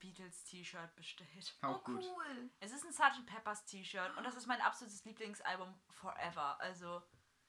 Beatles 0.00 0.44
T-Shirt 0.44 0.94
bestellt. 0.96 1.54
Auch 1.62 1.76
Oh, 1.78 1.84
gut. 1.84 2.02
cool. 2.04 2.50
Es 2.60 2.72
ist 2.72 2.84
ein 2.84 2.92
Sgt. 2.92 3.24
Peppers 3.24 3.64
T-Shirt 3.64 4.16
und 4.16 4.24
das 4.24 4.34
ist 4.36 4.46
mein 4.46 4.60
absolutes 4.60 5.04
Lieblingsalbum 5.04 5.72
forever. 5.90 6.60
Also, 6.60 7.02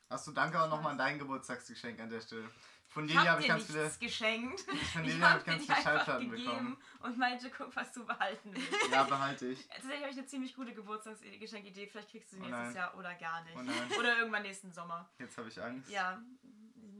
Achso, 0.09 0.31
danke 0.31 0.61
auch 0.61 0.69
nochmal 0.69 0.91
an 0.91 0.97
dein 0.99 1.19
Geburtstagsgeschenk 1.19 1.99
an 1.99 2.09
der 2.09 2.21
Stelle. 2.21 2.49
Von 2.97 3.07
hab 3.15 3.27
habe 3.27 3.41
ich 3.41 3.47
ganz 3.47 3.65
viele, 3.65 3.91
geschenkt. 3.99 4.61
von 4.93 5.03
denen 5.03 5.21
habe 5.21 5.33
hab 5.33 5.39
ich 5.41 5.45
ganz 5.45 5.65
viele 5.67 5.81
Schallplatten 5.83 6.31
gegeben 6.31 6.45
bekommen. 6.47 6.77
und 7.01 7.17
meinte, 7.19 7.51
guck, 7.55 7.75
was 7.75 7.93
du 7.93 8.03
behalten 8.03 8.55
willst. 8.55 8.71
Ja, 8.91 9.03
behalte 9.03 9.49
ich. 9.49 9.67
Tatsächlich 9.69 10.01
habe 10.01 10.11
ich 10.11 10.17
eine 10.17 10.25
ziemlich 10.25 10.55
gute 10.55 10.73
Geburtstagsgeschenkidee. 10.73 11.85
Vielleicht 11.85 12.09
kriegst 12.09 12.31
du 12.31 12.37
sie 12.37 12.41
Oh 12.41 12.45
nächstes. 12.47 12.73
Jahr 12.73 12.97
oder 12.97 13.13
gar 13.13 13.43
nicht. 13.43 13.55
Oh. 13.55 13.99
Oder 13.99 14.17
irgendwann 14.17 14.41
nächsten 14.41 14.71
Sommer. 14.71 15.07
Jetzt 15.19 15.37
habe 15.37 15.47
ich 15.47 15.61
Angst. 15.61 15.91
Ja. 15.91 16.19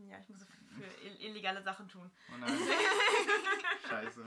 Ja, 0.07 0.19
ich 0.19 0.29
muss 0.29 0.45
für 0.78 1.05
ill- 1.05 1.19
illegale 1.19 1.61
Sachen 1.63 1.88
tun. 1.88 2.09
Oh 2.34 2.38
nein. 2.38 2.57
Scheiße. 3.89 4.25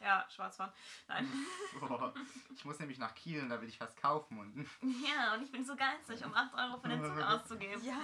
Ja, 0.00 0.26
Schwarzfahren. 0.34 0.72
Nein. 1.08 1.30
Boah. 1.80 2.14
Ich 2.54 2.64
muss 2.64 2.78
nämlich 2.78 2.98
nach 2.98 3.14
Kiel 3.14 3.42
und 3.42 3.48
da 3.50 3.60
will 3.60 3.68
ich 3.68 3.80
was 3.80 3.94
kaufen 3.96 4.38
und. 4.38 4.66
Ja, 5.06 5.34
und 5.34 5.42
ich 5.42 5.50
bin 5.52 5.64
so 5.64 5.74
geizig, 5.76 6.24
um 6.24 6.34
8 6.34 6.54
Euro 6.54 6.78
für 6.78 6.88
den 6.88 7.02
Zug 7.04 7.18
auszugeben. 7.22 7.84
ja. 7.84 7.98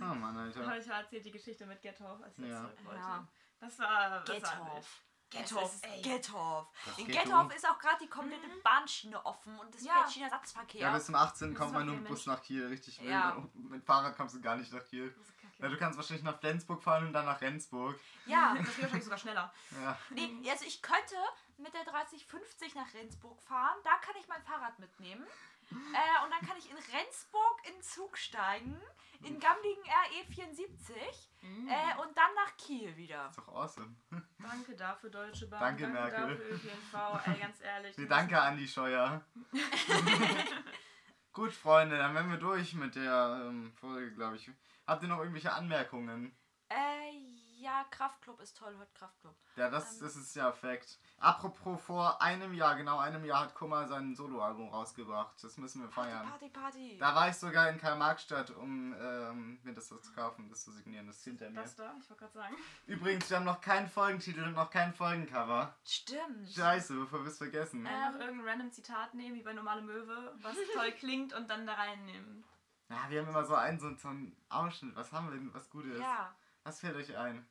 Oh 0.00 0.14
Mann, 0.14 0.36
Alter. 0.36 0.78
ich 0.78 0.86
erzählt 0.86 1.24
die 1.24 1.30
Geschichte 1.30 1.66
mit 1.66 1.80
Gethoff, 1.82 2.22
als 2.22 2.38
ich 2.38 2.46
Ja. 2.46 2.60
zurück 2.62 2.84
wollte. 2.84 3.00
Ja. 3.00 3.26
Das 3.60 3.78
war. 3.78 4.20
Das 4.24 4.34
Get 4.36 4.42
war 4.44 4.76
off. 4.76 5.02
Gethoff, 5.30 5.74
ist 5.74 5.84
ey. 5.86 6.02
Gethoff. 6.02 6.66
In 6.98 7.06
Gethoff 7.06 7.54
ist 7.54 7.64
auch 7.68 7.78
gerade 7.78 7.98
die 8.02 8.08
komplette 8.08 8.48
Bahnschiene 8.64 9.24
offen 9.24 9.56
und 9.60 9.72
es 9.74 9.84
Ja. 9.84 9.92
fährt 9.94 10.12
Schienenersatzverkehr. 10.12 10.80
Ja, 10.80 10.92
bis 10.94 11.06
zum 11.06 11.14
18. 11.14 11.50
Das 11.50 11.58
kommt 11.60 11.72
man 11.74 11.86
nur 11.86 11.96
mit 11.96 12.08
Bus 12.08 12.26
nach 12.26 12.42
Kiel, 12.42 12.66
richtig. 12.66 12.98
Ja. 13.00 13.36
Mit 13.54 13.84
Fahrrad 13.84 14.16
kommst 14.16 14.34
du 14.34 14.40
gar 14.40 14.56
nicht 14.56 14.72
nach 14.72 14.84
Kiel. 14.84 15.10
Das 15.16 15.28
ist 15.28 15.38
Ja, 15.60 15.68
du 15.68 15.76
kannst 15.76 15.96
wahrscheinlich 15.98 16.24
nach 16.24 16.38
Flensburg 16.38 16.82
fahren 16.82 17.06
und 17.06 17.12
dann 17.12 17.26
nach 17.26 17.40
Rendsburg. 17.40 17.98
ja. 18.26 18.54
Das 18.56 18.66
geht 18.74 18.82
wahrscheinlich 18.82 19.04
sogar 19.04 19.18
schneller. 19.18 19.52
Ja. 19.82 19.98
Nee, 20.10 20.50
also 20.50 20.64
ich 20.64 20.80
könnte 20.82 21.16
mit 21.58 21.74
der 21.74 21.84
3050 21.84 22.74
nach 22.74 22.92
Rendsburg 22.94 23.40
fahren. 23.42 23.76
Da 23.84 23.96
kann 23.98 24.14
ich 24.18 24.26
mein 24.28 24.42
Fahrrad 24.42 24.78
mitnehmen. 24.78 25.26
Äh, 25.72 26.24
und 26.24 26.30
dann 26.32 26.40
kann 26.48 26.56
ich 26.58 26.68
in 26.68 26.76
Rendsburg 26.76 27.60
in 27.72 27.80
Zug 27.80 28.18
steigen, 28.18 28.80
in 29.22 29.38
Gamlingen 29.38 29.84
RE74 29.84 30.96
Mhm. 31.42 31.68
äh, 31.68 32.00
und 32.02 32.16
dann 32.18 32.34
nach 32.34 32.56
Kiel 32.56 32.94
wieder. 32.96 33.28
Ist 33.30 33.38
doch 33.38 33.48
awesome. 33.48 33.94
Danke 34.42 34.74
dafür, 34.74 35.10
Deutsche 35.10 35.46
Bahn. 35.46 35.60
Danke, 35.60 35.86
Merkel. 35.86 36.36
dafür, 36.36 36.54
ÖPNV. 36.54 37.26
Ey, 37.28 37.38
ganz 37.40 37.60
ehrlich. 37.60 37.96
Nee, 37.98 38.06
danke, 38.06 38.40
Andi 38.40 38.66
Scheuer. 38.66 39.24
Gut, 41.32 41.52
Freunde, 41.52 41.96
dann 41.96 42.14
wären 42.14 42.30
wir 42.30 42.38
durch 42.38 42.74
mit 42.74 42.96
der 42.96 43.44
ähm, 43.46 43.72
Folge, 43.80 44.12
glaube 44.14 44.36
ich. 44.36 44.50
Habt 44.90 45.04
ihr 45.04 45.08
noch 45.08 45.20
irgendwelche 45.20 45.52
Anmerkungen? 45.52 46.36
Äh, 46.68 47.12
ja, 47.60 47.84
Kraftclub 47.92 48.40
ist 48.40 48.56
toll, 48.56 48.74
heute 48.76 48.90
Kraftclub. 48.92 49.36
Ja, 49.54 49.70
das, 49.70 49.92
Ähm. 49.94 50.00
das 50.00 50.16
ist 50.16 50.34
ja 50.34 50.50
Fakt. 50.50 50.98
Apropos, 51.20 51.80
vor 51.80 52.20
einem 52.20 52.52
Jahr, 52.54 52.74
genau 52.74 52.98
einem 52.98 53.24
Jahr, 53.24 53.42
hat 53.42 53.54
Kummer 53.54 53.86
sein 53.86 54.16
Soloalbum 54.16 54.68
rausgebracht. 54.70 55.44
Das 55.44 55.58
müssen 55.58 55.82
wir 55.82 55.90
feiern. 55.90 56.28
Party, 56.28 56.48
Party. 56.48 56.98
Da 56.98 57.14
war 57.14 57.28
ich 57.28 57.36
sogar 57.36 57.70
in 57.70 57.78
Karl-Marx-Stadt, 57.78 58.50
um 58.50 58.92
ähm, 59.00 59.60
mir 59.62 59.74
das 59.74 59.86
zu 59.86 60.00
kaufen, 60.12 60.48
das 60.48 60.64
zu 60.64 60.72
signieren. 60.72 61.06
Das 61.06 61.18
ist 61.18 61.24
hinter 61.24 61.50
mir. 61.50 61.62
Das 61.62 61.76
da, 61.76 61.94
ich 61.96 62.10
wollte 62.10 62.24
gerade 62.24 62.32
sagen. 62.32 62.56
Übrigens, 62.88 63.30
wir 63.30 63.36
haben 63.36 63.44
noch 63.44 63.60
keinen 63.60 63.88
Folgentitel 63.88 64.42
und 64.42 64.54
noch 64.54 64.72
kein 64.72 64.92
Folgencover. 64.92 65.72
Stimmt. 65.84 66.50
Scheiße, 66.52 66.94
bevor 66.94 67.20
wir 67.22 67.30
es 67.30 67.38
vergessen. 67.38 67.86
Einfach 67.86 68.18
irgendein 68.18 68.48
random 68.48 68.72
Zitat 68.72 69.14
nehmen, 69.14 69.36
wie 69.36 69.44
bei 69.44 69.52
normale 69.52 69.82
Möwe, 69.82 70.34
was 70.42 70.56
toll 70.74 70.90
klingt 70.98 71.32
und 71.32 71.48
dann 71.48 71.64
da 71.64 71.74
reinnehmen. 71.74 72.42
Ja, 72.90 73.08
wir 73.08 73.20
haben 73.22 73.28
immer 73.28 73.44
so 73.44 73.54
einen, 73.54 73.78
so, 73.78 73.94
so 73.96 74.08
einen 74.08 74.36
Ausschnitt. 74.48 74.96
Was 74.96 75.12
haben 75.12 75.30
wir 75.30 75.38
denn, 75.38 75.54
was 75.54 75.70
Gutes? 75.70 76.00
Ja. 76.00 76.34
Was 76.64 76.80
fällt 76.80 76.96
euch 76.96 77.16
ein? 77.16 77.46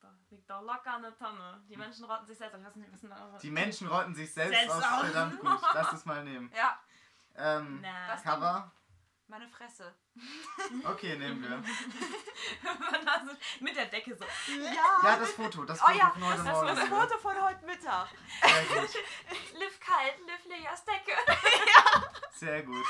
Da, 0.00 0.08
liegt 0.30 0.48
da 0.50 0.60
locker 0.60 0.98
der 1.00 1.16
Tonne. 1.16 1.62
Die 1.68 1.76
Menschen 1.76 2.04
rotten 2.04 2.26
sich 2.26 2.36
selbst. 2.38 2.56
Ich 2.58 2.64
weiß 2.64 2.76
nicht, 2.76 2.92
was 2.92 3.00
denn 3.00 3.12
Die 3.42 3.50
Menschen 3.50 3.86
rotten 3.88 4.14
sich 4.14 4.32
selbst, 4.32 4.56
Selbst 4.58 4.76
aus. 4.76 4.84
aus. 4.84 5.00
Verdammt 5.02 5.40
gut. 5.40 5.58
Lass 5.74 5.92
es 5.92 6.04
mal 6.04 6.22
nehmen. 6.24 6.50
Ja, 6.54 6.78
Ähm, 7.36 7.80
Na. 7.82 8.16
Cover? 8.16 8.72
meine 9.28 9.48
Fresse. 9.48 9.92
Okay, 10.84 11.16
nehmen 11.18 11.42
wir. 11.42 11.58
Mit 13.60 13.76
der 13.76 13.86
Decke 13.86 14.16
so. 14.16 14.24
Ja. 14.54 14.72
Ja, 15.02 15.16
das 15.18 15.32
Foto. 15.32 15.64
Das 15.64 15.80
Oh 15.80 15.86
Foto 15.86 15.98
ja, 15.98 16.10
von 16.10 16.24
heute 16.24 16.44
das 16.44 16.52
Morgen. 16.52 16.66
das 16.76 16.88
Foto 16.88 17.18
von 17.18 17.42
heute 17.42 17.66
Mittag. 17.66 18.08
Liv 19.54 19.80
kalt, 19.80 20.18
Liv 20.26 20.44
Leas 20.46 20.84
Decke. 20.84 21.12
Sehr 22.36 22.62
gut. 22.62 22.84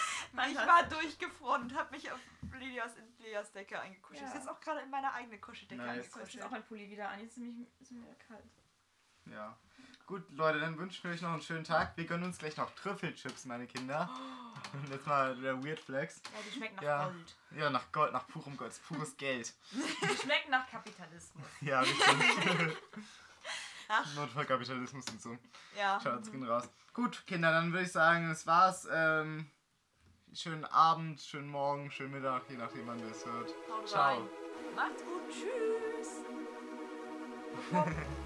Ich 0.51 0.57
war 0.57 0.83
durchgefroren 0.85 1.63
und 1.63 1.75
habe 1.77 1.95
mich 1.95 2.11
auf 2.11 2.19
Lilias 2.59 2.97
in 2.97 3.05
Lilias 3.25 3.53
Decke 3.53 3.79
eingekuschelt. 3.81 4.23
Ja. 4.23 4.29
Ich 4.29 4.35
sitze 4.35 4.51
auch 4.51 4.61
gerade 4.61 4.81
in 4.81 4.91
meiner 4.91 5.13
eigenen 5.15 5.41
Kuscheldecke 5.41 5.81
Nice. 5.83 6.07
Ich 6.07 6.15
eingekuschelt. 6.15 6.45
auch 6.45 6.51
mein 6.51 6.65
Pulli 6.65 6.91
wieder 6.91 7.09
an. 7.09 7.21
Jetzt 7.21 7.33
ist 7.33 7.39
nämlich 7.39 7.69
ist 7.81 7.93
mir 7.93 8.15
kalt. 8.29 8.45
Ja. 9.27 9.57
Gut, 10.07 10.23
Leute, 10.31 10.61
dann 10.61 10.79
wünschen 10.79 11.03
wir 11.03 11.11
euch 11.11 11.21
noch 11.23 11.33
einen 11.33 11.43
schönen 11.43 11.65
Tag. 11.65 11.97
Wir 11.97 12.05
gönnen 12.07 12.25
uns 12.25 12.39
gleich 12.39 12.57
noch 12.57 12.73
Trüffelchips, 12.77 13.45
meine 13.47 13.67
Kinder. 13.67 14.09
Und 14.73 14.89
jetzt 14.93 15.07
mal 15.07 15.35
der 15.37 15.63
Weird 15.65 15.81
Flex. 15.81 16.23
Ja, 16.25 16.39
die 16.47 16.53
schmecken 16.57 16.77
nach 16.77 16.83
Ja. 16.83 17.05
Gold. 17.07 17.37
Ja, 17.57 17.71
nach 17.71 17.93
Gold, 17.93 18.13
nach 18.13 18.27
purem 18.29 18.57
Gold, 18.57 18.73
pures 18.87 19.17
Geld. 19.17 19.53
Die 19.73 20.17
schmecken 20.17 20.51
nach 20.51 20.69
Kapitalismus. 20.71 21.45
Ja, 21.61 21.81
richtig. 21.81 22.77
Ach. 23.89 24.15
Notfallkapitalismus 24.15 25.05
und 25.11 25.21
so. 25.21 25.39
Ja. 25.77 26.01
Schaut's 26.03 26.31
gehen 26.31 26.45
raus. 26.45 26.69
Gut, 26.93 27.27
Kinder, 27.27 27.51
dann 27.53 27.73
würde 27.73 27.85
ich 27.85 27.93
sagen, 27.93 28.29
das 28.29 28.47
war's. 28.47 28.89
Ähm, 28.91 29.51
schönen 30.33 30.65
Abend, 30.65 31.21
schönen 31.21 31.49
Morgen, 31.49 31.91
schönen 31.91 32.13
Mittag, 32.13 32.43
je 32.49 32.57
nachdem, 32.57 32.87
wann 32.87 32.99
ihr 32.99 33.11
es 33.11 33.25
hört. 33.25 33.55
Haut 33.71 33.89
Ciao. 33.89 34.17
rein. 34.17 34.29
Macht's 34.75 35.03
gut. 35.05 35.23
Tschüss. 35.31 36.25